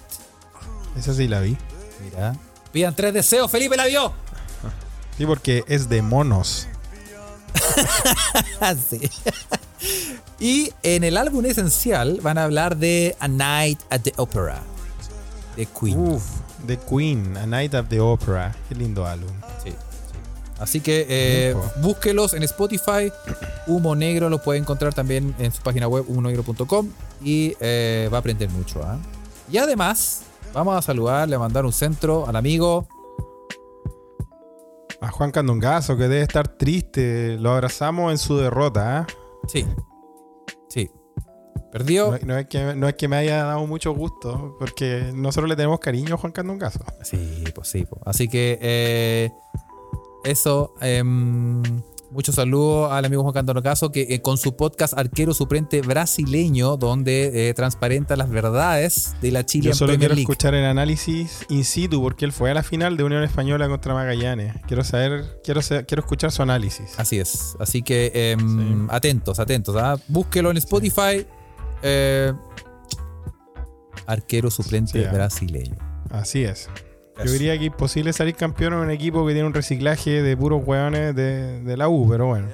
Esa 0.97 1.13
sí 1.13 1.27
la 1.27 1.41
vi. 1.41 1.57
Mira. 2.03 2.35
Pidan 2.71 2.95
tres 2.95 3.13
deseos, 3.13 3.51
Felipe 3.51 3.75
la 3.77 3.85
vio. 3.85 4.13
Sí, 5.17 5.27
porque 5.27 5.63
es 5.67 5.89
de 5.89 6.01
monos. 6.01 6.67
Sí. 8.89 9.09
Y 10.39 10.71
en 10.81 11.03
el 11.03 11.17
álbum 11.17 11.45
esencial 11.45 12.19
van 12.21 12.37
a 12.39 12.45
hablar 12.45 12.77
de 12.77 13.15
A 13.19 13.27
Night 13.27 13.79
at 13.91 14.01
the 14.01 14.13
Opera 14.17 14.61
de 15.55 15.65
Queen. 15.67 15.99
Uf, 15.99 16.23
The 16.65 16.77
Queen, 16.77 17.37
A 17.37 17.45
Night 17.45 17.73
of 17.73 17.87
the 17.89 17.99
Opera. 17.99 18.55
Qué 18.69 18.75
lindo 18.75 19.05
álbum. 19.05 19.31
Sí, 19.63 19.71
sí. 19.71 19.75
Así 20.59 20.81
que 20.81 21.05
eh, 21.09 21.55
búsquelos 21.81 22.33
en 22.33 22.43
Spotify. 22.43 23.11
Humo 23.67 23.95
Negro 23.95 24.29
lo 24.29 24.41
puede 24.41 24.59
encontrar 24.59 24.93
también 24.93 25.35
en 25.39 25.51
su 25.51 25.61
página 25.61 25.87
web 25.87 26.05
humonegro.com 26.07 26.89
y 27.21 27.55
eh, 27.59 28.09
va 28.11 28.17
a 28.17 28.19
aprender 28.19 28.49
mucho. 28.49 28.81
¿ah? 28.83 28.97
Y 29.51 29.57
además, 29.57 30.23
vamos 30.53 30.77
a 30.77 30.81
saludarle, 30.81 31.35
a 31.35 31.39
mandar 31.39 31.65
un 31.65 31.73
centro 31.73 32.27
al 32.27 32.35
amigo. 32.35 32.87
A 35.01 35.11
Juan 35.11 35.31
Candongazo, 35.31 35.97
que 35.97 36.03
debe 36.03 36.21
estar 36.21 36.47
triste. 36.47 37.37
Lo 37.37 37.51
abrazamos 37.51 38.11
en 38.11 38.17
su 38.17 38.37
derrota. 38.37 38.99
¿ah? 38.99 39.07
Sí, 39.47 39.65
sí. 40.69 40.89
Perdió. 41.71 42.11
No, 42.11 42.19
no 42.25 42.37
es 42.37 42.47
que, 42.47 42.75
no 42.75 42.87
es 42.87 42.93
que 42.95 43.07
me 43.07 43.15
haya 43.15 43.43
dado 43.43 43.65
mucho 43.65 43.93
gusto, 43.93 44.55
porque 44.59 45.11
nosotros 45.15 45.49
le 45.49 45.55
tenemos 45.55 45.79
cariño 45.79 46.15
a 46.15 46.17
Juan 46.17 46.31
Candongazo. 46.31 46.79
Sí, 47.01 47.43
pues 47.55 47.67
sí. 47.67 47.85
pues. 47.89 48.01
Así 48.05 48.27
que 48.27 48.59
eh, 48.61 49.31
eso. 50.23 50.73
em, 50.81 51.63
muchos 52.11 52.35
saludos 52.35 52.91
al 52.91 53.05
amigo 53.05 53.23
Juan 53.23 53.33
Cantano 53.33 53.63
Caso, 53.63 53.91
que 53.91 54.03
eh, 54.07 54.21
con 54.21 54.37
su 54.37 54.55
podcast 54.55 54.95
Arquero 54.95 55.33
Suplente 55.33 55.81
Brasileño, 55.81 56.77
donde 56.77 57.49
eh, 57.49 57.53
transparenta 57.55 58.15
las 58.15 58.29
verdades 58.29 59.15
de 59.19 59.31
la 59.31 59.43
Chile 59.45 59.65
Yo 59.65 59.71
en 59.71 59.75
solo 59.75 59.87
Premier 59.87 60.09
quiero 60.09 60.15
League. 60.15 60.31
escuchar 60.31 60.53
el 60.53 60.65
análisis 60.65 61.43
in 61.49 61.63
situ, 61.65 62.01
porque 62.03 62.25
él 62.25 62.31
fue 62.31 62.51
a 62.51 62.53
la 62.53 62.61
final 62.61 62.97
de 62.97 63.03
Unión 63.03 63.23
Española 63.23 63.67
contra 63.67 63.95
Magallanes. 63.95 64.53
Quiero 64.67 64.83
saber, 64.83 65.41
quiero, 65.43 65.61
quiero 65.87 66.01
escuchar 66.01 66.31
su 66.31 66.43
análisis. 66.43 66.93
Así 66.99 67.17
es. 67.17 67.55
Así 67.59 67.81
que 67.81 68.11
em, 68.13 68.87
atentos, 68.91 69.39
atentos. 69.39 69.75
¿ah? 69.75 69.97
Búsquelo 70.07 70.51
en 70.51 70.57
Spotify. 70.57 71.25
Eh, 71.83 72.33
arquero 74.07 74.49
Suplente 74.49 74.91
Sí, 74.93 75.05
ah. 75.05 75.11
Brasileño. 75.11 75.77
Así 76.09 76.43
es. 76.43 76.69
Yo 77.23 77.31
diría 77.31 77.57
que 77.57 77.65
imposible 77.65 78.11
salir 78.11 78.35
campeón 78.35 78.73
en 78.73 78.79
un 78.79 78.89
equipo 78.89 79.25
que 79.25 79.33
tiene 79.33 79.47
un 79.47 79.53
reciclaje 79.53 80.23
de 80.23 80.35
puros 80.35 80.63
hueones 80.65 81.15
de, 81.15 81.61
de 81.61 81.77
la 81.77 81.87
U, 81.87 82.09
pero 82.09 82.25
bueno. 82.27 82.47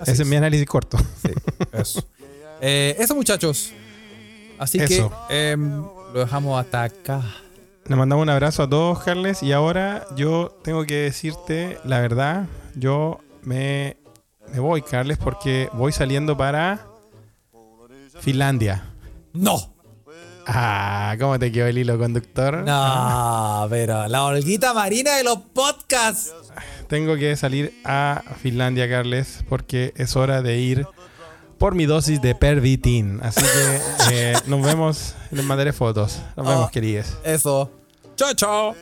Así 0.00 0.12
Ese 0.12 0.22
es 0.22 0.28
mi 0.28 0.36
análisis 0.36 0.66
corto. 0.66 0.98
Sí, 1.20 1.30
eso. 1.72 2.04
Eh, 2.60 2.96
eso, 2.98 3.14
muchachos. 3.14 3.72
Así 4.58 4.78
Eso. 4.78 5.12
que 5.28 5.50
em, 5.50 5.82
lo 6.12 6.20
dejamos 6.20 6.58
hasta 6.58 6.84
acá. 6.84 7.22
Le 7.86 7.96
mandamos 7.96 8.22
un 8.22 8.30
abrazo 8.30 8.62
a 8.62 8.70
todos, 8.70 9.02
Carles. 9.02 9.42
Y 9.42 9.52
ahora 9.52 10.06
yo 10.16 10.56
tengo 10.62 10.84
que 10.84 10.94
decirte 10.94 11.78
la 11.84 12.00
verdad. 12.00 12.46
Yo 12.76 13.20
me, 13.42 13.96
me 14.52 14.60
voy, 14.60 14.82
Carles, 14.82 15.18
porque 15.18 15.68
voy 15.74 15.92
saliendo 15.92 16.36
para 16.36 16.86
Finlandia. 18.24 18.82
¡No! 19.34 19.74
Ah, 20.46 21.14
¿cómo 21.20 21.38
te 21.38 21.52
quedó 21.52 21.66
el 21.66 21.76
hilo 21.78 21.98
conductor? 21.98 22.62
No, 22.64 23.66
pero 23.68 24.08
la 24.08 24.24
holguita 24.24 24.72
marina 24.74 25.16
de 25.16 25.24
los 25.24 25.38
podcasts. 25.38 26.32
Tengo 26.88 27.16
que 27.16 27.36
salir 27.36 27.74
a 27.84 28.22
Finlandia, 28.42 28.88
Carles, 28.88 29.44
porque 29.48 29.92
es 29.96 30.16
hora 30.16 30.40
de 30.42 30.58
ir 30.58 30.86
por 31.58 31.74
mi 31.74 31.84
dosis 31.86 32.20
de 32.22 32.34
Pervitin. 32.34 33.20
Así 33.22 33.40
que 33.42 33.80
eh, 34.12 34.34
nos 34.46 34.62
vemos, 34.62 35.14
les 35.30 35.44
mandaré 35.44 35.72
fotos. 35.72 36.18
Nos 36.36 36.46
Oh. 36.46 36.50
vemos, 36.50 36.70
queridos. 36.70 37.18
Eso. 37.24 37.70
Chao, 38.16 38.32
chao. 38.34 38.74